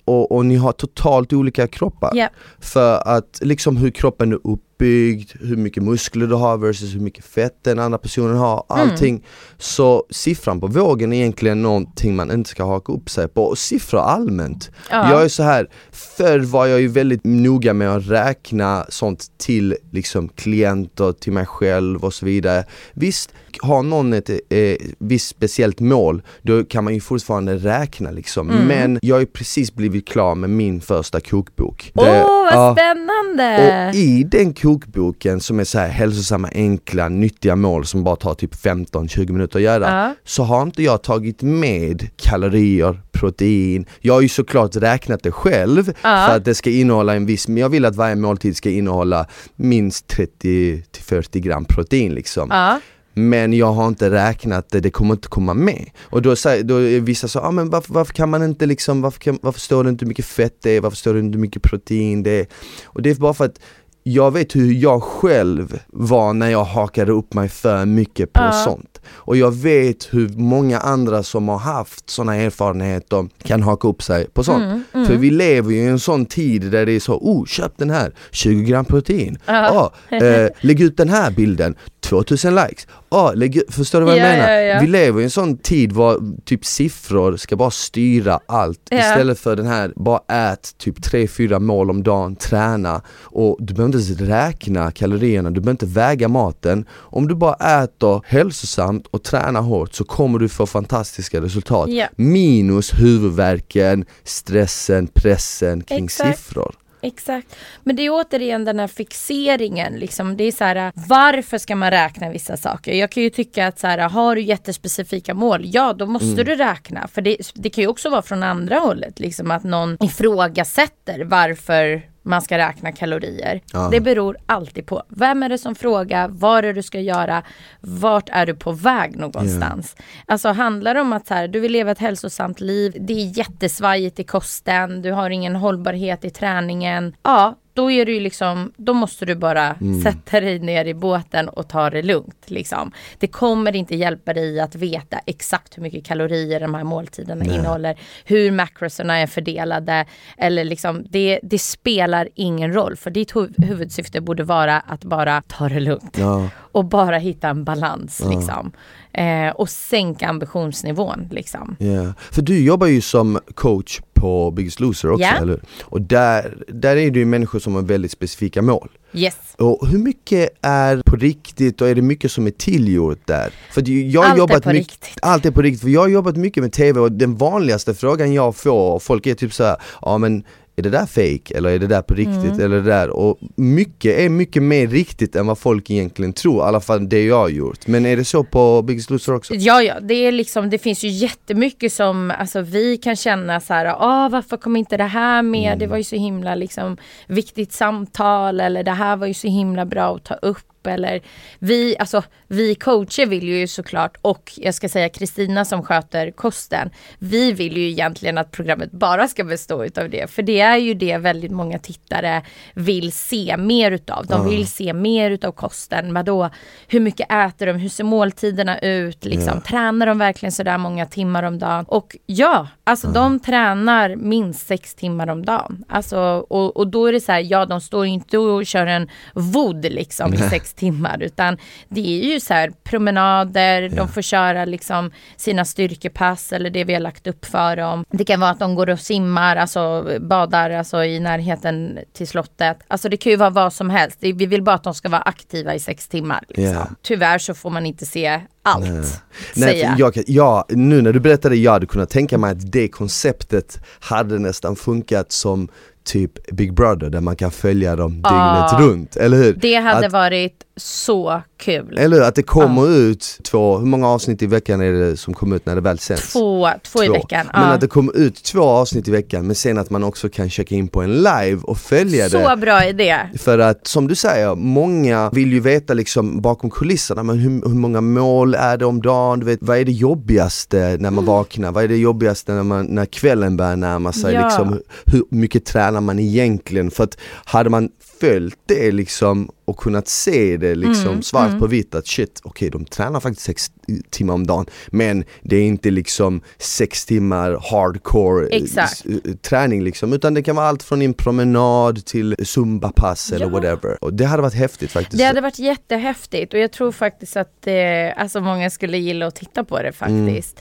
och, 0.06 0.32
och 0.32 0.46
ni 0.46 0.56
har 0.56 0.72
totalt 0.72 1.34
olika 1.34 1.68
kroppar. 1.68 2.16
Yeah. 2.16 2.32
För 2.60 3.08
att 3.08 3.40
liksom 3.42 3.78
hur 3.78 3.92
kroppen 3.92 4.32
är 4.32 4.40
upp 4.44 4.62
uppbyggd, 4.82 5.32
hur 5.40 5.58
mycket 5.58 5.84
muskler 5.84 6.28
du 6.28 6.36
har 6.36 6.58
versus 6.58 6.96
hur 6.96 7.00
mycket 7.00 7.26
fett 7.26 7.64
den 7.64 7.80
andra 7.80 7.98
personen 7.98 8.38
har, 8.38 8.66
mm. 8.70 8.90
allting. 8.90 9.16
Mm. 9.16 9.28
Så 9.58 10.06
siffran 10.10 10.60
på 10.60 10.68
vågen 10.68 11.14
är 11.14 11.18
egentligen 11.18 11.62
någonting 11.62 12.16
man 12.16 12.32
inte 12.32 12.50
ska 12.50 12.66
haka 12.66 12.94
upp 12.94 13.10
sig 13.10 13.28
på. 13.28 13.44
Och 13.44 13.58
siffror 13.58 14.00
allmänt. 14.00 14.72
Ja. 14.90 15.12
Jag 15.12 15.24
är 15.24 15.28
så 15.28 15.44
här, 15.44 15.70
förr 15.92 16.40
var 16.40 16.66
jag 16.66 16.82
ju 16.82 16.88
väldigt 16.88 17.22
noga 17.24 17.74
med 17.74 17.96
att 17.96 18.08
räkna 18.08 18.86
sånt 18.90 19.26
till 19.38 19.76
liksom 19.92 20.30
klienter, 20.30 21.12
till 21.12 21.34
mig 21.34 21.46
själv 21.46 22.04
och 22.04 22.14
så 22.14 22.26
vidare. 22.26 22.64
Visst, 22.94 23.34
har 23.60 23.84
någon 23.84 24.14
ett 24.14 24.30
eh, 24.30 24.76
visst 25.00 25.28
speciellt 25.28 25.80
mål, 25.80 26.22
då 26.42 26.64
kan 26.64 26.84
man 26.84 26.94
ju 26.94 27.02
fortfarande 27.02 27.56
räkna 27.56 28.12
liksom. 28.12 28.50
Mm. 28.50 28.68
Men 28.68 29.00
jag 29.02 29.16
har 29.16 29.20
ju 29.20 29.26
precis 29.26 29.74
blivit 29.74 30.08
klar 30.08 30.36
med 30.36 30.50
min 30.50 30.82
första 30.82 31.20
kokbok. 31.20 31.92
Åh, 31.96 32.04
oh, 32.04 32.08
vad 32.08 32.54
ja, 32.54 32.76
spännande! 32.76 33.88
Och 33.90 33.96
i 33.96 34.24
den 34.24 34.54
kokboken 34.54 34.71
kokboken 34.80 35.40
som 35.42 35.60
är 35.60 35.64
så 35.64 35.80
här 35.80 35.88
hälsosamma, 35.88 36.50
enkla, 36.54 37.10
nyttiga 37.10 37.56
mål 37.56 37.86
som 37.86 38.04
bara 38.04 38.16
tar 38.16 38.34
typ 38.34 38.56
15-20 38.56 39.32
minuter 39.32 39.60
att 39.60 39.64
göra. 39.64 39.90
Ja. 39.90 40.16
Så 40.26 40.44
har 40.44 40.62
inte 40.62 40.84
jag 40.84 41.04
tagit 41.04 41.42
med 41.42 42.10
kalorier, 42.16 43.02
protein. 43.12 43.86
Jag 44.00 44.14
har 44.14 44.22
ju 44.22 44.30
såklart 44.30 44.76
räknat 44.76 45.24
det 45.24 45.32
själv 45.32 45.94
Ja. 46.02 46.26
för 46.28 46.36
att 46.36 46.46
det 46.46 46.56
ska 46.56 46.70
innehålla 46.70 47.16
en 47.16 47.26
viss, 47.26 47.48
men 47.48 47.58
jag 47.58 47.70
vill 47.70 47.86
att 47.86 47.96
varje 47.96 48.16
måltid 48.16 48.58
ska 48.58 48.70
innehålla 48.70 49.26
minst 49.56 50.08
30-40 50.18 51.40
gram 51.40 51.66
protein 51.66 52.14
liksom. 52.14 52.48
Ja. 52.52 52.80
Men 53.14 53.54
jag 53.54 53.72
har 53.74 53.88
inte 53.88 54.10
räknat 54.12 54.70
det, 54.70 54.80
det 54.80 54.90
kommer 54.90 55.14
inte 55.14 55.28
komma 55.28 55.54
med. 55.54 55.90
Och 56.02 56.22
då, 56.22 56.36
då 56.64 56.76
är 56.76 57.00
vissa 57.00 57.28
så, 57.28 57.40
ah, 57.40 57.52
men 57.52 57.70
varför, 57.70 57.94
varför 57.94 58.14
kan 58.14 58.30
man 58.30 58.44
inte 58.44 58.66
liksom, 58.66 59.02
varför, 59.02 59.20
kan, 59.20 59.40
varför 59.42 59.60
står 59.60 59.84
det 59.84 59.90
inte 59.90 60.06
hur 60.06 60.08
mycket 60.08 60.26
fett 60.26 60.58
det 60.62 60.70
är, 60.72 60.82
varför 60.82 60.98
står 60.98 61.14
det 61.14 61.20
inte 61.20 61.36
hur 61.36 61.42
mycket 61.42 61.64
protein 61.64 62.24
det 62.24 62.32
är? 62.32 62.46
Och 62.86 63.02
det 63.02 63.10
är 63.10 63.16
bara 63.16 63.34
för 63.34 63.46
att 63.46 63.60
jag 64.04 64.32
vet 64.32 64.56
hur 64.56 64.74
jag 64.74 65.04
själv 65.04 65.80
var 65.88 66.34
när 66.34 66.50
jag 66.50 66.64
hakade 66.64 67.12
upp 67.12 67.34
mig 67.34 67.50
för 67.50 67.86
mycket 67.86 68.34
på 68.34 68.42
Ja. 68.42 68.52
sånt. 68.52 68.88
Och 69.10 69.38
jag 69.38 69.52
vet 69.52 70.14
hur 70.14 70.30
många 70.30 70.80
andra 70.80 71.24
som 71.24 71.48
har 71.50 71.58
haft 71.58 72.10
sådana 72.10 72.36
erfarenheter 72.36 73.28
kan 73.44 73.64
haka 73.64 73.88
upp 73.88 74.04
sig 74.04 74.28
på 74.34 74.44
sånt. 74.44 74.64
Mm, 74.64 74.84
mm. 74.94 75.08
För 75.08 75.16
vi 75.16 75.30
lever 75.32 75.72
ju 75.72 75.78
i 75.78 75.88
en 75.88 76.00
sån 76.00 76.26
tid 76.26 76.62
där 76.72 76.86
det 76.86 76.92
är 76.92 77.00
så, 77.00 77.14
oh 77.14 77.46
köp 77.46 77.78
den 77.78 77.90
här, 77.90 78.12
20 78.32 78.64
gram 78.64 78.86
protein. 78.86 79.38
Ja. 79.46 79.92
Ah, 80.12 80.16
eh, 80.16 80.50
lägg 80.62 80.82
ut 80.82 80.98
den 80.98 81.10
här 81.10 81.32
bilden, 81.32 81.76
2000 82.02 82.56
likes. 82.56 82.88
Ah, 83.10 83.32
lägg 83.32 83.62
förstår 83.70 84.00
du 84.00 84.06
vad 84.06 84.18
jag 84.18 84.28
Ja, 84.28 84.32
menar? 84.32 84.50
ja, 84.52 84.62
ja. 84.62 84.80
Vi 84.82 84.88
lever 84.88 85.22
i 85.22 85.24
en 85.24 85.30
sån 85.30 85.58
tid 85.58 85.92
var 85.92 86.20
typ 86.46 86.66
siffror 86.66 87.38
ska 87.38 87.56
bara 87.56 87.72
styra 87.72 88.40
allt 88.46 88.80
istället 88.92 89.40
för 89.40 89.56
den 89.56 89.68
här, 89.68 89.94
bara 89.96 90.52
ät 90.52 90.78
typ 90.78 91.00
3-4 91.00 91.60
mål 91.60 91.90
om 91.90 92.04
dagen, 92.04 92.36
träna 92.36 93.02
och 93.10 93.58
du 93.60 93.74
behöver 93.74 93.98
inte 93.98 94.12
ens 94.12 94.22
räkna 94.30 94.92
kalorierna, 94.92 95.50
du 95.50 95.60
behöver 95.62 95.72
inte 95.72 95.86
väga 95.86 96.28
maten. 96.28 96.86
Om 96.92 97.28
du 97.28 97.36
bara 97.36 97.84
äter 97.84 98.22
hälsosamt 98.26 99.08
och 99.08 99.24
tränar 99.24 99.62
hårt 99.62 99.94
så 99.94 100.04
kommer 100.04 100.40
du 100.40 100.50
få 100.50 100.66
fantastiska 100.66 101.42
resultat. 101.42 101.90
Minus 102.16 102.94
huvudvärken, 102.94 104.06
stressen, 104.24 105.08
pressen 105.08 105.82
kring 105.84 106.06
Exakt. 106.06 106.38
siffror. 106.40 106.76
Exakt. 107.02 107.56
Men 107.84 107.96
det 107.96 108.02
är 108.06 108.10
återigen 108.12 108.66
den 108.66 108.80
här 108.80 108.88
fixeringen. 108.88 109.94
Liksom. 109.94 110.38
Det 110.38 110.44
är 110.44 110.52
så 110.52 110.64
här, 110.64 110.92
varför 110.96 111.58
ska 111.58 111.76
man 111.76 111.92
räkna 111.92 112.30
vissa 112.30 112.58
saker? 112.58 112.94
Jag 112.94 113.10
kan 113.12 113.24
ju 113.24 113.30
tycka 113.30 113.68
att 113.68 113.80
så 113.80 113.88
här, 113.88 113.98
har 113.98 114.36
du 114.36 114.42
jättespecifika 114.42 115.34
mål, 115.34 115.62
ja 115.64 115.94
då 115.94 116.06
måste 116.06 116.28
Mm. 116.28 116.46
du 116.46 116.56
räkna. 116.56 117.08
För 117.08 117.22
det, 117.22 117.38
det 117.54 117.70
kan 117.70 117.82
ju 117.82 117.88
också 117.88 118.10
vara 118.10 118.22
från 118.22 118.44
andra 118.44 118.76
hållet, 118.80 119.20
liksom 119.20 119.52
att 119.52 119.64
någon 119.64 119.98
ifrågasätter 120.04 121.24
varför 121.24 122.02
man 122.24 122.42
ska 122.42 122.58
räkna 122.58 122.92
kalorier. 122.92 123.62
Ja. 123.74 123.90
Det 123.92 124.00
beror 124.00 124.38
alltid 124.46 124.86
på 124.86 125.04
vem 125.10 125.44
är 125.44 125.50
det 125.50 125.58
som 125.58 125.76
frågar, 125.76 126.28
vad 126.28 126.58
är 126.58 126.62
det 126.62 126.74
du 126.74 126.84
ska 126.84 127.00
göra, 127.00 127.44
vart 127.80 128.30
är 128.30 128.46
du 128.46 128.56
på 128.56 128.72
väg 128.72 129.18
någonstans. 129.18 129.96
Alltså 130.26 130.50
handlar 130.50 130.94
det 130.94 131.02
om 131.02 131.14
att 131.14 131.30
här, 131.30 131.48
du 131.48 131.60
vill 131.60 131.72
leva 131.72 131.92
ett 131.92 132.00
hälsosamt 132.00 132.60
liv, 132.60 132.98
det 133.00 133.14
är 133.14 133.38
jättesvajigt 133.38 134.20
i 134.20 134.24
kosten, 134.24 135.02
du 135.02 135.12
har 135.12 135.30
ingen 135.30 135.56
hållbarhet 135.56 136.26
i 136.26 136.30
träningen. 136.30 137.16
Ja, 137.24 137.56
då 137.74 137.92
är 137.92 138.06
det 138.06 138.12
ju 138.12 138.20
liksom, 138.20 138.72
då 138.78 138.94
måste 138.94 139.26
du 139.26 139.36
bara 139.36 139.76
sätta 140.04 140.40
dig 140.40 140.60
ner 140.60 140.86
i 140.86 140.94
båten 140.94 141.50
och 141.50 141.70
ta 141.70 141.90
det 141.90 142.02
lugnt. 142.02 142.44
Liksom. 142.46 142.92
Det 143.20 143.28
kommer 143.28 143.76
inte 143.76 143.96
hjälpa 143.96 144.34
dig 144.34 144.60
att 144.60 144.76
veta 144.76 145.20
exakt 145.26 145.78
hur 145.78 145.84
mycket 145.84 146.06
kalorier 146.06 146.60
de 146.60 146.74
här 146.74 146.84
måltiderna 146.84 147.46
innehåller, 147.46 148.00
hur 148.26 148.52
macrosarna 148.52 149.18
är 149.18 149.28
fördelade. 149.28 150.06
Eller 150.38 150.64
liksom, 150.64 151.06
det, 151.10 151.40
det 151.44 151.60
spelar 151.60 152.30
ingen 152.36 152.74
roll, 152.74 152.96
för 152.96 153.12
ditt 153.12 153.34
hu- 153.34 153.66
huvudsyfte 153.66 154.22
borde 154.22 154.44
vara 154.44 154.80
att 154.80 155.04
bara 155.04 155.42
ta 155.48 155.70
det 155.70 155.80
lugnt. 155.80 156.18
Ja. 156.18 156.50
Och 156.74 156.86
bara 156.86 157.18
hitta 157.18 157.50
en 157.50 157.64
balans 157.64 158.22
liksom. 158.30 158.72
Eh, 159.14 159.50
och 159.56 159.70
sänka 159.70 160.28
ambitionsnivån 160.28 161.28
liksom. 161.32 161.76
Ja, 161.80 162.14
för 162.32 162.42
du 162.42 162.64
jobbar 162.64 162.88
ju 162.88 163.02
som 163.02 163.40
coach 163.56 164.00
på 164.14 164.52
Biggest 164.52 164.80
Loser 164.80 165.12
också, 165.12 165.24
Ja. 165.24 165.38
eller 165.38 165.54
hur? 165.54 165.62
Och 165.84 166.02
där, 166.02 166.58
där 166.68 166.98
är 166.98 167.12
det 167.12 167.20
ju 167.20 167.26
människor 167.26 167.60
som 167.60 167.76
har 167.76 167.82
väldigt 167.82 168.12
specifika 168.12 168.62
mål. 168.62 168.90
Yes. 169.14 169.36
Och 169.58 169.88
hur 169.88 169.98
mycket 170.00 170.50
är 170.62 171.02
på 171.06 171.16
riktigt 171.16 171.82
och 171.82 171.88
är 171.90 171.96
det 171.96 172.02
mycket 172.02 172.32
som 172.32 172.48
är 172.48 172.52
tillgjort 172.52 173.28
där? 173.28 173.54
För 173.72 173.90
jag 173.90 174.22
har 174.22 174.28
Allt 174.28 174.34
är 174.36 174.38
jobbat 174.40 174.64
på 174.64 174.70
mycket, 174.70 174.92
riktigt. 174.92 175.18
Allt 175.22 175.46
är 175.46 175.52
på 175.52 175.62
riktigt, 175.62 175.82
för 175.82 175.90
jag 175.90 176.02
har 176.02 176.08
jobbat 176.08 176.36
mycket 176.38 176.64
med 176.64 176.74
TV 176.74 177.00
och 177.00 177.12
den 177.12 177.36
vanligaste 177.36 177.94
frågan 177.94 178.34
jag 178.34 178.56
får, 178.56 179.00
folk 179.00 179.28
är 179.28 179.34
typ 179.36 179.54
så 179.54 179.64
här, 179.64 179.78
ja 180.02 180.18
men 180.18 180.44
är 180.76 180.82
det 180.84 180.90
där 180.90 181.06
fake 181.06 181.58
eller 181.58 181.70
är 181.70 181.80
det 181.80 181.88
där 181.88 182.02
på 182.02 182.14
riktigt 182.14 182.44
Mm. 182.44 182.60
eller 182.62 182.76
det 182.76 182.82
där? 182.90 183.10
Och 183.10 183.38
mycket 183.56 184.20
är 184.20 184.30
mycket 184.30 184.64
mer 184.64 184.88
riktigt 184.88 185.36
än 185.36 185.48
vad 185.48 185.58
folk 185.58 185.90
egentligen 185.90 186.34
tror, 186.34 186.58
i 186.58 186.68
alla 186.68 186.80
fall 186.80 187.10
det 187.10 187.24
jag 187.26 187.36
har 187.36 187.50
gjort. 187.50 187.88
Men 187.88 188.06
är 188.06 188.18
det 188.18 188.26
så 188.26 188.44
på 188.44 188.82
Biggest 188.82 189.10
Loser 189.10 189.34
också? 189.36 189.54
Ja, 189.56 189.82
ja, 189.82 190.00
det 190.00 190.14
är 190.14 190.32
liksom, 190.32 190.70
det 190.70 190.78
finns 190.78 191.04
ju 191.04 191.08
jättemycket 191.08 191.94
som, 191.94 192.32
alltså 192.40 192.62
vi 192.62 192.98
kan 192.98 193.16
känna 193.16 193.60
så 193.60 193.74
här, 193.74 193.86
ah, 193.86 194.30
varför 194.30 194.58
kom 194.58 194.76
inte 194.76 194.98
det 194.98 195.04
här 195.04 195.42
med? 195.42 195.68
Mm. 195.68 195.80
Det 195.80 195.88
var 195.88 195.98
ju 195.98 196.04
så 196.04 196.16
himla 196.16 196.56
liksom 196.56 196.98
viktigt 197.28 197.74
samtal 197.74 198.60
eller 198.60 198.84
det 198.84 198.92
här 198.92 199.16
var 199.16 199.28
ju 199.28 199.34
så 199.34 199.48
himla 199.48 199.86
bra 199.86 200.16
att 200.16 200.24
ta 200.24 200.34
upp. 200.34 200.58
Eller 200.88 201.22
vi, 201.60 201.96
alltså 202.00 202.24
vi 202.48 202.76
coacher 202.76 203.26
vill 203.26 203.44
ju 203.44 203.68
såklart 203.68 204.18
och 204.22 204.54
jag 204.56 204.74
ska 204.74 204.90
säga 204.90 205.10
Kristina 205.10 205.66
som 205.66 205.84
sköter 205.84 206.32
kosten. 206.32 206.90
Vi 207.20 207.52
vill 207.52 207.78
ju 207.78 207.90
egentligen 207.90 208.38
att 208.38 208.52
programmet 208.52 208.92
bara 208.92 209.28
ska 209.28 209.44
bestå 209.44 209.86
utav 209.86 210.10
det. 210.10 210.32
För 210.32 210.42
det 210.44 210.60
är 210.60 210.78
ju 210.78 210.94
det 210.94 211.18
väldigt 211.18 211.52
många 211.52 211.80
tittare 211.80 212.42
vill 212.74 213.12
se 213.12 213.58
mer 213.58 213.92
utav. 213.92 214.26
De 214.26 214.50
vill 214.50 214.68
se 214.68 214.94
mer 214.94 215.32
utav 215.32 215.52
kosten. 215.52 216.14
Men 216.14 216.26
då, 216.26 216.50
hur 216.88 217.00
mycket 217.00 217.32
äter 217.32 217.66
de? 217.66 217.72
Hur 217.74 217.90
ser 217.90 218.04
måltiderna 218.04 218.80
ut? 218.80 219.26
Liksom, 219.26 219.62
Tränar 219.62 220.06
de 220.06 220.18
verkligen 220.18 220.52
sådär 220.52 220.78
många 220.78 221.06
timmar 221.06 221.44
om 221.44 221.60
dagen? 221.60 221.86
Och 221.88 222.16
ja, 222.26 222.68
alltså 222.84 223.08
de 223.08 223.40
tränar 223.40 224.16
minst 224.16 224.68
sex 224.68 224.96
timmar 224.96 225.30
om 225.30 225.46
dagen. 225.46 225.86
Alltså, 225.90 226.20
och, 226.50 226.78
och 226.78 226.88
då 226.88 227.06
är 227.06 227.14
det 227.14 227.22
så 227.22 227.32
här, 227.32 227.40
ja 227.40 227.66
de 227.66 227.82
står 227.82 228.06
inte 228.06 228.38
och 228.38 228.66
kör 228.66 228.88
en 228.88 229.10
vod 229.34 229.86
liksom 229.86 230.34
i 230.34 230.38
sex 230.50 230.71
timmar. 230.74 231.22
Utan 231.22 231.58
det 231.90 232.00
är 232.00 232.34
ju 232.34 232.40
så 232.40 232.54
här 232.54 232.72
promenader, 232.84 233.90
de 233.90 234.08
får 234.08 234.22
köra 234.22 234.66
liksom 234.66 235.12
sina 235.36 235.66
styrkepass 235.66 236.54
eller 236.54 236.70
det 236.70 236.84
vi 236.84 236.94
har 236.94 237.02
lagt 237.02 237.28
upp 237.28 237.46
för 237.46 237.76
dem. 237.76 238.06
Det 238.10 238.26
kan 238.26 238.40
vara 238.40 238.50
att 238.50 238.60
de 238.60 238.76
går 238.76 238.90
och 238.90 239.00
simmar, 239.00 239.56
alltså 239.56 240.06
badar 240.22 240.70
alltså, 240.70 241.04
i 241.04 241.20
närheten 241.20 242.00
till 242.14 242.28
slottet. 242.28 242.78
Alltså 242.88 243.10
det 243.10 243.18
kan 243.18 243.32
ju 243.32 243.36
vara 243.36 243.50
vad 243.50 243.74
som 243.74 243.90
helst. 243.90 244.18
Vi 244.20 244.46
vill 244.46 244.64
bara 244.64 244.76
att 244.76 244.84
de 244.84 244.94
ska 244.94 245.10
vara 245.10 245.22
aktiva 245.22 245.76
i 245.76 245.80
sex 245.80 246.08
timmar. 246.08 246.44
Liksom. 246.48 246.76
Ja. 246.76 246.88
Tyvärr 247.02 247.38
så 247.38 247.54
får 247.54 247.70
man 247.70 247.86
inte 247.86 248.06
se 248.06 248.42
allt. 248.64 249.24
Nej, 249.56 249.82
för 249.82 250.00
jag, 250.00 250.24
ja, 250.28 250.66
nu 250.70 251.02
när 251.02 251.14
du 251.14 251.20
berättade, 251.20 251.56
jag 251.56 251.72
hade 251.72 251.86
kunnat 251.86 252.10
tänka 252.10 252.38
mig 252.38 252.52
att 252.52 252.72
det 252.72 252.88
konceptet 252.88 253.80
hade 254.00 254.40
nästan 254.40 254.76
funkat 254.76 255.32
som 255.32 255.68
typ 256.04 256.52
Big 256.52 256.74
Brother 256.74 257.10
där 257.10 257.22
man 257.22 257.36
kan 257.36 257.52
följa 257.52 257.96
dem 257.96 258.12
dygnet 258.14 258.26
Ja. 258.72 258.78
runt, 258.82 259.16
eller 259.16 259.38
hur? 259.38 259.54
Det 259.54 259.76
hade 259.76 260.06
att, 260.08 260.14
varit 260.14 260.64
så 260.78 261.42
kul. 261.58 261.98
Eller 261.98 262.18
hur? 262.18 262.24
Att 262.24 262.36
det 262.36 262.44
kommer 262.44 262.90
ut 262.90 263.38
två, 263.44 263.78
hur 263.78 263.86
många 263.86 264.08
avsnitt 264.08 264.42
i 264.42 264.46
veckan 264.48 264.82
är 264.82 264.92
det 264.92 265.18
som 265.18 265.34
kommer 265.34 265.56
ut 265.56 265.66
när 265.66 265.76
det 265.76 265.82
väl 265.82 266.00
sänds? 266.00 266.34
Två, 266.34 266.70
två, 266.84 267.04
i 267.04 267.10
veckan. 267.10 267.50
Men 267.54 267.62
Ja. 267.62 267.68
att 267.68 267.82
det 267.82 267.88
kommer 267.88 268.18
ut 268.18 268.44
två 268.44 268.62
avsnitt 268.62 269.08
i 269.08 269.12
veckan 269.12 269.48
men 269.48 269.56
sen 269.56 269.78
att 269.78 269.90
man 269.90 270.04
också 270.04 270.30
kan 270.30 270.50
checka 270.50 270.76
in 270.76 270.88
på 270.88 271.02
en 271.02 271.16
live 271.18 271.60
och 271.64 271.78
följa 271.78 272.24
det 272.24 272.30
Så 272.30 272.56
bra 272.58 272.86
idé. 272.86 273.18
för 273.40 273.60
att 273.60 273.88
som 273.88 274.08
du 274.08 274.16
säger, 274.16 274.56
många 274.56 275.30
vill 275.30 275.54
ju 275.54 275.60
veta 275.60 275.94
liksom 275.94 276.42
bakom 276.42 276.70
kulisserna, 276.70 277.24
men 277.24 277.40
hur, 277.40 277.50
hur 277.50 277.76
många 277.76 278.02
mål 278.02 278.56
är 278.56 278.78
det 278.78 278.86
om 278.86 279.02
dagen? 279.02 279.40
Du 279.40 279.46
vet, 279.46 279.60
vad 279.62 279.78
är 279.78 279.86
det 279.86 279.92
jobbigaste 279.92 280.78
när 280.78 280.96
Mm. 280.96 281.16
man 281.16 281.26
vaknar? 281.26 281.72
Vad 281.72 281.84
är 281.84 281.88
det 281.88 281.98
jobbigaste 281.98 282.54
när, 282.54 282.64
man, 282.64 282.86
när 282.86 283.06
kvällen 283.06 283.58
börjar 283.58 283.76
närma 283.76 284.12
sig? 284.14 284.34
Ja. 284.34 284.44
Liksom, 284.48 284.70
hur, 284.74 284.82
hur 285.06 285.24
mycket 285.30 285.66
tränar 285.66 286.02
man 286.02 286.20
egentligen? 286.20 286.92
För 286.92 287.04
att 287.04 287.18
hade 287.46 287.70
man 287.70 287.90
följt 288.22 288.58
det 288.68 288.92
liksom 288.92 289.50
och 289.66 289.78
kunnat 289.78 290.08
se 290.08 290.58
det 290.62 290.76
liksom 290.76 291.08
Mm, 291.12 291.22
svart 291.24 291.60
på 291.60 291.68
vitt 291.68 291.96
att 291.96 292.08
shit, 292.08 292.40
okej 292.44 292.70
de 292.70 292.86
tränar 292.86 293.20
faktiskt 293.20 293.46
sex 293.46 293.72
timmar 294.10 294.34
om 294.34 294.48
dagen 294.48 294.66
men 294.88 295.24
det 295.42 295.56
är 295.56 295.64
inte 295.64 295.92
liksom 295.92 296.42
sex 296.58 297.06
timmar 297.06 297.52
hardcore 297.72 298.48
eh, 298.48 298.64
Exakt. 298.64 299.06
eh, 299.06 299.34
träning 299.42 299.84
liksom 299.84 300.14
utan 300.14 300.34
det 300.34 300.44
kan 300.44 300.56
vara 300.56 300.68
allt 300.68 300.84
från 300.84 301.02
en 301.02 301.14
promenad 301.14 302.06
till 302.06 302.36
zumbapass 302.44 303.32
eller 303.32 303.46
Ja. 303.46 303.52
whatever. 303.52 304.04
Och 304.04 304.14
det 304.14 304.26
hade 304.26 304.42
varit 304.42 304.54
häftigt 304.54 304.92
faktiskt. 304.92 305.18
Det 305.18 305.24
hade 305.24 305.42
varit 305.42 305.60
jättehäftigt 305.60 306.54
och 306.54 306.60
jag 306.60 306.72
tror 306.72 306.92
faktiskt 306.92 307.38
att 307.38 307.68
eh, 307.68 307.74
alltså 308.18 308.42
många 308.42 308.70
skulle 308.70 308.98
gilla 308.98 309.28
att 309.28 309.36
titta 309.36 309.64
på 309.64 309.82
det 309.82 309.92
faktiskt. 309.92 310.60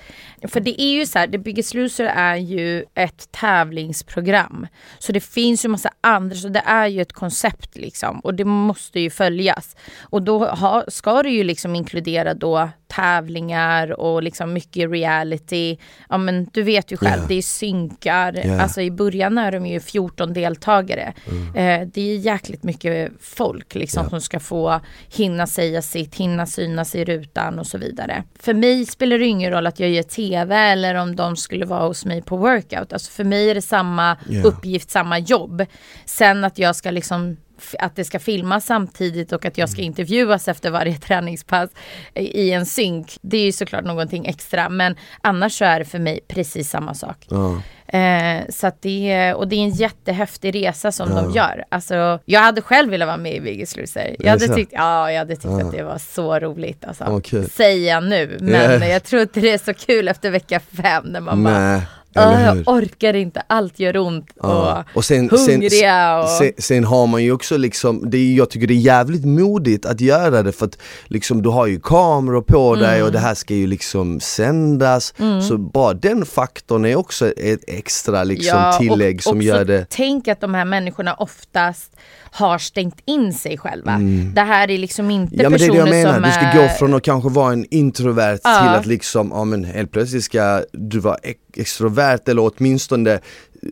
För 0.48 0.60
det 0.60 0.82
är 0.82 0.92
ju 0.92 1.06
så 1.06 1.18
här, 1.18 1.26
The 1.26 1.38
Biggest 1.38 1.74
Loser 1.74 2.04
är 2.04 2.36
ju 2.36 2.84
ett 2.94 3.32
tävlingsprogram. 3.32 4.66
Så 4.98 5.12
det 5.12 5.20
finns 5.20 5.64
ju 5.64 5.68
massa 5.68 5.90
andra, 6.00 6.36
så 6.36 6.48
det 6.48 6.62
är 6.66 6.86
ju 6.86 7.02
ett 7.02 7.12
koncept 7.12 7.76
liksom 7.76 8.20
och 8.20 8.34
det 8.34 8.44
måste 8.44 9.00
ju 9.00 9.10
följas. 9.10 9.76
Och 10.00 10.22
då 10.22 10.46
ha, 10.46 10.84
ska 10.88 11.22
det 11.22 11.30
ju 11.30 11.44
liksom 11.44 11.74
inkludera 11.74 12.34
då 12.34 12.68
tävlingar 12.90 14.00
och 14.00 14.22
liksom 14.22 14.52
mycket 14.52 14.90
reality. 14.90 15.76
Ja 16.08 16.18
men 16.18 16.44
du 16.52 16.62
vet 16.62 16.92
ju 16.92 16.96
själv, 16.96 17.20
Ja. 17.22 17.28
det 17.28 17.34
är 17.34 17.42
synkar. 17.42 18.40
Ja. 18.44 18.60
Alltså 18.60 18.80
i 18.80 18.90
början 18.90 19.38
är 19.38 19.52
de 19.52 19.66
ju 19.66 19.80
14 19.80 20.32
deltagare. 20.32 21.12
Eh, 21.54 21.86
det 21.94 22.00
är 22.00 22.16
jäkligt 22.16 22.62
mycket 22.62 23.12
folk 23.20 23.74
liksom 23.74 24.02
Ja. 24.04 24.10
som 24.10 24.20
ska 24.20 24.40
få 24.40 24.80
hinna 25.08 25.46
säga 25.46 25.82
sitt, 25.82 26.14
hinna 26.14 26.46
synas 26.46 26.94
i 26.94 27.04
rutan 27.04 27.58
och 27.58 27.66
så 27.66 27.78
vidare. 27.78 28.24
För 28.38 28.54
mig 28.54 28.86
spelar 28.86 29.18
det 29.18 29.26
ingen 29.26 29.50
roll 29.52 29.66
att 29.66 29.80
jag 29.80 29.90
gör 29.90 30.02
TV 30.02 30.56
eller 30.56 30.94
om 30.94 31.16
de 31.16 31.36
skulle 31.36 31.66
vara 31.66 31.86
hos 31.86 32.04
mig 32.04 32.22
på 32.22 32.36
workout. 32.36 32.92
Alltså 32.92 33.10
för 33.12 33.24
mig 33.24 33.50
är 33.50 33.54
det 33.54 33.62
samma 33.62 34.16
uppgift, 34.44 34.90
samma 34.90 35.18
jobb. 35.18 35.64
Sen 36.04 36.44
att 36.44 36.58
jag 36.58 36.76
ska 36.76 36.90
liksom 36.90 37.36
att 37.78 37.96
det 37.96 38.04
ska 38.04 38.18
filmas 38.18 38.66
samtidigt 38.66 39.32
och 39.32 39.44
att 39.44 39.58
jag 39.58 39.68
Mm. 39.68 39.72
ska 39.72 39.82
intervjuas 39.82 40.48
efter 40.48 40.70
varje 40.70 40.94
träningspass 40.98 41.70
i 42.14 42.50
en 42.52 42.66
synk. 42.66 43.16
Det 43.22 43.36
är 43.36 43.44
ju 43.44 43.52
såklart 43.52 43.84
någonting 43.84 44.26
extra 44.26 44.68
men 44.68 44.96
annars 45.20 45.58
så 45.58 45.64
är 45.64 45.78
det 45.78 45.84
för 45.84 45.98
mig 45.98 46.20
precis 46.28 46.70
samma 46.70 46.94
sak. 46.94 47.26
Ja. 47.30 47.62
Eh, 47.98 48.40
så 48.48 48.70
det 48.80 49.34
och 49.34 49.48
det 49.48 49.56
är 49.56 49.60
en 49.60 49.70
jättehäftig 49.70 50.54
resa 50.54 50.92
som 50.92 51.08
de 51.08 51.32
Ja. 51.34 51.36
gör. 51.36 51.64
Alltså, 51.68 52.18
jag 52.24 52.40
hade 52.40 52.60
själv 52.62 52.90
velat 52.90 53.06
vara 53.06 53.16
med 53.16 53.34
i 53.34 53.40
Biggest 53.40 53.76
Loser. 53.76 54.16
Jag 54.18 54.30
hade 54.30 54.48
tyckt, 54.48 54.72
ja, 54.74 55.12
jag 55.12 55.18
hade 55.18 55.34
tyckt 55.36 55.44
Ja. 55.44 55.60
att 55.66 55.72
det 55.72 55.82
var 55.82 55.98
så 55.98 56.38
roligt. 56.38 56.84
Alltså. 56.84 57.20
Kul. 57.24 57.50
Säger 57.50 57.92
jag 57.94 58.04
nu, 58.04 58.36
men 58.40 58.80
Ja. 58.80 58.86
jag 58.86 59.04
tror 59.04 59.22
inte 59.22 59.40
det 59.40 59.50
är 59.50 59.58
så 59.58 59.74
kul 59.74 60.08
efter 60.08 60.30
vecka 60.30 60.60
fem 60.60 61.04
när 61.04 61.20
man 61.20 61.44
bara, 61.44 61.58
Nej, 61.58 61.76
"Åh, 61.76 61.82
eller 62.14 62.46
jag 62.46 62.68
orkar 62.68 63.14
inte, 63.14 63.42
allt 63.46 63.78
gör 63.80 63.96
ont 63.96 64.30
Ja. 64.42 64.84
och, 64.94 65.04
sen, 65.04 65.30
hungriga 65.30 66.20
och... 66.22 66.28
sen, 66.28 66.52
sen 66.58 66.84
har 66.84 67.06
man 67.06 67.24
ju 67.24 67.32
också 67.32 67.56
liksom, 67.56 68.10
det 68.10 68.18
är, 68.18 68.36
jag 68.36 68.50
tycker 68.50 68.66
det 68.66 68.74
är 68.74 68.76
jävligt 68.76 69.24
modigt 69.24 69.86
att 69.86 70.00
göra 70.00 70.42
det 70.42 70.52
för 70.52 70.66
att 70.66 70.78
liksom 71.06 71.42
du 71.42 71.48
har 71.48 71.66
ju 71.66 71.80
kameror 71.80 72.42
på 72.42 72.74
dig 72.74 72.94
Mm. 72.94 73.06
och 73.06 73.12
det 73.12 73.18
här 73.18 73.34
ska 73.34 73.54
ju 73.54 73.66
liksom 73.66 74.20
sändas 74.20 75.14
Så 75.48 75.58
bara 75.58 75.94
den 75.94 76.26
faktorn 76.26 76.84
är 76.84 76.96
också 76.96 77.30
ett 77.32 77.60
extra 77.66 78.24
liksom 78.24 78.72
tillägg 78.78 79.16
och 79.16 79.22
som 79.22 79.36
också 79.36 79.42
gör 79.46 79.64
det 79.64 79.86
Tänk 79.90 80.28
att 80.28 80.40
de 80.40 80.54
här 80.54 80.64
människorna 80.64 81.14
oftast 81.14 81.96
har 82.32 82.58
stängt 82.58 83.00
in 83.04 83.32
sig 83.34 83.58
själva. 83.58 83.98
Det 84.34 84.40
här 84.40 84.70
är 84.70 84.78
liksom 84.78 85.10
inte 85.10 85.34
Mm. 85.34 85.44
Ja 85.44 85.50
men 85.50 85.58
det 85.58 85.64
är 85.64 85.68
det 85.68 85.74
personer 85.76 85.96
jag 85.98 86.04
menar, 86.12 86.14
som 86.14 86.22
du 86.22 86.50
ska 86.52 86.62
gå 86.62 86.68
från 86.68 86.94
att 86.94 87.02
kanske 87.02 87.28
vara 87.30 87.52
en 87.52 87.66
introvert 87.70 88.38
Ja. 88.44 88.60
till 88.60 88.68
att 88.68 88.86
liksom, 88.86 89.30
ja 89.34 89.44
men 89.44 89.64
helt 89.64 89.92
plötsligt 89.92 90.24
ska 90.24 90.62
du 90.72 90.98
vara 90.98 91.16
ex- 91.22 91.40
extrovert 91.56 92.28
eller 92.28 92.52
åtminstone 92.56 93.18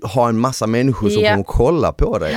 ha 0.02 0.28
en 0.28 0.38
massa 0.38 0.66
människor 0.66 1.08
som 1.10 1.22
Ja. 1.22 1.30
kommer 1.30 1.44
kolla 1.44 1.92
på 1.92 2.18
dig. 2.18 2.36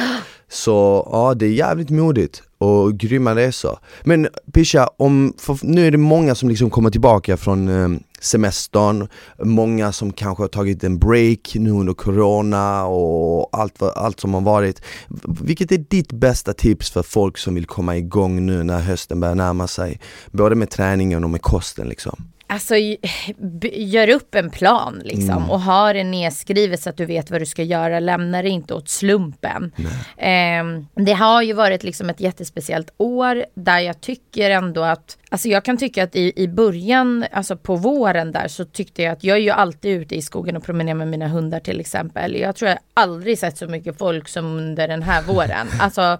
Så 0.49 1.07
ja, 1.11 1.33
det 1.33 1.45
är 1.45 1.49
jävligt 1.49 1.89
modigt 1.89 2.43
och 2.61 2.97
grymma 2.97 3.35
resor. 3.35 3.79
Men 4.03 4.27
Pisha, 4.53 4.89
om, 4.97 5.33
nu 5.61 5.87
är 5.87 5.91
det 5.91 5.97
många 5.97 6.35
som 6.35 6.49
liksom 6.49 6.69
kommer 6.69 6.89
tillbaka 6.89 7.37
från 7.37 7.67
eh, 7.67 7.99
semestern, 8.19 9.07
många 9.43 9.91
som 9.91 10.13
kanske 10.13 10.43
har 10.43 10.47
tagit 10.47 10.83
en 10.83 10.99
break 10.99 11.55
nu 11.55 11.71
under 11.71 11.93
corona 11.93 12.85
och 12.85 13.49
allt, 13.51 13.81
allt 13.81 14.19
som 14.19 14.33
har 14.33 14.41
varit. 14.41 14.81
Vilket 15.41 15.71
är 15.71 15.77
ditt 15.77 16.11
bästa 16.11 16.53
tips 16.53 16.91
för 16.91 17.03
folk 17.03 17.37
som 17.37 17.55
vill 17.55 17.65
komma 17.65 17.97
igång 17.97 18.45
nu 18.45 18.63
när 18.63 18.79
hösten 18.79 19.19
börjar 19.19 19.35
närma 19.35 19.67
sig? 19.67 19.99
Både 20.31 20.55
med 20.55 20.69
träningen 20.69 21.23
och 21.23 21.29
med 21.29 21.41
kosten 21.41 21.89
liksom. 21.89 22.15
Alltså 22.51 22.75
gör 23.73 24.09
upp 24.09 24.35
en 24.35 24.49
plan 24.49 25.01
liksom 25.03 25.37
Mm. 25.37 25.49
och 25.49 25.61
ha 25.61 25.93
det 25.93 26.03
nedskrivet 26.03 26.81
så 26.81 26.89
att 26.89 26.97
du 26.97 27.05
vet 27.05 27.31
vad 27.31 27.41
du 27.41 27.45
ska 27.45 27.63
göra. 27.63 27.99
Lämna 27.99 28.41
det 28.41 28.49
inte 28.49 28.73
åt 28.73 28.89
slumpen. 28.89 29.71
Ehm, 30.17 30.87
det 30.95 31.13
har 31.13 31.41
ju 31.41 31.53
varit 31.53 31.83
liksom 31.83 32.09
ett 32.09 32.19
jättespeciellt 32.19 32.93
år 32.97 33.45
där 33.53 33.79
jag 33.79 34.01
tycker 34.01 34.49
ändå 34.51 34.81
att, 34.83 35.17
alltså 35.29 35.47
jag 35.47 35.65
kan 35.65 35.77
tycka 35.77 36.03
att 36.03 36.15
i, 36.15 36.33
i 36.35 36.47
början, 36.47 37.25
alltså 37.31 37.57
på 37.57 37.75
våren 37.75 38.31
där 38.31 38.47
så 38.47 38.65
tyckte 38.65 39.01
jag 39.03 39.11
att 39.11 39.23
jag 39.23 39.37
är 39.37 39.41
ju 39.41 39.49
alltid 39.49 40.01
ute 40.01 40.15
i 40.15 40.21
skogen 40.21 40.57
och 40.57 40.63
promenerar 40.63 40.95
med 40.95 41.07
mina 41.07 41.27
hundar 41.27 41.59
till 41.59 41.79
exempel. 41.79 42.35
Jag 42.35 42.55
tror 42.55 42.69
jag 42.69 42.79
aldrig 42.93 43.39
sett 43.39 43.57
så 43.57 43.67
mycket 43.67 43.97
folk 43.97 44.27
som 44.27 44.45
under 44.45 44.87
den 44.87 45.03
här 45.03 45.21
våren. 45.21 45.67
Alltså 45.79 46.17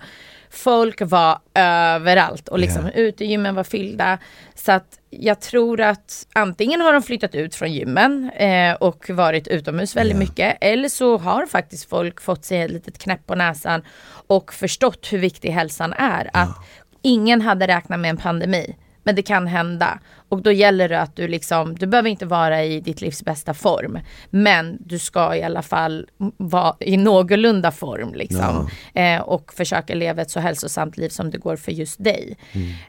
folk 0.52 1.02
var 1.02 1.40
överallt 1.56 2.48
och 2.48 2.60
liksom 2.60 2.86
Ja. 2.86 2.92
utegymmen 2.92 3.56
var 3.56 3.64
fyllda. 3.64 4.18
Så 4.56 4.72
att 4.72 5.00
jag 5.10 5.40
tror 5.42 5.82
att 5.82 6.28
antingen 6.34 6.82
har 6.82 6.94
de 6.94 7.02
flyttat 7.04 7.36
ut 7.36 7.56
från 7.56 7.74
gymmen 7.74 8.30
eh, 8.36 8.74
och 8.74 9.10
varit 9.10 9.48
utomhus 9.48 9.96
väldigt 9.96 10.16
Ja. 10.16 10.20
mycket. 10.20 10.58
Eller 10.62 10.90
så 10.90 11.18
har 11.18 11.46
faktiskt 11.46 11.90
folk 11.90 12.22
fått 12.22 12.46
sig 12.46 12.62
ett 12.62 12.72
litet 12.72 12.98
knäpp 12.98 13.28
på 13.28 13.36
näsan 13.36 13.82
och 14.28 14.54
förstått 14.54 15.08
hur 15.14 15.18
viktig 15.20 15.50
hälsan 15.52 15.94
är. 15.94 16.30
Att 16.34 16.56
ingen 17.02 17.42
hade 17.42 17.68
räknat 17.68 18.00
med 18.00 18.10
en 18.10 18.18
pandemi. 18.18 18.76
Men 19.04 19.16
det 19.16 19.22
kan 19.22 19.48
hända. 19.48 20.00
Och 20.30 20.42
då 20.42 20.52
gäller 20.52 20.90
det 20.90 21.02
att 21.02 21.16
du 21.16 21.28
liksom, 21.28 21.76
du 21.76 21.88
behöver 21.88 22.10
inte 22.10 22.26
vara 22.26 22.64
i 22.64 22.80
ditt 22.80 23.02
livs 23.02 23.24
bästa 23.24 23.54
form. 23.54 24.00
Men 24.30 24.78
du 24.80 25.00
ska 25.00 25.36
i 25.36 25.44
alla 25.44 25.62
fall 25.62 26.08
vara 26.38 26.76
i 26.80 26.98
någorlunda 26.98 27.72
form 27.72 28.14
liksom. 28.14 28.70
Eh, 28.94 29.22
och 29.22 29.54
försöka 29.54 29.96
leva 29.96 30.22
ett 30.22 30.32
så 30.32 30.40
hälsosamt 30.40 30.98
liv 30.98 31.10
som 31.10 31.32
det 31.32 31.38
går 31.38 31.56
för 31.56 31.72
just 31.72 32.04
dig. 32.04 32.38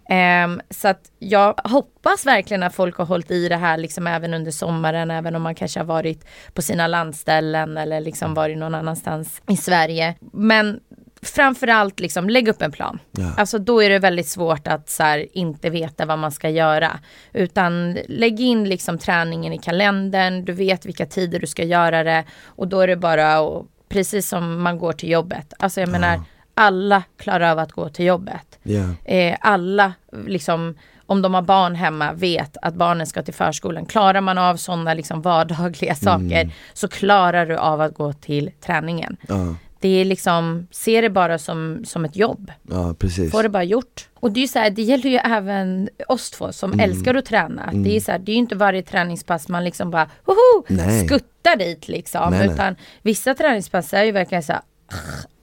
Ehm, 0.08 0.60
så 0.70 0.88
att 0.88 1.10
jag 1.18 1.54
hoppas 1.64 2.26
verkligen 2.26 2.62
att 2.62 2.74
folk 2.74 2.96
har 2.96 3.04
hållit 3.04 3.30
i 3.30 3.48
det 3.48 3.56
här 3.56 3.78
liksom 3.78 4.06
även 4.06 4.34
under 4.34 4.50
sommaren, 4.50 5.10
även 5.10 5.36
om 5.36 5.42
man 5.42 5.54
kanske 5.54 5.80
har 5.80 5.84
varit 5.84 6.26
på 6.54 6.62
sina 6.62 6.86
landställen 6.86 7.76
eller 7.76 8.00
liksom 8.00 8.34
varit 8.34 8.58
någon 8.58 8.74
annanstans 8.74 9.42
i 9.48 9.56
Sverige. 9.56 10.14
Men 10.32 10.80
framförallt 11.22 12.00
liksom 12.00 12.30
lägg 12.30 12.48
upp 12.48 12.62
en 12.62 12.72
plan. 12.72 12.98
Ja. 13.10 13.32
Alltså 13.36 13.58
då 13.58 13.82
är 13.82 13.90
det 13.90 13.98
väldigt 13.98 14.28
svårt 14.28 14.68
att 14.68 14.90
så 14.90 15.02
här, 15.02 15.26
inte 15.32 15.70
veta 15.70 16.06
vad 16.06 16.18
man 16.18 16.32
ska 16.32 16.48
göra. 16.48 16.98
Utan 17.32 17.98
lägg 18.08 18.40
in 18.40 18.68
liksom 18.68 18.98
träningen 18.98 19.52
i 19.52 19.58
kalendern, 19.58 20.44
du 20.44 20.52
vet 20.52 20.86
vilka 20.86 21.06
tider 21.06 21.38
du 21.38 21.46
ska 21.46 21.64
göra 21.64 22.02
det 22.02 22.24
och 22.44 22.68
då 22.68 22.80
är 22.80 22.86
det 22.86 22.96
bara 22.96 23.38
att, 23.38 23.66
precis 23.88 24.28
som 24.28 24.62
man 24.62 24.78
går 24.78 24.92
till 24.92 25.10
jobbet. 25.10 25.52
Alltså 25.58 25.80
jag 25.80 25.88
menar, 25.88 26.20
alla 26.54 27.02
klarar 27.16 27.50
av 27.50 27.58
att 27.58 27.72
gå 27.72 27.88
till 27.88 28.04
jobbet. 28.04 28.58
Ja. 28.62 28.94
Eh, 29.04 29.36
alla, 29.40 29.92
liksom, 30.26 30.74
om 31.06 31.22
de 31.22 31.34
har 31.34 31.42
barn 31.42 31.74
hemma, 31.74 32.12
vet 32.12 32.56
att 32.62 32.74
barnen 32.74 33.06
ska 33.06 33.22
till 33.22 33.34
förskolan. 33.34 33.86
Klarar 33.86 34.20
man 34.20 34.38
av 34.38 34.56
sådana 34.56 34.94
liksom 34.94 35.22
vardagliga 35.22 35.94
saker 35.94 36.50
så 36.72 36.88
klarar 36.88 37.46
du 37.46 37.56
av 37.56 37.80
att 37.80 37.94
gå 37.94 38.12
till 38.12 38.50
träningen. 38.60 39.16
Ja, 39.28 39.54
Det 39.82 39.88
är 40.00 40.04
liksom, 40.04 40.66
se 40.70 41.00
det 41.00 41.10
bara 41.10 41.38
som, 41.38 41.84
som 41.84 42.04
ett 42.04 42.16
jobb. 42.16 42.52
ja 42.70 42.94
precis. 42.98 43.30
Få 43.30 43.42
det 43.42 43.48
bara 43.48 43.64
gjort. 43.64 44.08
Och 44.14 44.32
det 44.32 44.40
är 44.40 44.42
ju 44.42 44.48
så 44.48 44.58
här, 44.58 44.70
det 44.70 44.82
gäller 44.82 45.10
ju 45.10 45.16
även 45.16 45.88
oss 46.08 46.30
två 46.30 46.44
Mm. 46.44 46.52
som 46.52 46.80
älskar 46.80 47.14
att 47.14 47.24
träna. 47.24 47.70
Det 47.72 47.96
är 47.96 48.00
så 48.00 48.12
här, 48.12 48.18
det 48.18 48.32
är 48.32 48.34
ju 48.34 48.38
inte 48.38 48.54
varje 48.56 48.82
träningspass 48.82 49.48
man 49.48 49.64
liksom 49.64 49.90
bara 49.90 50.08
hoho, 50.24 50.64
Nej. 50.68 51.06
skuttar 51.06 51.56
dit 51.56 51.88
liksom. 51.88 52.30
Nej, 52.30 52.38
nej. 52.46 52.54
utan 52.54 52.76
vissa 53.02 53.34
träningspass 53.34 53.94
är 53.94 54.04
ju 54.04 54.12
verkligen 54.12 54.42
så 54.42 54.52
här, 54.52 54.62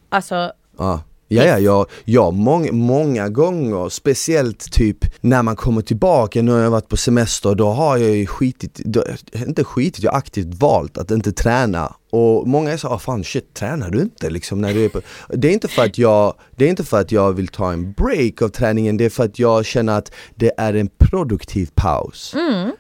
alltså 0.10 0.52
Ja. 0.78 1.02
Ja, 1.32 1.44
ja, 1.44 1.60
ja, 1.60 1.86
ja 2.06 2.32
många, 2.32 2.72
många 2.72 3.30
gånger, 3.30 3.90
speciellt 3.90 4.72
typ 4.72 4.98
när 5.22 5.44
man 5.44 5.56
kommer 5.56 5.82
tillbaka, 5.82 6.42
nu 6.42 6.52
har 6.52 6.60
jag 6.60 6.72
varit 6.72 6.88
på 6.88 6.98
semester, 6.98 7.56
då 7.56 7.70
har 7.70 7.98
jag 7.98 8.16
ju 8.16 8.26
skitit, 8.26 8.80
då, 8.86 9.04
inte 9.48 9.64
skitit, 9.64 10.04
jag 10.04 10.12
har 10.12 10.18
aktivt 10.18 10.54
valt 10.54 10.98
att 10.98 11.12
inte 11.12 11.32
träna. 11.32 11.94
Och 12.12 12.48
många 12.48 12.72
är 12.72 12.78
så, 12.78 12.88
ah, 12.88 13.00
fan 13.00 13.24
shit, 13.24 13.54
tränar 13.54 13.90
du 13.90 14.02
inte? 14.02 14.30
Liksom 14.30 14.62
när 14.62 14.74
du 14.74 14.86
är 14.86 14.90
på... 14.90 15.02
Det 15.30 15.48
är 15.48 15.52
inte 15.52 15.68
för 15.68 15.84
att 15.84 15.98
jag, 15.98 16.34
det 16.56 16.66
är 16.66 16.70
inte 16.70 16.84
för 16.84 17.00
att 17.00 17.12
jag 17.12 17.34
vill 17.34 17.48
ta 17.48 17.72
en 17.72 17.92
break 17.94 18.42
av 18.42 18.50
träningen, 18.50 18.98
det 18.98 19.06
är 19.06 19.10
för 19.10 19.24
att 19.24 19.40
jag 19.40 19.66
känner 19.66 19.98
att 19.98 20.12
det 20.36 20.52
är 20.58 20.74
en 20.74 20.90
produktiv 20.98 21.70
paus. 21.76 22.34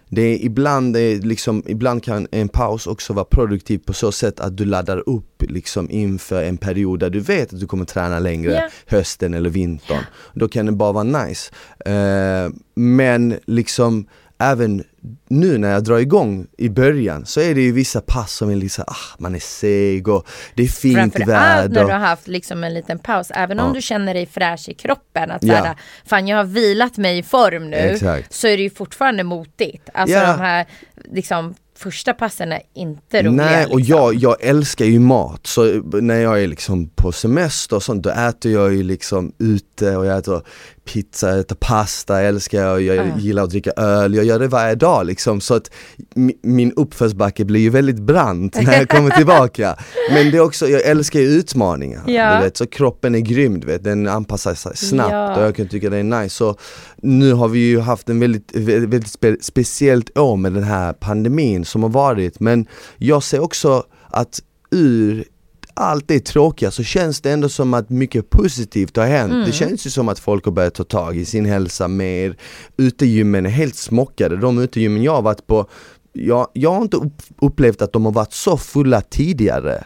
Det 0.09 0.21
är 0.21 0.45
ibland, 0.45 0.93
det 0.93 0.99
är 0.99 1.19
liksom, 1.19 1.63
ibland 1.67 2.03
kan 2.03 2.27
en 2.31 2.49
paus 2.49 2.87
också 2.87 3.13
vara 3.13 3.25
produktiv 3.25 3.77
på 3.77 3.93
så 3.93 4.11
sätt 4.11 4.39
att 4.39 4.57
du 4.57 4.65
laddar 4.65 5.09
upp 5.09 5.38
liksom 5.49 5.89
inför 5.89 6.43
en 6.43 6.57
period 6.57 6.99
där 6.99 7.09
du 7.09 7.19
vet 7.19 7.53
att 7.53 7.59
du 7.59 7.67
kommer 7.67 7.85
träna 7.85 8.19
längre 8.19 8.51
Ja. 8.53 8.69
hösten 8.97 9.33
eller 9.33 9.49
vintern. 9.49 10.03
Då 10.33 10.47
kan 10.47 10.65
det 10.65 10.71
bara 10.71 10.91
vara 10.91 11.03
nice. 11.03 11.51
Eh, 11.85 12.49
men 12.75 13.39
liksom 13.45 14.07
även 14.41 14.83
nu 15.27 15.57
när 15.57 15.71
jag 15.71 15.83
drar 15.83 15.97
igång 15.97 16.47
i 16.57 16.69
början 16.69 17.25
så 17.25 17.41
är 17.41 17.55
det 17.55 17.61
ju 17.61 17.71
vissa 17.71 18.01
pass 18.01 18.33
som 18.33 18.49
är 18.49 18.55
liksom, 18.55 18.83
ah, 18.87 19.15
man 19.17 19.35
är 19.35 19.39
seg 19.39 20.07
och 20.07 20.27
det 20.55 20.63
är 20.63 20.67
fint 20.67 20.95
Framförallt 20.97 21.27
väder. 21.29 21.69
när 21.69 21.85
du 21.85 21.91
har 21.91 21.99
haft 21.99 22.27
liksom 22.27 22.63
en 22.63 22.73
liten 22.73 22.99
paus, 22.99 23.31
även 23.31 23.59
om 23.59 23.67
Ja. 23.67 23.73
du 23.73 23.81
känner 23.81 24.13
dig 24.13 24.25
fräsch 24.25 24.69
i 24.69 24.73
kroppen, 24.73 25.31
att 25.31 25.43
Ja. 25.43 25.57
såhär, 25.57 25.75
fan 26.05 26.27
jag 26.27 26.37
har 26.37 26.43
vilat 26.43 26.97
mig 26.97 27.17
i 27.17 27.23
form 27.23 27.69
nu, 27.69 27.77
Exakt. 27.77 28.33
så 28.33 28.47
är 28.47 28.57
det 28.57 28.63
ju 28.63 28.69
fortfarande 28.69 29.23
motigt. 29.23 29.89
Alltså 29.93 30.15
Ja. 30.17 30.31
de 30.31 30.39
här 30.39 30.65
liksom, 31.11 31.55
första 31.79 32.13
passen 32.13 32.51
är 32.51 32.61
inte 32.73 33.23
roliga. 33.23 33.31
Nej, 33.31 33.65
och 33.65 33.79
liksom. 33.79 33.97
jag, 33.97 34.15
jag 34.15 34.43
älskar 34.43 34.85
ju 34.85 34.99
mat, 34.99 35.47
så 35.47 35.63
när 35.83 36.21
jag 36.21 36.43
är 36.43 36.47
liksom 36.47 36.89
på 36.89 37.11
semester 37.11 37.75
och 37.75 37.83
sånt, 37.83 38.03
då 38.03 38.09
äter 38.09 38.51
jag 38.51 38.73
ju 38.73 38.83
liksom 38.83 39.31
ute 39.37 39.97
och 39.97 40.05
jag 40.05 40.17
äter 40.17 40.41
pizza, 40.93 41.39
äter 41.39 41.55
pasta, 41.55 42.13
jag 42.19 42.27
älskar 42.29 42.61
jag, 42.61 42.81
jag 42.81 42.95
Ja. 42.95 43.03
gillar 43.17 43.43
att 43.43 43.49
dricka 43.49 43.71
öl, 43.77 44.13
jag 44.15 44.25
gör 44.25 44.39
det 44.39 44.47
varje 44.47 44.75
dag 44.75 45.05
liksom 45.05 45.41
så 45.41 45.53
att 45.53 45.71
mi- 46.15 46.39
min 46.43 46.71
uppförsbacke 46.73 47.45
blir 47.45 47.59
ju 47.61 47.69
väldigt 47.69 47.99
brant 47.99 48.55
när 48.61 48.73
jag 48.77 48.89
kommer 48.89 49.09
tillbaka. 49.09 49.75
Men 50.13 50.31
det 50.31 50.37
är 50.37 50.41
också, 50.41 50.67
jag 50.67 50.81
älskar 50.81 51.19
ju 51.19 51.25
utmaningar, 51.27 52.01
Ja. 52.07 52.37
du 52.37 52.43
vet, 52.43 52.57
så 52.57 52.67
kroppen 52.67 53.15
är 53.15 53.19
grym, 53.19 53.59
du 53.59 53.67
vet, 53.67 53.83
den 53.83 54.07
anpassar 54.07 54.53
sig 54.53 54.77
snabbt 54.77 55.11
Ja. 55.11 55.35
och 55.37 55.43
jag 55.43 55.55
kan 55.55 55.67
tycka 55.67 55.89
det 55.89 55.97
är 55.97 56.03
nice. 56.03 56.35
Så 56.35 56.55
nu 56.97 57.33
har 57.33 57.47
vi 57.47 57.59
ju 57.59 57.79
haft 57.79 58.09
en 58.09 58.19
väldigt, 58.19 58.55
väldigt, 58.55 58.89
väldigt 58.89 59.11
spe, 59.11 59.35
speciellt 59.41 60.17
år 60.17 60.37
med 60.37 60.53
den 60.53 60.63
här 60.63 60.93
pandemin 60.93 61.65
som 61.65 61.83
har 61.83 61.89
varit 61.89 62.39
men 62.39 62.65
jag 62.97 63.23
ser 63.23 63.39
också 63.39 63.83
att 64.09 64.39
ur 64.71 65.23
allt 65.79 66.07
det 66.07 66.19
tråkiga 66.19 66.71
så 66.71 66.83
känns 66.83 67.21
det 67.21 67.31
ändå 67.31 67.49
som 67.49 67.73
att 67.73 67.89
mycket 67.89 68.29
positivt 68.29 68.97
har 68.97 69.05
hänt. 69.05 69.33
Mm. 69.33 69.45
Det 69.45 69.51
känns 69.51 69.85
ju 69.85 69.89
som 69.89 70.09
att 70.09 70.19
folk 70.19 70.45
har 70.45 70.51
börjat 70.51 70.73
ta 70.73 70.83
tag 70.83 71.17
i 71.17 71.25
sin 71.25 71.45
hälsa 71.45 71.87
mer. 71.87 72.35
Utegymmen 72.77 73.45
är 73.45 73.49
helt 73.49 73.75
smockade. 73.75 74.37
De 74.37 74.57
utegymmen 74.57 75.03
jag 75.03 75.11
har 75.11 75.21
varit 75.21 75.47
på, 75.47 75.69
jag, 76.13 76.47
jag 76.53 76.71
har 76.73 76.81
inte 76.81 76.97
upp, 76.97 77.21
upplevt 77.41 77.81
att 77.81 77.93
de 77.93 78.05
har 78.05 78.11
varit 78.11 78.33
så 78.33 78.57
fulla 78.57 79.01
tidigare. 79.01 79.83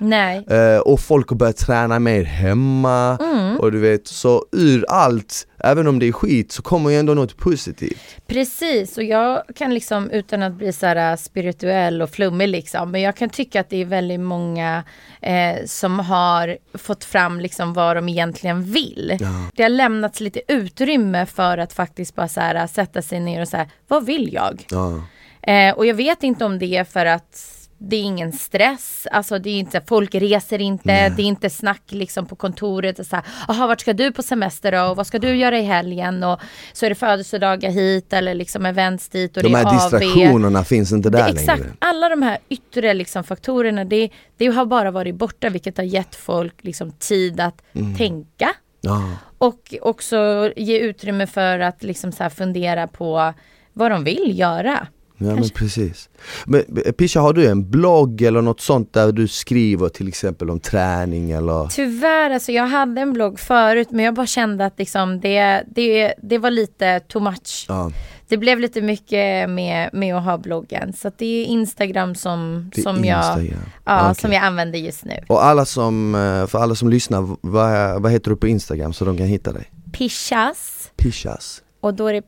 Eh, 0.50 0.80
och 0.80 1.00
folk 1.00 1.30
har 1.30 1.36
börjat 1.38 1.58
träna 1.58 2.00
mer 2.00 2.24
hemma 2.24 3.18
Mm. 3.22 3.58
och 3.60 3.72
du 3.72 3.80
vet, 3.80 4.08
så 4.08 4.46
ur 4.52 4.86
allt, 4.90 5.48
även 5.58 5.88
om 5.88 6.00
det 6.00 6.08
är 6.08 6.12
skit 6.12 6.52
så 6.52 6.62
kommer 6.62 6.90
ju 6.90 6.96
ändå 6.98 7.14
något 7.14 7.38
positivt. 7.38 8.00
Precis, 8.28 8.98
och 8.98 9.04
jag 9.04 9.44
kan 9.56 9.74
liksom 9.74 10.10
utan 10.10 10.44
att 10.44 10.54
bli 10.54 10.74
så 10.74 10.86
här 10.86 11.12
äh, 11.12 11.18
spirituell 11.18 12.02
och 12.02 12.10
flummig 12.10 12.48
liksom, 12.48 12.92
men 12.92 13.02
jag 13.02 13.16
kan 13.16 13.30
tycka 13.30 13.60
att 13.62 13.70
det 13.70 13.82
är 13.82 13.86
väldigt 13.86 14.20
många 14.20 14.84
eh, 15.22 15.66
som 15.66 16.00
har 16.00 16.58
fått 16.74 17.04
fram 17.04 17.40
liksom 17.40 17.74
vad 17.74 17.96
de 17.98 18.10
egentligen 18.10 18.64
vill. 18.64 19.18
Ja. 19.20 19.28
Det 19.56 19.64
har 19.64 19.70
lämnats 19.70 20.20
lite 20.20 20.42
utrymme 20.48 21.26
för 21.26 21.58
att 21.58 21.74
faktiskt 21.74 22.16
bara 22.16 22.28
så 22.28 22.40
här, 22.40 22.56
äh, 22.56 22.68
sätta 22.68 23.02
sig 23.02 23.20
ner 23.20 23.42
och 23.42 23.48
säga, 23.48 23.70
vad 23.88 24.06
vill 24.06 24.34
jag? 24.34 24.66
Ja. 24.70 25.02
Eh, 25.48 25.74
och 25.76 25.86
jag 25.86 25.94
vet 25.96 26.24
inte 26.24 26.46
om 26.46 26.60
det 26.60 26.76
är 26.78 26.84
för 26.84 27.06
att 27.06 27.50
det 27.86 27.96
är 27.96 28.02
ingen 28.02 28.32
stress, 28.34 29.08
alltså 29.12 29.40
det 29.40 29.50
är 29.50 29.60
inte, 29.60 29.82
folk 29.88 30.16
reser 30.16 30.62
inte, 30.62 30.84
Nej. 30.88 31.10
det 31.18 31.22
är 31.22 31.26
inte 31.26 31.50
snack 31.50 31.82
liksom 31.88 32.26
på 32.26 32.36
kontoret. 32.36 33.00
och 33.00 33.06
Så 33.06 33.16
här, 33.16 33.26
Jaha, 33.48 33.68
vart 33.68 33.82
ska 33.82 33.94
du 33.94 34.12
på 34.12 34.24
semester 34.24 34.72
då? 34.72 34.82
Och 34.84 34.96
vad 34.98 35.08
ska 35.08 35.20
du 35.20 35.36
göra 35.36 35.60
i 35.60 35.64
helgen? 35.64 36.24
Och 36.24 36.40
så 36.74 36.86
är 36.86 36.90
det 36.90 36.96
födelsedagar 36.96 37.70
hit 37.72 38.14
eller 38.14 38.34
liksom 38.34 38.66
events 38.66 39.10
dit 39.10 39.38
och 39.38 39.44
De 39.44 39.50
det 39.54 39.60
är 39.60 39.66
här 39.66 39.76
AV. 39.76 39.92
distraktionerna 40.00 40.64
finns 40.64 40.92
inte 40.92 41.10
Det, 41.10 41.18
där 41.18 41.30
exakt, 41.30 41.60
längre. 41.60 41.74
alla 41.80 42.10
de 42.10 42.22
här 42.22 42.38
yttre 42.50 42.94
liksom, 42.94 43.24
faktorerna, 43.24 43.86
det, 43.86 44.10
det 44.38 44.48
har 44.48 44.66
bara 44.66 44.92
varit 44.92 45.16
borta 45.16 45.50
vilket 45.50 45.78
har 45.78 45.84
gett 45.86 46.16
folk 46.16 46.56
liksom, 46.64 46.92
tid 46.92 47.40
att 47.40 47.62
Mm. 47.76 47.96
tänka. 47.96 48.50
Ja. 48.82 49.10
Och 49.38 49.74
också 49.82 50.52
ge 50.56 50.80
utrymme 50.80 51.28
för 51.28 51.60
att 51.60 51.84
liksom, 51.84 52.12
så 52.12 52.24
här, 52.24 52.30
fundera 52.30 52.88
på 52.88 53.34
vad 53.74 53.92
de 53.92 54.04
vill 54.04 54.40
göra. 54.40 54.88
Ja 55.18 55.26
men 55.26 55.36
Kanske. 55.36 55.56
precis. 55.58 56.10
Men 56.46 56.64
eh, 56.86 56.92
Pisha, 56.92 57.20
har 57.22 57.34
du 57.34 57.48
en 57.48 57.70
blogg 57.70 58.22
eller 58.22 58.42
något 58.42 58.62
sånt 58.62 58.94
där 58.94 59.12
du 59.12 59.28
skriver 59.28 59.90
till 59.90 60.08
exempel 60.08 60.50
om 60.50 60.60
träning 60.60 61.32
eller? 61.32 61.68
Tyvärr, 61.68 62.30
alltså 62.30 62.52
jag 62.52 62.68
hade 62.68 63.02
en 63.02 63.14
blogg 63.14 63.40
förut 63.40 63.88
men 63.92 64.06
jag 64.06 64.14
bara 64.14 64.26
kände 64.28 64.66
att 64.66 64.80
liksom 64.80 65.20
det, 65.20 65.64
det, 65.76 66.14
det 66.22 66.38
var 66.38 66.52
lite 66.52 67.00
too 67.00 67.22
much. 67.22 67.66
Ja, 67.70 67.92
Det 68.28 68.38
blev 68.38 68.60
lite 68.60 68.82
mycket 68.82 69.50
med, 69.50 69.90
med 69.94 70.16
att 70.16 70.24
ha 70.24 70.38
bloggen. 70.38 70.94
Så 70.94 71.12
det 71.18 71.26
är 71.26 71.46
Instagram 71.46 72.16
som, 72.16 72.72
är 72.76 72.82
som, 72.82 73.06
jag, 73.06 73.40
Instagram. 73.40 73.64
ja, 73.86 74.02
Okej. 74.12 74.22
som 74.22 74.32
jag 74.34 74.44
använder 74.44 74.80
just 74.80 75.06
nu. 75.06 75.20
Och 75.28 75.46
alla 75.46 75.66
som, 75.66 76.16
eh, 76.16 76.48
för 76.48 76.60
alla 76.60 76.76
som 76.76 76.90
lyssnar, 76.90 77.36
vad, 77.42 78.02
vad 78.02 78.12
heter 78.12 78.30
du 78.30 78.36
på 78.38 78.48
Instagram 78.48 78.94
så 78.94 79.06
de 79.06 79.18
kan 79.18 79.26
hitta 79.28 79.52
dig? 79.52 79.72
Pishas 79.92 80.92
Pishas. 80.98 81.62
och 81.82 81.94
då 81.94 82.08
är 82.08 82.14
det 82.14 82.22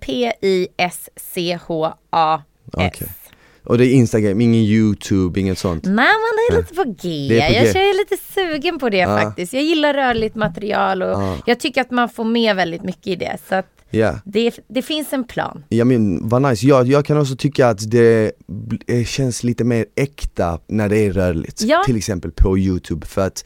P-I-S-C-H-A-S. 1.26 2.42
Okej. 2.74 3.08
Och 3.64 3.78
det 3.78 3.86
är 3.88 3.94
Instagram, 3.94 4.42
ingen 4.42 4.62
YouTube, 4.62 5.40
inget 5.40 5.58
sånt? 5.58 5.84
Nej 5.86 6.08
det 6.50 6.56
är 6.56 6.58
lite 6.62 6.74
på 6.76 6.84
G. 6.84 6.94
På 6.94 7.08
G. 7.08 7.36
Jag 7.38 7.66
är 7.66 7.98
lite 7.98 8.24
sugen 8.34 8.80
på 8.80 8.90
det 8.90 8.98
Ja. 8.98 9.20
faktiskt. 9.22 9.54
Jag 9.54 9.64
gillar 9.64 9.94
rörligt 9.94 10.36
material 10.36 11.02
och 11.02 11.10
Ja. 11.10 11.38
jag 11.46 11.60
tycker 11.60 11.82
att 11.82 11.92
man 11.92 12.10
får 12.10 12.24
med 12.26 12.56
väldigt 12.56 12.84
mycket 12.84 13.08
i 13.08 13.16
det. 13.16 13.38
Så 13.50 13.56
att 13.56 13.66
Ja. 13.90 14.20
det, 14.26 14.60
det 14.68 14.82
finns 14.82 15.14
en 15.14 15.24
plan. 15.24 15.64
Ja 15.70 15.86
men 15.86 16.30
vad 16.30 16.42
nice, 16.42 16.66
jag, 16.68 16.88
jag 16.88 17.06
kan 17.06 17.18
också 17.18 17.36
tycka 17.36 17.68
att 17.68 17.92
det 17.92 18.32
eh, 18.88 19.04
känns 19.06 19.44
lite 19.44 19.64
mer 19.64 19.86
äkta 19.96 20.60
när 20.68 20.90
det 20.90 20.98
är 20.98 21.12
rörligt, 21.12 21.58
till 21.86 21.98
exempel 21.98 22.32
på 22.32 22.58
youtube 22.58 23.06
för 23.08 23.28
att 23.28 23.46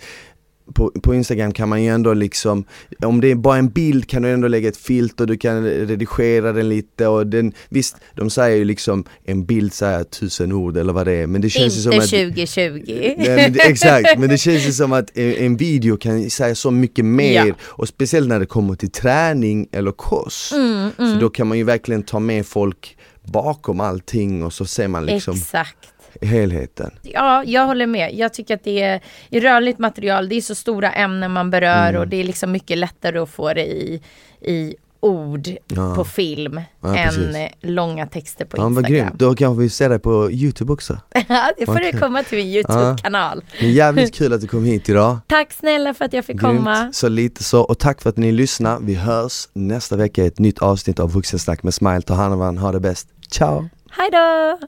på, 0.74 0.91
på 1.03 1.15
instagram 1.15 1.51
kan 1.51 1.70
man 1.70 1.84
ju 1.84 1.89
ändå 1.89 2.13
liksom, 2.13 2.63
om 3.03 3.22
det 3.22 3.32
är 3.32 3.36
bara 3.36 3.57
en 3.57 3.70
bild 3.70 4.09
kan 4.09 4.22
du 4.22 4.30
ändå 4.30 4.47
lägga 4.47 4.70
ett 4.70 4.78
filter, 4.78 5.26
du 5.26 5.38
kan 5.38 5.63
redigera 5.63 6.53
den 6.53 6.70
lite 6.70 7.07
och 7.07 7.28
den, 7.28 7.53
visst 7.70 7.95
de 8.15 8.30
säger 8.30 8.57
ju 8.57 8.63
liksom 8.65 9.03
en 9.26 9.45
bild 9.45 9.74
säger 9.74 10.03
tusen 10.03 10.51
ord 10.51 10.78
eller 10.78 10.93
vad 10.93 11.07
det 11.07 11.13
är 11.13 11.28
men 11.28 11.41
det 11.41 11.49
känns 11.49 11.78
ju 11.78 11.82
som 11.82 11.91
Inte 11.91 12.03
att 12.03 12.09
2020. 12.09 12.82
Nej, 12.88 13.15
men 13.51 13.55
exakt, 13.72 14.20
men 14.20 14.30
det 14.30 14.38
känns 14.38 14.67
ju 14.67 14.72
som 14.72 14.93
att 14.93 15.17
en, 15.17 15.34
en 15.34 15.57
video 15.57 15.97
kan 15.97 16.30
säga 16.30 16.55
så 16.55 16.72
mycket 16.72 17.05
mer 17.05 17.45
Ja. 17.47 17.53
och 17.61 17.88
speciellt 17.88 18.28
när 18.28 18.39
det 18.39 18.45
kommer 18.45 18.76
till 18.76 18.91
träning 18.91 19.67
eller 19.72 19.91
kost. 19.91 20.51
Mm, 20.51 20.89
Så 20.97 21.20
då 21.20 21.30
kan 21.30 21.47
man 21.47 21.57
ju 21.57 21.63
verkligen 21.63 22.03
ta 22.03 22.20
med 22.20 22.45
folk 22.45 22.97
bakom 23.24 23.80
allting 23.80 24.43
och 24.43 24.53
så 24.53 24.65
ser 24.65 24.88
man 24.88 25.05
liksom 25.05 25.36
Exakt. 25.36 25.78
Helheten. 26.22 26.91
Ja, 27.01 27.43
jag 27.43 27.65
håller 27.65 27.88
med. 27.88 28.13
Jag 28.13 28.34
tycker 28.34 28.55
att 28.55 28.63
det 28.63 28.82
är 28.82 29.01
i 29.30 29.39
rörligt 29.39 29.80
material, 29.80 30.30
det 30.30 30.36
är 30.36 30.41
så 30.41 30.55
stora 30.55 30.91
ämnen 30.91 31.32
man 31.32 31.49
berör 31.51 31.89
Mm. 31.89 32.01
och 32.01 32.07
det 32.07 32.17
är 32.17 32.24
liksom 32.24 32.51
mycket 32.51 32.78
lättare 32.78 33.20
att 33.20 33.30
få 33.30 33.53
det 33.53 33.65
i, 33.65 34.01
i 34.41 34.76
ord 35.01 35.47
Ja. 35.67 35.95
på 35.95 36.03
film 36.03 36.61
Ja, 36.82 36.95
än 36.97 37.07
precis. 37.07 37.36
långa 37.61 38.07
texter 38.07 38.45
på 38.45 38.57
Ja, 38.57 38.61
vad 38.61 38.72
Instagram. 38.72 39.05
grymt, 39.07 39.20
då 39.20 39.36
kanske 39.36 39.61
vi 39.61 39.70
ser 39.70 39.89
dig 39.89 39.99
på 39.99 40.32
youtube 40.32 40.74
också. 40.74 40.97
Ja, 41.28 41.51
det 41.57 41.65
får 41.65 41.74
Okej. 41.74 41.91
du 41.91 41.99
komma 41.99 42.24
till 42.24 42.38
min 42.38 42.47
YouTube-kanal. 42.47 43.43
Men 43.61 43.72
jävligt 43.74 44.15
kul 44.15 44.34
att 44.34 44.41
du 44.41 44.47
kom 44.47 44.65
hit 44.65 44.89
idag. 44.89 45.17
Tack 45.28 45.53
snälla 45.53 45.93
för 45.93 46.05
att 46.05 46.13
jag 46.13 46.26
fick 46.26 46.39
komma. 46.39 46.80
Grymt, 46.82 46.95
så 46.95 47.09
lite 47.09 47.43
så, 47.43 47.61
och 47.61 47.80
tack 47.80 48.01
för 48.01 48.09
att 48.09 48.17
ni 48.17 48.32
lyssnar. 48.32 48.80
Vi 48.80 48.95
hörs 48.95 49.47
nästa 49.53 49.95
vecka 49.95 50.24
i 50.24 50.28
ett 50.28 50.39
nytt 50.39 50.59
avsnitt 50.59 50.99
av 50.99 51.11
Vuxensnack 51.11 51.63
med 51.63 51.74
Smile. 51.74 52.01
Ta 52.01 52.13
hand 52.13 52.34
om 52.34 52.39
varandra, 52.39 52.61
ha 52.61 52.72
det 52.72 52.80
bäst. 52.80 53.07
Ciao! 53.32 53.70
Hej 53.91 54.09
då! 54.11 54.59